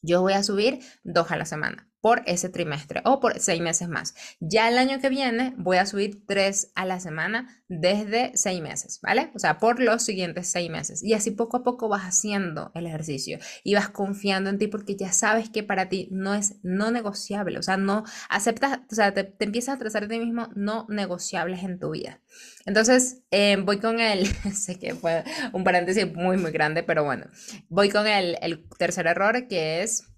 yo 0.00 0.22
voy 0.22 0.32
a 0.32 0.42
subir 0.42 0.80
dos 1.04 1.30
a 1.30 1.36
la 1.36 1.44
semana 1.44 1.88
por 2.02 2.22
ese 2.26 2.48
trimestre 2.48 3.00
o 3.04 3.20
por 3.20 3.38
seis 3.38 3.62
meses 3.62 3.88
más. 3.88 4.14
Ya 4.40 4.68
el 4.68 4.76
año 4.76 5.00
que 5.00 5.08
viene 5.08 5.54
voy 5.56 5.78
a 5.78 5.86
subir 5.86 6.26
tres 6.26 6.72
a 6.74 6.84
la 6.84 6.98
semana 6.98 7.62
desde 7.68 8.32
seis 8.34 8.60
meses, 8.60 8.98
¿vale? 9.02 9.30
O 9.34 9.38
sea, 9.38 9.58
por 9.58 9.80
los 9.80 10.02
siguientes 10.02 10.50
seis 10.50 10.68
meses. 10.68 11.02
Y 11.02 11.14
así 11.14 11.30
poco 11.30 11.58
a 11.58 11.62
poco 11.62 11.88
vas 11.88 12.02
haciendo 12.02 12.72
el 12.74 12.86
ejercicio 12.86 13.38
y 13.62 13.74
vas 13.74 13.88
confiando 13.88 14.50
en 14.50 14.58
ti 14.58 14.66
porque 14.66 14.96
ya 14.96 15.12
sabes 15.12 15.48
que 15.48 15.62
para 15.62 15.88
ti 15.88 16.08
no 16.10 16.34
es 16.34 16.56
no 16.64 16.90
negociable, 16.90 17.58
o 17.58 17.62
sea, 17.62 17.76
no 17.76 18.02
aceptas, 18.28 18.80
o 18.90 18.94
sea, 18.94 19.14
te, 19.14 19.34
empiezas 19.38 19.76
a 19.76 19.78
trazar 19.78 20.04
a 20.04 20.08
ti 20.08 20.18
mismo 20.18 20.48
no 20.56 20.86
negociables 20.88 21.62
en 21.62 21.78
tu 21.78 21.92
vida. 21.92 22.20
Entonces, 22.66 23.22
eh, 23.30 23.56
voy 23.62 23.78
con 23.78 24.00
el, 24.00 24.26
sé 24.54 24.76
que 24.78 24.96
fue 24.96 25.22
un 25.52 25.62
paréntesis 25.62 26.12
muy, 26.12 26.36
muy 26.36 26.50
grande, 26.50 26.82
pero 26.82 27.04
bueno, 27.04 27.26
voy 27.68 27.90
con 27.90 28.08
el, 28.08 28.36
el 28.42 28.68
tercer 28.76 29.06
error 29.06 29.46
que 29.46 29.82
es 29.82 30.11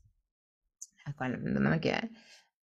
me 1.70 1.80
queda? 1.80 2.08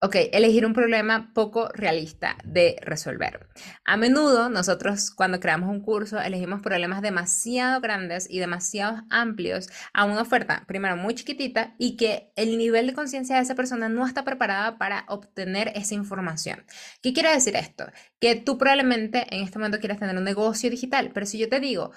Ok, 0.03 0.15
elegir 0.31 0.65
un 0.65 0.73
problema 0.73 1.31
poco 1.35 1.69
realista 1.75 2.35
de 2.43 2.75
resolver. 2.81 3.47
A 3.85 3.97
menudo 3.97 4.49
nosotros 4.49 5.11
cuando 5.11 5.39
creamos 5.39 5.69
un 5.69 5.79
curso 5.79 6.19
elegimos 6.19 6.59
problemas 6.63 7.03
demasiado 7.03 7.79
grandes 7.81 8.27
y 8.27 8.39
demasiado 8.39 9.03
amplios 9.11 9.69
a 9.93 10.05
una 10.05 10.23
oferta, 10.23 10.63
primero 10.67 10.97
muy 10.97 11.13
chiquitita 11.13 11.75
y 11.77 11.97
que 11.97 12.33
el 12.35 12.57
nivel 12.57 12.87
de 12.87 12.95
conciencia 12.95 13.35
de 13.35 13.43
esa 13.43 13.53
persona 13.53 13.89
no 13.89 14.07
está 14.07 14.23
preparada 14.23 14.79
para 14.79 15.05
obtener 15.07 15.71
esa 15.75 15.93
información. 15.93 16.65
¿Qué 17.03 17.13
quiere 17.13 17.31
decir 17.31 17.55
esto? 17.55 17.85
Que 18.19 18.35
tú 18.35 18.57
probablemente 18.57 19.27
en 19.29 19.43
este 19.43 19.59
momento 19.59 19.79
quieres 19.79 19.99
tener 19.99 20.17
un 20.17 20.23
negocio 20.23 20.71
digital, 20.71 21.11
pero 21.13 21.27
si 21.27 21.37
yo 21.37 21.47
te 21.47 21.59
digo, 21.59 21.91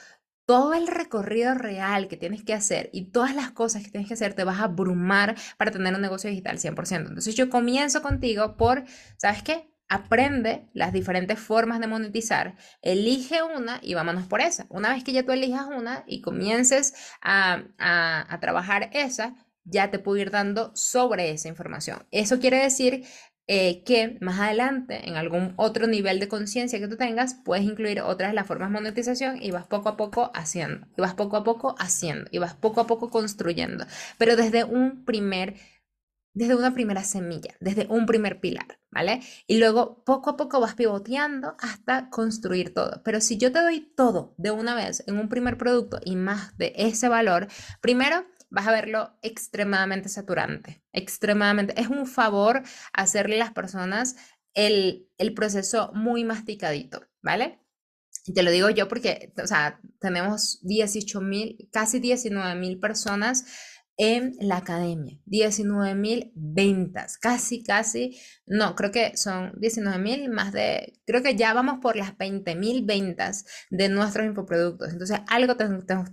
todo 0.46 0.74
el 0.74 0.86
recorrido 0.86 1.54
real 1.54 2.08
que 2.08 2.16
tienes 2.16 2.44
que 2.44 2.54
hacer 2.54 2.90
y 2.92 3.10
todas 3.10 3.34
las 3.34 3.50
cosas 3.50 3.82
que 3.82 3.90
tienes 3.90 4.08
que 4.08 4.14
hacer 4.14 4.34
te 4.34 4.44
vas 4.44 4.60
a 4.60 4.64
abrumar 4.64 5.36
para 5.56 5.70
tener 5.70 5.94
un 5.94 6.00
negocio 6.02 6.28
digital 6.30 6.58
100%. 6.58 7.08
Entonces 7.08 7.34
yo 7.34 7.48
comienzo 7.50 8.02
contigo 8.02 8.56
por, 8.56 8.84
¿sabes 9.16 9.42
qué? 9.42 9.70
Aprende 9.88 10.68
las 10.72 10.92
diferentes 10.92 11.38
formas 11.38 11.78
de 11.80 11.86
monetizar, 11.86 12.56
elige 12.82 13.42
una 13.42 13.78
y 13.82 13.94
vámonos 13.94 14.26
por 14.26 14.40
esa. 14.40 14.66
Una 14.70 14.92
vez 14.94 15.04
que 15.04 15.12
ya 15.12 15.24
tú 15.24 15.32
elijas 15.32 15.66
una 15.66 16.04
y 16.06 16.20
comiences 16.20 16.94
a, 17.22 17.64
a, 17.78 18.34
a 18.34 18.40
trabajar 18.40 18.90
esa, 18.92 19.34
ya 19.64 19.90
te 19.90 19.98
puedo 19.98 20.18
ir 20.18 20.30
dando 20.30 20.72
sobre 20.74 21.30
esa 21.30 21.48
información. 21.48 22.06
Eso 22.10 22.38
quiere 22.38 22.58
decir 22.58 23.06
eh, 23.46 23.82
que 23.84 24.16
más 24.20 24.40
adelante, 24.40 25.06
en 25.08 25.16
algún 25.16 25.52
otro 25.56 25.86
nivel 25.86 26.18
de 26.18 26.28
conciencia 26.28 26.78
que 26.78 26.88
tú 26.88 26.96
tengas, 26.96 27.34
puedes 27.34 27.64
incluir 27.64 28.00
otras 28.00 28.32
las 28.32 28.46
formas 28.46 28.70
de 28.70 28.74
monetización 28.74 29.42
y 29.42 29.50
vas 29.50 29.66
poco 29.66 29.90
a 29.90 29.96
poco 29.96 30.30
haciendo, 30.34 30.86
y 30.96 31.00
vas 31.02 31.14
poco 31.14 31.36
a 31.36 31.44
poco 31.44 31.74
haciendo, 31.78 32.28
y 32.32 32.38
vas 32.38 32.54
poco 32.54 32.80
a 32.80 32.86
poco 32.86 33.10
construyendo, 33.10 33.84
pero 34.16 34.36
desde 34.36 34.64
un 34.64 35.04
primer, 35.04 35.56
desde 36.32 36.54
una 36.56 36.72
primera 36.74 37.04
semilla, 37.04 37.54
desde 37.60 37.86
un 37.88 38.06
primer 38.06 38.40
pilar, 38.40 38.78
¿vale? 38.90 39.20
Y 39.46 39.58
luego 39.58 40.02
poco 40.04 40.30
a 40.30 40.36
poco 40.36 40.60
vas 40.60 40.74
pivoteando 40.74 41.54
hasta 41.60 42.10
construir 42.10 42.72
todo. 42.74 43.02
Pero 43.04 43.20
si 43.20 43.36
yo 43.38 43.52
te 43.52 43.60
doy 43.60 43.80
todo 43.96 44.34
de 44.38 44.50
una 44.50 44.74
vez 44.74 45.04
en 45.06 45.18
un 45.18 45.28
primer 45.28 45.58
producto 45.58 46.00
y 46.04 46.16
más 46.16 46.56
de 46.56 46.72
ese 46.76 47.08
valor, 47.08 47.48
primero 47.80 48.24
vas 48.54 48.68
a 48.68 48.72
verlo 48.72 49.18
extremadamente 49.22 50.08
saturante, 50.08 50.82
extremadamente. 50.92 51.78
Es 51.80 51.88
un 51.88 52.06
favor 52.06 52.62
hacerle 52.92 53.36
a 53.36 53.40
las 53.40 53.52
personas 53.52 54.16
el, 54.54 55.08
el 55.18 55.34
proceso 55.34 55.90
muy 55.94 56.22
masticadito, 56.24 57.02
¿vale? 57.20 57.58
Y 58.26 58.32
te 58.32 58.42
lo 58.42 58.50
digo 58.52 58.70
yo 58.70 58.88
porque, 58.88 59.32
o 59.42 59.46
sea, 59.46 59.80
tenemos 59.98 60.60
18 60.62 61.20
mil, 61.20 61.68
casi 61.72 61.98
19 61.98 62.54
mil 62.54 62.78
personas 62.78 63.44
en 63.96 64.36
la 64.40 64.58
academia. 64.58 65.18
19 65.26 65.94
mil 65.94 66.32
ventas, 66.34 67.18
casi, 67.18 67.62
casi, 67.62 68.18
no, 68.46 68.74
creo 68.74 68.90
que 68.90 69.16
son 69.16 69.52
19 69.58 69.98
mil 69.98 70.30
más 70.30 70.52
de, 70.52 71.00
creo 71.06 71.22
que 71.22 71.36
ya 71.36 71.54
vamos 71.54 71.78
por 71.80 71.96
las 71.96 72.16
20 72.16 72.54
mil 72.56 72.84
ventas 72.84 73.44
de 73.70 73.88
nuestros 73.88 74.26
infoproductos. 74.26 74.92
Entonces, 74.92 75.20
algo 75.28 75.56
te, 75.56 75.66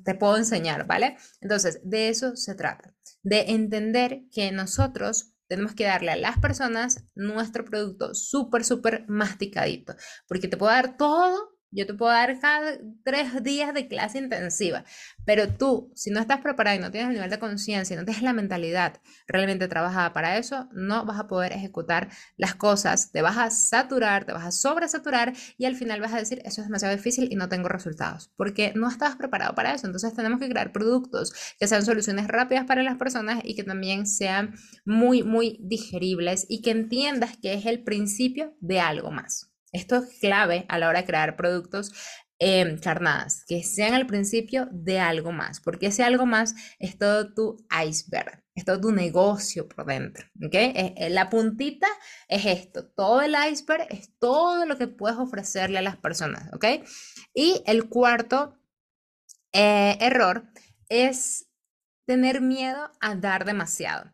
te, 0.04 0.16
puedo 0.16 0.38
enseñar, 0.38 0.86
¿vale? 0.86 1.18
Entonces, 1.42 1.82
de 1.84 2.10
eso 2.10 2.36
se 2.36 2.56
trata, 2.56 2.94
de 3.24 3.46
entender 3.50 4.24
que 4.32 4.52
nosotros 4.52 5.34
tenemos 5.48 5.76
que 5.76 5.84
darle 5.84 6.12
a 6.12 6.16
las 6.16 6.40
personas 6.40 7.04
nuestro 7.14 7.66
producto 7.66 8.14
súper, 8.14 8.64
súper 8.64 9.06
masticadito, 9.08 9.96
porque 10.28 10.48
te 10.48 10.56
puedo 10.56 10.72
dar 10.72 10.98
todo 10.98 11.52
yo 11.72 11.86
te 11.86 11.94
puedo 11.94 12.12
dar 12.12 12.40
cada 12.40 12.78
tres 13.04 13.44
días 13.44 13.74
de 13.74 13.88
clase 13.88 14.20
intensiva, 14.20 14.84
pero 15.26 15.48
tú, 15.48 15.92
si 15.96 16.12
no 16.12 16.20
estás 16.20 16.42
preparado 16.42 16.78
y 16.78 16.80
no 16.80 16.92
tienes 16.92 17.10
el 17.10 17.16
nivel 17.16 17.30
de 17.30 17.40
conciencia, 17.40 17.96
no 17.96 18.06
tienes 18.06 18.24
la 18.24 18.34
mentalidad 18.34 19.00
realmente 19.28 19.68
trabajada 19.68 20.14
para 20.14 20.38
eso, 20.38 20.68
no 20.74 21.06
vas 21.06 21.20
a 21.20 21.28
poder 21.28 21.54
ejecutar 21.54 22.10
las 22.38 22.56
cosas, 22.56 23.12
te 23.12 23.22
vas 23.22 23.38
a 23.38 23.50
saturar, 23.50 24.26
te 24.26 24.34
vas 24.34 24.46
a 24.46 24.52
sobresaturar 24.52 25.34
y 25.58 25.66
al 25.66 25.76
final 25.76 26.02
vas 26.02 26.14
a 26.14 26.18
decir, 26.18 26.42
eso 26.46 26.62
es 26.62 26.68
demasiado 26.68 26.96
difícil 26.96 27.30
y 27.32 27.36
no 27.36 27.50
tengo 27.50 27.70
resultados, 27.70 28.32
porque 28.36 28.74
no 28.76 28.90
estabas 28.90 29.16
preparado 29.16 29.56
para 29.56 29.74
eso. 29.74 29.88
Entonces 29.88 30.14
tenemos 30.14 30.40
que 30.40 30.50
crear 30.50 30.72
productos 30.72 31.34
que 31.60 31.68
sean 31.68 31.86
soluciones 31.86 32.28
rápidas 32.28 32.66
para 32.66 32.84
las 32.84 32.98
personas 32.98 33.42
y 33.44 33.56
que 33.56 33.64
también 33.64 34.06
sean 34.06 34.56
muy, 34.86 35.24
muy 35.24 35.60
digeribles 35.62 36.46
y 36.50 36.62
que 36.62 36.72
entiendas 36.72 37.38
que 37.38 37.54
es 37.54 37.66
el 37.66 37.84
principio 37.84 38.56
de 38.60 38.80
algo 38.80 39.12
más. 39.12 39.51
Esto 39.72 39.98
es 39.98 40.20
clave 40.20 40.66
a 40.70 40.78
la 40.78 40.90
hora 40.90 41.00
de 41.02 41.06
crear 41.06 41.36
productos 41.36 41.92
eh, 42.44 42.80
carnadas, 42.82 43.46
que 43.48 43.62
sean 43.62 43.94
al 43.94 44.08
principio 44.08 44.68
de 44.72 45.00
algo 45.00 45.32
más, 45.32 45.60
porque 45.60 45.86
ese 45.86 46.04
algo 46.04 46.26
más 46.26 46.56
es 46.80 46.98
todo 46.98 47.36
tu 47.36 47.64
iceberg, 47.88 48.44
es 48.56 48.66
todo 48.66 48.82
tu 48.82 48.92
negocio 48.92 49.68
por 49.68 49.86
dentro. 49.86 50.26
Eh, 50.52 50.96
eh, 50.98 51.10
la 51.12 51.30
puntita 51.30 51.86
es 52.28 52.48
esto, 52.48 52.90
todo 52.96 53.22
el 53.22 53.36
iceberg 53.52 53.86
es 53.92 54.18
todo 54.18 54.66
lo 54.66 54.80
que 54.80 54.88
puedes 54.88 55.20
ofrecerle 55.20 55.78
a 55.78 55.84
las 55.84 55.98
personas, 55.98 56.52
¿ok? 56.52 56.66
Y 57.36 57.62
el 57.68 57.90
cuarto 57.90 58.58
error 59.54 60.50
es 60.90 61.48
tener 62.08 62.42
miedo 62.42 62.92
a 63.02 63.14
dar 63.14 63.46
demasiado. 63.46 64.12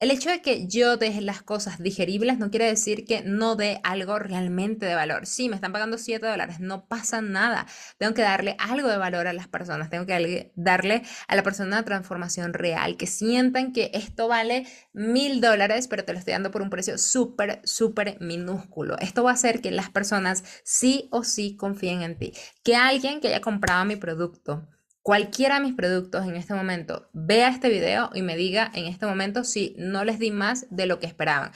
El 0.00 0.12
hecho 0.12 0.30
de 0.30 0.40
que 0.42 0.68
yo 0.68 0.96
deje 0.96 1.20
las 1.20 1.42
cosas 1.42 1.82
digeribles 1.82 2.38
no 2.38 2.50
quiere 2.50 2.66
decir 2.66 3.04
que 3.04 3.22
no 3.22 3.56
dé 3.56 3.80
algo 3.82 4.20
realmente 4.20 4.86
de 4.86 4.94
valor. 4.94 5.26
Sí, 5.26 5.48
me 5.48 5.56
están 5.56 5.72
pagando 5.72 5.98
7 5.98 6.24
dólares, 6.24 6.60
no 6.60 6.86
pasa 6.86 7.20
nada. 7.20 7.66
Tengo 7.98 8.14
que 8.14 8.22
darle 8.22 8.54
algo 8.60 8.86
de 8.86 8.96
valor 8.96 9.26
a 9.26 9.32
las 9.32 9.48
personas, 9.48 9.90
tengo 9.90 10.06
que 10.06 10.52
darle 10.54 11.02
a 11.26 11.34
la 11.34 11.42
persona 11.42 11.66
una 11.66 11.84
transformación 11.84 12.52
real, 12.52 12.96
que 12.96 13.08
sientan 13.08 13.72
que 13.72 13.90
esto 13.92 14.28
vale 14.28 14.68
mil 14.92 15.40
dólares, 15.40 15.88
pero 15.88 16.04
te 16.04 16.12
lo 16.12 16.20
estoy 16.20 16.32
dando 16.32 16.52
por 16.52 16.62
un 16.62 16.70
precio 16.70 16.96
súper, 16.96 17.60
súper 17.64 18.18
minúsculo. 18.20 18.96
Esto 19.00 19.24
va 19.24 19.32
a 19.32 19.34
hacer 19.34 19.60
que 19.60 19.72
las 19.72 19.90
personas 19.90 20.44
sí 20.62 21.08
o 21.10 21.24
sí 21.24 21.56
confíen 21.56 22.02
en 22.02 22.16
ti. 22.16 22.32
Que 22.62 22.76
alguien 22.76 23.20
que 23.20 23.28
haya 23.28 23.40
comprado 23.40 23.84
mi 23.84 23.96
producto 23.96 24.68
cualquiera 25.08 25.54
de 25.54 25.62
mis 25.62 25.72
productos 25.72 26.26
en 26.26 26.36
este 26.36 26.52
momento 26.52 27.08
vea 27.14 27.48
este 27.48 27.70
video 27.70 28.10
y 28.12 28.20
me 28.20 28.36
diga 28.36 28.70
en 28.74 28.84
este 28.84 29.06
momento 29.06 29.42
si 29.42 29.74
no 29.78 30.04
les 30.04 30.18
di 30.18 30.30
más 30.30 30.66
de 30.68 30.84
lo 30.84 31.00
que 31.00 31.06
esperaban. 31.06 31.50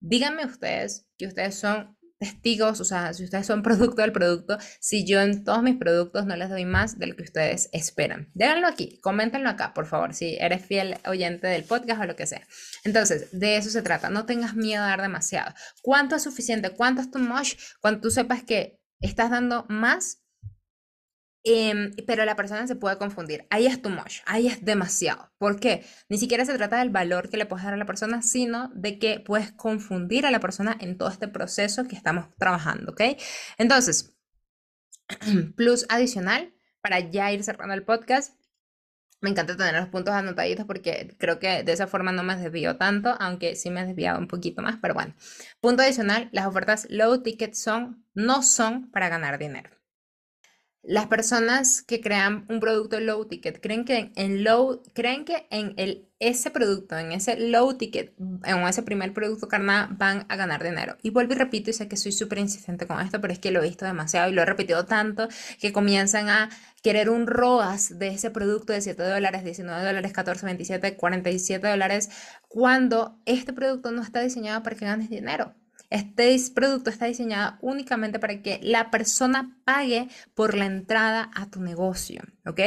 Díganme 0.00 0.44
ustedes 0.44 1.06
que 1.16 1.28
ustedes 1.28 1.54
son 1.54 1.96
testigos, 2.18 2.80
o 2.80 2.84
sea, 2.84 3.14
si 3.14 3.22
ustedes 3.22 3.46
son 3.46 3.62
producto 3.62 4.02
del 4.02 4.10
producto, 4.10 4.58
si 4.80 5.06
yo 5.06 5.20
en 5.20 5.44
todos 5.44 5.62
mis 5.62 5.76
productos 5.76 6.26
no 6.26 6.34
les 6.34 6.50
doy 6.50 6.64
más 6.64 6.98
de 6.98 7.06
lo 7.06 7.14
que 7.14 7.22
ustedes 7.22 7.68
esperan. 7.72 8.28
Déjenlo 8.34 8.66
aquí, 8.66 8.98
coméntenlo 9.02 9.50
acá, 9.50 9.72
por 9.72 9.86
favor, 9.86 10.12
si 10.12 10.34
eres 10.40 10.66
fiel 10.66 10.96
oyente 11.06 11.46
del 11.46 11.62
podcast 11.62 12.02
o 12.02 12.06
lo 12.06 12.16
que 12.16 12.26
sea. 12.26 12.44
Entonces, 12.82 13.28
de 13.30 13.56
eso 13.56 13.70
se 13.70 13.82
trata, 13.82 14.10
no 14.10 14.26
tengas 14.26 14.56
miedo 14.56 14.82
a 14.82 14.88
dar 14.88 15.00
demasiado. 15.00 15.54
¿Cuánto 15.80 16.16
es 16.16 16.24
suficiente? 16.24 16.70
¿Cuánto 16.70 17.02
es 17.02 17.10
too 17.12 17.20
much? 17.20 17.54
Cuando 17.80 18.00
tú 18.00 18.10
sepas 18.10 18.42
que 18.42 18.80
estás 19.00 19.30
dando 19.30 19.64
más 19.68 20.24
Em, 21.42 21.92
pero 22.06 22.24
la 22.26 22.36
persona 22.36 22.66
se 22.66 22.76
puede 22.76 22.98
confundir. 22.98 23.46
Ahí 23.50 23.66
es 23.66 23.80
too 23.80 23.90
much, 23.90 24.20
ahí 24.26 24.46
es 24.46 24.64
demasiado. 24.64 25.32
¿Por 25.38 25.58
qué? 25.58 25.84
Ni 26.08 26.18
siquiera 26.18 26.44
se 26.44 26.54
trata 26.56 26.78
del 26.78 26.90
valor 26.90 27.30
que 27.30 27.38
le 27.38 27.46
puedes 27.46 27.64
dar 27.64 27.74
a 27.74 27.78
la 27.78 27.86
persona, 27.86 28.20
sino 28.22 28.70
de 28.74 28.98
que 28.98 29.20
puedes 29.20 29.52
confundir 29.52 30.26
a 30.26 30.30
la 30.30 30.40
persona 30.40 30.76
en 30.80 30.98
todo 30.98 31.08
este 31.08 31.28
proceso 31.28 31.84
que 31.84 31.96
estamos 31.96 32.26
trabajando, 32.38 32.92
¿ok? 32.92 33.02
Entonces, 33.58 34.14
plus 35.56 35.86
adicional, 35.88 36.52
para 36.82 37.00
ya 37.00 37.32
ir 37.32 37.42
cerrando 37.42 37.74
el 37.74 37.84
podcast, 37.84 38.34
me 39.22 39.30
encanta 39.30 39.56
tener 39.56 39.74
los 39.74 39.88
puntos 39.88 40.14
anotaditos 40.14 40.66
porque 40.66 41.14
creo 41.18 41.38
que 41.38 41.62
de 41.62 41.72
esa 41.72 41.86
forma 41.86 42.12
no 42.12 42.22
me 42.22 42.36
desvío 42.36 42.76
tanto, 42.76 43.16
aunque 43.20 43.54
sí 43.56 43.70
me 43.70 43.82
he 43.82 43.86
desviado 43.86 44.18
un 44.18 44.28
poquito 44.28 44.62
más, 44.62 44.78
pero 44.80 44.94
bueno. 44.94 45.14
Punto 45.60 45.82
adicional, 45.82 46.28
las 46.32 46.46
ofertas 46.46 46.86
low 46.90 47.22
ticket 47.22 47.54
son, 47.54 48.06
no 48.14 48.42
son 48.42 48.90
para 48.90 49.08
ganar 49.08 49.38
dinero. 49.38 49.79
Las 50.82 51.06
personas 51.08 51.82
que 51.82 52.00
crean 52.00 52.46
un 52.48 52.58
producto 52.58 53.00
low 53.00 53.26
ticket 53.26 53.60
creen 53.60 53.84
que 53.84 54.12
en 54.16 54.44
low, 54.44 54.82
creen 54.94 55.26
que 55.26 55.46
en 55.50 55.74
el, 55.76 56.08
ese 56.20 56.50
producto, 56.50 56.98
en 56.98 57.12
ese 57.12 57.38
low 57.38 57.74
ticket, 57.74 58.14
en 58.44 58.66
ese 58.66 58.82
primer 58.82 59.12
producto 59.12 59.46
carnada, 59.46 59.88
van 59.92 60.24
a 60.28 60.36
ganar 60.36 60.62
dinero. 60.62 60.96
Y 61.02 61.10
vuelvo 61.10 61.34
y 61.34 61.36
repito, 61.36 61.70
y 61.70 61.74
sé 61.74 61.86
que 61.86 61.96
soy 61.96 62.12
súper 62.12 62.38
insistente 62.38 62.86
con 62.86 63.00
esto, 63.00 63.20
pero 63.20 63.32
es 63.32 63.38
que 63.38 63.50
lo 63.50 63.62
he 63.62 63.68
visto 63.68 63.84
demasiado 63.84 64.30
y 64.30 64.32
lo 64.32 64.42
he 64.42 64.46
repetido 64.46 64.86
tanto 64.86 65.28
que 65.60 65.72
comienzan 65.72 66.30
a 66.30 66.48
querer 66.82 67.10
un 67.10 67.26
ROAS 67.26 67.98
de 67.98 68.08
ese 68.08 68.30
producto 68.30 68.72
de 68.72 68.80
7 68.80 69.02
dólares, 69.02 69.44
19 69.44 69.84
dólares, 69.84 70.12
14, 70.12 70.46
27, 70.46 70.96
47 70.96 71.68
dólares, 71.68 72.08
cuando 72.48 73.20
este 73.26 73.52
producto 73.52 73.92
no 73.92 74.02
está 74.02 74.20
diseñado 74.20 74.62
para 74.62 74.76
que 74.76 74.86
ganes 74.86 75.10
dinero. 75.10 75.54
Este 75.90 76.38
producto 76.54 76.88
está 76.88 77.06
diseñado 77.06 77.58
únicamente 77.60 78.20
para 78.20 78.40
que 78.42 78.60
la 78.62 78.90
persona 78.90 79.60
pague 79.64 80.08
por 80.34 80.54
la 80.54 80.66
entrada 80.66 81.30
a 81.34 81.50
tu 81.50 81.60
negocio, 81.60 82.22
¿ok? 82.46 82.60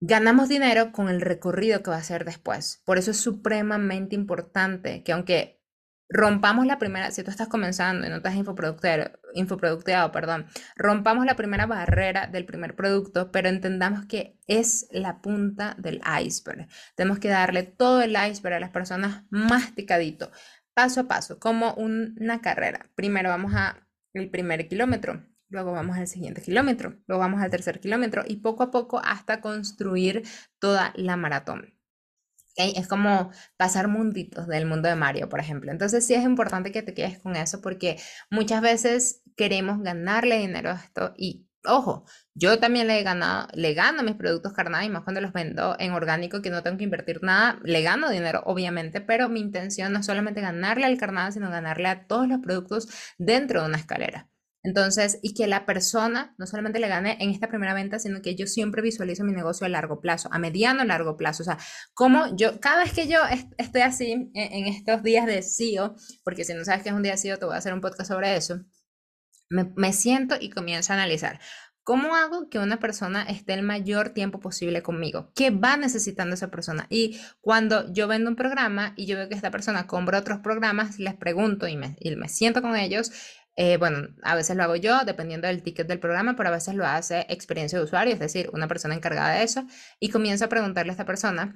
Ganamos 0.00 0.48
dinero 0.48 0.90
con 0.90 1.08
el 1.08 1.20
recorrido 1.20 1.80
que 1.82 1.90
va 1.90 1.96
a 1.96 2.00
hacer 2.00 2.24
después. 2.24 2.82
Por 2.84 2.98
eso 2.98 3.12
es 3.12 3.18
supremamente 3.18 4.16
importante 4.16 5.04
que 5.04 5.12
aunque 5.12 5.62
rompamos 6.08 6.66
la 6.66 6.78
primera, 6.78 7.12
si 7.12 7.22
tú 7.22 7.30
estás 7.30 7.46
comenzando 7.46 8.04
y 8.04 8.10
no 8.10 8.16
estás 8.16 8.34
infoproducteado, 8.34 10.12
perdón, 10.12 10.46
rompamos 10.74 11.24
la 11.24 11.36
primera 11.36 11.66
barrera 11.66 12.26
del 12.26 12.44
primer 12.44 12.74
producto, 12.74 13.30
pero 13.30 13.48
entendamos 13.48 14.06
que 14.06 14.38
es 14.48 14.88
la 14.90 15.22
punta 15.22 15.76
del 15.78 16.02
iceberg. 16.20 16.66
Tenemos 16.96 17.20
que 17.20 17.28
darle 17.28 17.62
todo 17.62 18.02
el 18.02 18.16
iceberg 18.16 18.56
a 18.56 18.60
las 18.60 18.70
personas 18.70 19.22
masticadito 19.30 20.32
paso 20.74 21.00
a 21.00 21.08
paso, 21.08 21.38
como 21.38 21.74
una 21.74 22.40
carrera. 22.40 22.90
Primero 22.94 23.28
vamos 23.28 23.52
a 23.54 23.86
el 24.14 24.30
primer 24.30 24.68
kilómetro, 24.68 25.24
luego 25.48 25.72
vamos 25.72 25.96
al 25.96 26.06
siguiente 26.06 26.42
kilómetro, 26.42 26.98
luego 27.06 27.20
vamos 27.20 27.42
al 27.42 27.50
tercer 27.50 27.80
kilómetro 27.80 28.24
y 28.26 28.36
poco 28.36 28.62
a 28.62 28.70
poco 28.70 29.00
hasta 29.04 29.40
construir 29.40 30.22
toda 30.58 30.92
la 30.96 31.16
maratón. 31.16 31.74
Es 32.56 32.86
como 32.86 33.30
pasar 33.56 33.88
munditos 33.88 34.46
del 34.46 34.66
mundo 34.66 34.88
de 34.88 34.94
Mario, 34.94 35.28
por 35.30 35.40
ejemplo. 35.40 35.72
Entonces 35.72 36.06
sí 36.06 36.12
es 36.12 36.22
importante 36.22 36.70
que 36.70 36.82
te 36.82 36.92
quedes 36.92 37.18
con 37.18 37.34
eso 37.34 37.62
porque 37.62 37.98
muchas 38.30 38.60
veces 38.60 39.22
queremos 39.36 39.82
ganarle 39.82 40.38
dinero 40.38 40.70
a 40.70 40.74
esto 40.74 41.14
y 41.16 41.48
Ojo, 41.64 42.04
yo 42.34 42.58
también 42.58 42.88
le 42.88 42.98
he 42.98 43.02
ganado, 43.04 43.46
le 43.54 43.72
gano 43.72 44.02
mis 44.02 44.16
productos 44.16 44.52
carnales, 44.52 44.90
más 44.90 45.04
cuando 45.04 45.20
los 45.20 45.32
vendo 45.32 45.76
en 45.78 45.92
orgánico, 45.92 46.42
que 46.42 46.50
no 46.50 46.62
tengo 46.62 46.76
que 46.76 46.84
invertir 46.84 47.22
nada, 47.22 47.60
le 47.62 47.82
gano 47.82 48.10
dinero, 48.10 48.42
obviamente, 48.46 49.00
pero 49.00 49.28
mi 49.28 49.40
intención 49.40 49.92
no 49.92 50.00
es 50.00 50.06
solamente 50.06 50.40
ganarle 50.40 50.86
al 50.86 50.98
carnal, 50.98 51.32
sino 51.32 51.50
ganarle 51.50 51.88
a 51.88 52.06
todos 52.08 52.26
los 52.26 52.40
productos 52.40 52.88
dentro 53.16 53.60
de 53.62 53.68
una 53.68 53.78
escalera. 53.78 54.28
Entonces, 54.64 55.18
y 55.22 55.34
que 55.34 55.46
la 55.46 55.66
persona 55.66 56.34
no 56.38 56.46
solamente 56.46 56.78
le 56.80 56.88
gane 56.88 57.16
en 57.20 57.30
esta 57.30 57.48
primera 57.48 57.74
venta, 57.74 57.98
sino 57.98 58.22
que 58.22 58.34
yo 58.36 58.46
siempre 58.46 58.82
visualizo 58.82 59.24
mi 59.24 59.32
negocio 59.32 59.66
a 59.66 59.68
largo 59.68 60.00
plazo, 60.00 60.28
a 60.32 60.38
mediano 60.38 60.84
largo 60.84 61.16
plazo. 61.16 61.42
O 61.42 61.46
sea, 61.46 61.58
como 61.94 62.36
yo, 62.36 62.60
cada 62.60 62.84
vez 62.84 62.92
que 62.92 63.08
yo 63.08 63.18
estoy 63.58 63.80
así 63.82 64.12
en, 64.12 64.30
en 64.34 64.66
estos 64.66 65.02
días 65.02 65.26
de 65.26 65.42
CEO, 65.42 65.96
porque 66.24 66.44
si 66.44 66.54
no 66.54 66.64
sabes 66.64 66.82
que 66.82 66.90
es 66.90 66.94
un 66.94 67.02
día 67.02 67.12
de 67.12 67.18
CEO, 67.18 67.38
te 67.38 67.44
voy 67.44 67.54
a 67.54 67.58
hacer 67.58 67.74
un 67.74 67.80
podcast 67.80 68.08
sobre 68.08 68.36
eso 68.36 68.64
me, 69.52 69.92
siento 69.92 70.36
y 70.40 70.50
comienzo 70.50 70.92
a 70.92 70.96
analizar. 70.96 71.40
¿Cómo 71.84 72.14
hago 72.14 72.48
que 72.48 72.60
una 72.60 72.78
persona 72.78 73.24
esté 73.24 73.54
el 73.54 73.62
mayor 73.62 74.10
tiempo 74.10 74.38
posible 74.38 74.82
conmigo? 74.82 75.32
¿Qué 75.34 75.50
va 75.50 75.76
necesitando 75.76 76.34
esa 76.34 76.48
persona? 76.48 76.86
Y 76.90 77.20
cuando 77.40 77.92
yo 77.92 78.06
vendo 78.06 78.30
un 78.30 78.36
programa 78.36 78.94
y 78.96 79.06
yo 79.06 79.16
veo 79.16 79.28
que 79.28 79.34
esta 79.34 79.50
persona 79.50 79.88
compra 79.88 80.18
otros 80.18 80.38
programas, 80.38 81.00
les 81.00 81.14
pregunto 81.14 81.66
y 81.66 81.76
me, 81.76 81.96
siento 82.28 82.62
con 82.62 82.76
ellos. 82.76 83.10
Eh, 83.56 83.76
bueno, 83.78 84.08
a 84.22 84.34
veces 84.36 84.56
lo 84.56 84.62
hago 84.62 84.76
yo, 84.76 85.04
dependiendo 85.04 85.48
del 85.48 85.62
ticket 85.62 85.88
del 85.88 85.98
programa, 85.98 86.36
pero 86.36 86.48
a 86.48 86.52
veces 86.52 86.74
lo 86.74 86.86
hace 86.86 87.26
experiencia 87.28 87.78
de 87.78 87.84
usuario, 87.84 88.14
es 88.14 88.20
decir, 88.20 88.48
una 88.52 88.68
persona 88.68 88.94
encargada 88.94 89.34
de 89.34 89.42
eso, 89.42 89.66
y 90.00 90.08
comienzo 90.08 90.46
a 90.46 90.48
preguntarle 90.48 90.90
a 90.90 90.94
esta 90.94 91.04
persona 91.04 91.54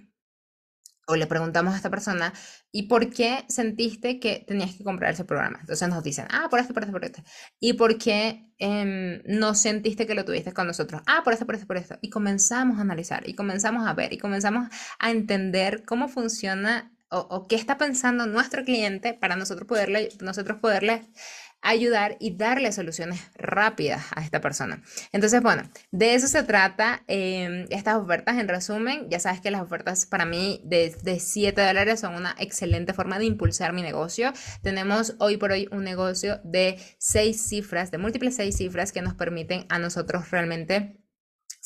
o 1.07 1.17
le 1.17 1.27
preguntamos 1.27 1.75
a 1.75 1.77
esta 1.77 1.91
persona, 1.91 2.33
¿y 2.73 2.85
por 2.85 3.11
qué 3.11 3.45
sentiste 3.49 4.19
que 4.21 4.45
tenías 4.47 4.75
que 4.75 4.85
comprar 4.85 5.13
ese 5.13 5.25
programa? 5.25 5.59
Entonces 5.61 5.89
nos 5.89 6.03
dicen, 6.03 6.27
ah, 6.31 6.49
por 6.51 6.59
esto, 6.59 6.75
por 6.75 6.83
esto, 6.83 6.93
por 6.93 7.05
esto. 7.05 7.23
¿Y 7.61 7.75
por 7.75 7.97
qué 7.99 8.51
em, 8.59 9.23
no 9.27 9.55
sentiste 9.55 10.07
que 10.07 10.15
lo 10.15 10.25
tuviste 10.25 10.53
con 10.53 10.67
nosotros? 10.67 11.03
Ah, 11.07 11.23
por 11.25 11.33
esto, 11.33 11.47
por 11.47 11.55
esto, 11.55 11.67
por 11.67 11.77
esto. 11.77 11.99
Y 12.03 12.11
comenzamos 12.11 12.79
a 12.79 12.83
analizar, 12.83 13.29
y 13.29 13.35
comenzamos 13.35 13.87
a 13.87 13.95
ver, 13.95 14.13
y 14.13 14.19
comenzamos 14.19 14.69
a 14.99 15.11
entender 15.11 15.85
cómo 15.85 16.09
funciona 16.09 16.93
o, 17.09 17.19
o 17.19 17.47
qué 17.47 17.57
está 17.57 17.79
pensando 17.79 18.27
nuestro 18.27 18.65
cliente 18.65 19.15
para 19.15 19.37
nosotros 19.37 19.69
poderle, 19.69 20.09
nosotros 20.21 20.59
poderle 20.59 21.07
ayudar 21.67 22.17
y 22.21 22.37
darle 22.37 22.71
soluciones 22.73 23.21
rápidas 23.35 24.05
a 24.14 24.23
esta 24.23 24.41
persona. 24.41 24.83
Entonces, 25.12 25.43
bueno, 25.43 25.69
de 25.91 26.14
eso 26.14 26.29
se 26.29 26.43
trata 26.45 27.03
em, 27.09 27.67
estas 27.71 27.97
ofertas. 27.97 28.39
En 28.39 28.49
resumen, 28.49 29.09
ya 29.11 29.19
sabes 29.19 29.41
que 29.41 29.51
las 29.51 29.62
ofertas 29.62 30.07
para 30.07 30.25
mí 30.25 30.61
de, 30.64 30.95
de 31.03 31.19
7 31.19 31.61
dólares 31.61 32.01
son 32.01 32.14
una 32.14 32.35
excelente 32.39 32.93
forma 32.93 33.19
de 33.19 33.27
impulsar 33.27 33.73
mi 33.73 33.83
negocio. 33.83 34.33
Tenemos 34.62 35.14
hoy 35.19 35.37
por 35.37 35.51
hoy 35.53 35.69
un 35.73 35.83
negocio 35.83 36.41
de 36.45 36.79
6 36.99 37.49
cifras, 37.49 37.91
de 37.91 37.99
múltiples 37.99 38.37
6 38.37 38.57
cifras 38.57 38.93
que 38.93 39.03
nos 39.03 39.14
permiten 39.14 39.67
a 39.69 39.79
nosotros 39.79 40.31
realmente 40.31 41.01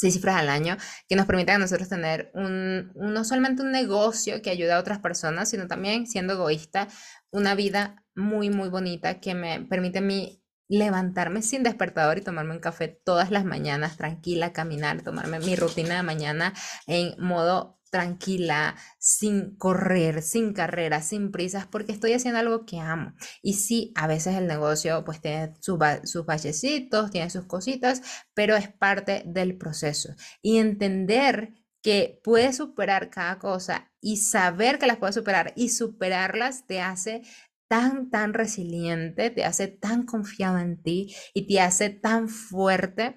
seis 0.01 0.14
cifras 0.14 0.36
al 0.36 0.48
año, 0.48 0.78
que 1.09 1.14
nos 1.14 1.26
permiten 1.26 1.57
a 1.57 1.59
nosotros 1.59 1.88
tener 1.90 2.30
un, 2.32 2.90
no 2.94 3.22
solamente 3.22 3.61
un 3.61 3.70
negocio 3.70 4.40
que 4.40 4.48
ayude 4.48 4.72
a 4.72 4.78
otras 4.78 5.01
personas, 5.01 5.51
sino 5.51 5.66
también, 5.66 6.07
siendo 6.07 6.32
egoísta, 6.32 6.88
una 7.30 7.55
vida 7.55 8.03
muy, 8.20 8.50
muy 8.50 8.68
bonita 8.68 9.20
que 9.20 9.34
me 9.34 9.62
permite 9.62 9.98
a 9.98 10.02
mí 10.02 10.42
levantarme 10.68 11.42
sin 11.42 11.64
despertador 11.64 12.18
y 12.18 12.22
tomarme 12.22 12.54
un 12.54 12.60
café 12.60 12.88
todas 12.88 13.32
las 13.32 13.44
mañanas, 13.44 13.96
tranquila, 13.96 14.52
caminar, 14.52 15.02
tomarme 15.02 15.40
mi 15.40 15.56
rutina 15.56 15.96
de 15.96 16.02
mañana 16.04 16.54
en 16.86 17.14
modo 17.18 17.80
tranquila, 17.90 18.76
sin 18.98 19.56
correr, 19.56 20.22
sin 20.22 20.52
carreras, 20.52 21.08
sin 21.08 21.32
prisas, 21.32 21.66
porque 21.66 21.90
estoy 21.92 22.12
haciendo 22.12 22.38
algo 22.38 22.64
que 22.64 22.78
amo. 22.78 23.14
Y 23.42 23.54
sí, 23.54 23.92
a 23.96 24.06
veces 24.06 24.36
el 24.36 24.46
negocio 24.46 25.04
pues 25.04 25.20
tiene 25.20 25.54
sus, 25.60 25.78
sus 26.04 26.24
vallecitos, 26.24 27.10
tiene 27.10 27.30
sus 27.30 27.46
cositas, 27.46 28.02
pero 28.32 28.56
es 28.56 28.68
parte 28.68 29.24
del 29.26 29.58
proceso. 29.58 30.14
Y 30.40 30.58
entender 30.58 31.54
que 31.82 32.20
puedes 32.22 32.58
superar 32.58 33.10
cada 33.10 33.38
cosa 33.38 33.90
y 34.00 34.18
saber 34.18 34.78
que 34.78 34.86
las 34.86 34.98
puedes 34.98 35.14
superar 35.14 35.52
y 35.56 35.70
superarlas 35.70 36.66
te 36.66 36.80
hace 36.80 37.22
tan, 37.70 38.10
tan 38.10 38.34
resiliente, 38.34 39.30
te 39.30 39.44
hace 39.44 39.68
tan 39.68 40.04
confiado 40.04 40.58
en 40.58 40.82
ti 40.82 41.14
y 41.34 41.46
te 41.46 41.60
hace 41.60 41.88
tan 41.88 42.28
fuerte 42.28 43.14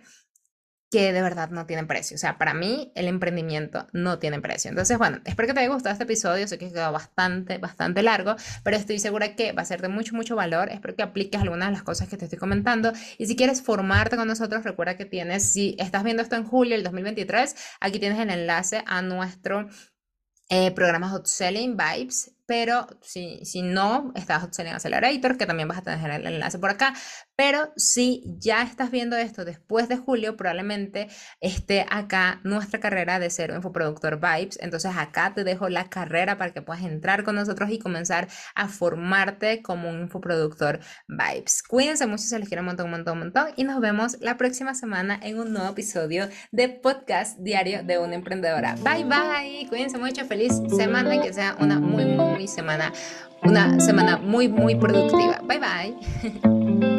que 0.91 1.11
de 1.11 1.23
verdad 1.23 1.49
no 1.49 1.65
tiene 1.65 1.85
precio. 1.85 2.13
O 2.13 2.19
sea, 2.19 2.37
para 2.37 2.53
mí 2.53 2.91
el 2.93 3.07
emprendimiento 3.07 3.87
no 3.93 4.19
tiene 4.19 4.39
precio. 4.39 4.69
Entonces, 4.69 4.95
bueno, 4.99 5.21
espero 5.25 5.47
que 5.47 5.55
te 5.55 5.61
haya 5.61 5.73
gustado 5.73 5.93
este 5.93 6.03
episodio. 6.03 6.47
Sé 6.47 6.59
que 6.59 6.71
quedó 6.71 6.91
bastante, 6.91 7.57
bastante 7.57 8.03
largo, 8.03 8.35
pero 8.63 8.77
estoy 8.77 8.99
segura 8.99 9.35
que 9.35 9.53
va 9.53 9.63
a 9.63 9.65
ser 9.65 9.81
de 9.81 9.87
mucho, 9.87 10.13
mucho 10.13 10.35
valor. 10.35 10.69
Espero 10.69 10.95
que 10.95 11.01
apliques 11.01 11.41
algunas 11.41 11.69
de 11.69 11.73
las 11.73 11.81
cosas 11.81 12.07
que 12.07 12.15
te 12.15 12.25
estoy 12.25 12.37
comentando. 12.37 12.93
Y 13.17 13.25
si 13.25 13.35
quieres 13.35 13.63
formarte 13.63 14.17
con 14.17 14.27
nosotros, 14.27 14.63
recuerda 14.63 14.97
que 14.97 15.05
tienes, 15.05 15.51
si 15.51 15.75
estás 15.79 16.03
viendo 16.03 16.21
esto 16.21 16.35
en 16.35 16.43
julio 16.43 16.75
del 16.75 16.83
2023, 16.83 17.55
aquí 17.79 17.97
tienes 17.97 18.19
el 18.19 18.29
enlace 18.29 18.83
a 18.85 19.01
nuestro 19.01 19.67
eh, 20.49 20.69
programa 20.69 21.09
Hot 21.09 21.25
Selling 21.25 21.75
Vibes 21.75 22.35
pero 22.55 22.85
si, 23.01 23.43
si 23.45 23.63
no, 23.63 24.11
estás 24.13 24.47
Selling 24.51 24.73
Accelerator, 24.73 25.39
que 25.39 25.47
también 25.47 25.67
vas 25.67 25.79
a 25.79 25.81
tener 25.81 26.11
el 26.11 26.27
enlace 26.27 26.59
por 26.59 26.69
acá, 26.69 26.93
pero 27.35 27.73
si 27.77 28.23
ya 28.37 28.61
estás 28.61 28.91
viendo 28.91 29.17
esto 29.17 29.43
después 29.43 29.89
de 29.89 29.97
julio, 29.97 30.37
probablemente 30.37 31.07
esté 31.41 31.83
acá 31.89 32.41
nuestra 32.43 32.79
carrera 32.79 33.17
de 33.17 33.31
ser 33.31 33.49
infoproductor 33.49 34.19
Vibes. 34.19 34.59
Entonces 34.61 34.91
acá 34.95 35.33
te 35.33 35.43
dejo 35.43 35.67
la 35.67 35.89
carrera 35.89 36.37
para 36.37 36.53
que 36.53 36.61
puedas 36.61 36.83
entrar 36.83 37.23
con 37.23 37.33
nosotros 37.33 37.71
y 37.71 37.79
comenzar 37.79 38.27
a 38.53 38.67
formarte 38.67 39.63
como 39.63 39.89
un 39.89 40.01
infoproductor 40.01 40.79
Vibes. 41.07 41.63
Cuídense 41.63 42.05
mucho, 42.05 42.25
se 42.25 42.37
les 42.37 42.47
quiero 42.47 42.61
un 42.61 42.67
montón, 42.67 42.85
un 42.85 42.91
montón, 42.91 43.13
un 43.13 43.19
montón. 43.23 43.47
Y 43.55 43.63
nos 43.63 43.81
vemos 43.81 44.17
la 44.21 44.37
próxima 44.37 44.75
semana 44.75 45.19
en 45.23 45.39
un 45.39 45.53
nuevo 45.53 45.69
episodio 45.69 46.29
de 46.51 46.69
Podcast 46.69 47.39
Diario 47.39 47.81
de 47.81 47.97
una 47.97 48.13
Emprendedora. 48.13 48.75
Bye, 48.83 49.05
bye. 49.05 49.67
Cuídense 49.69 49.97
mucho. 49.97 50.23
Feliz 50.25 50.53
semana 50.75 51.15
y 51.15 51.21
que 51.21 51.33
sea 51.33 51.55
una 51.59 51.79
muy, 51.79 52.05
muy 52.05 52.42
semana. 52.47 52.91
Una 53.43 53.79
semana 53.79 54.17
muy, 54.17 54.47
muy 54.47 54.75
productiva. 54.75 55.41
Bye, 55.43 55.59
bye. 55.59 56.89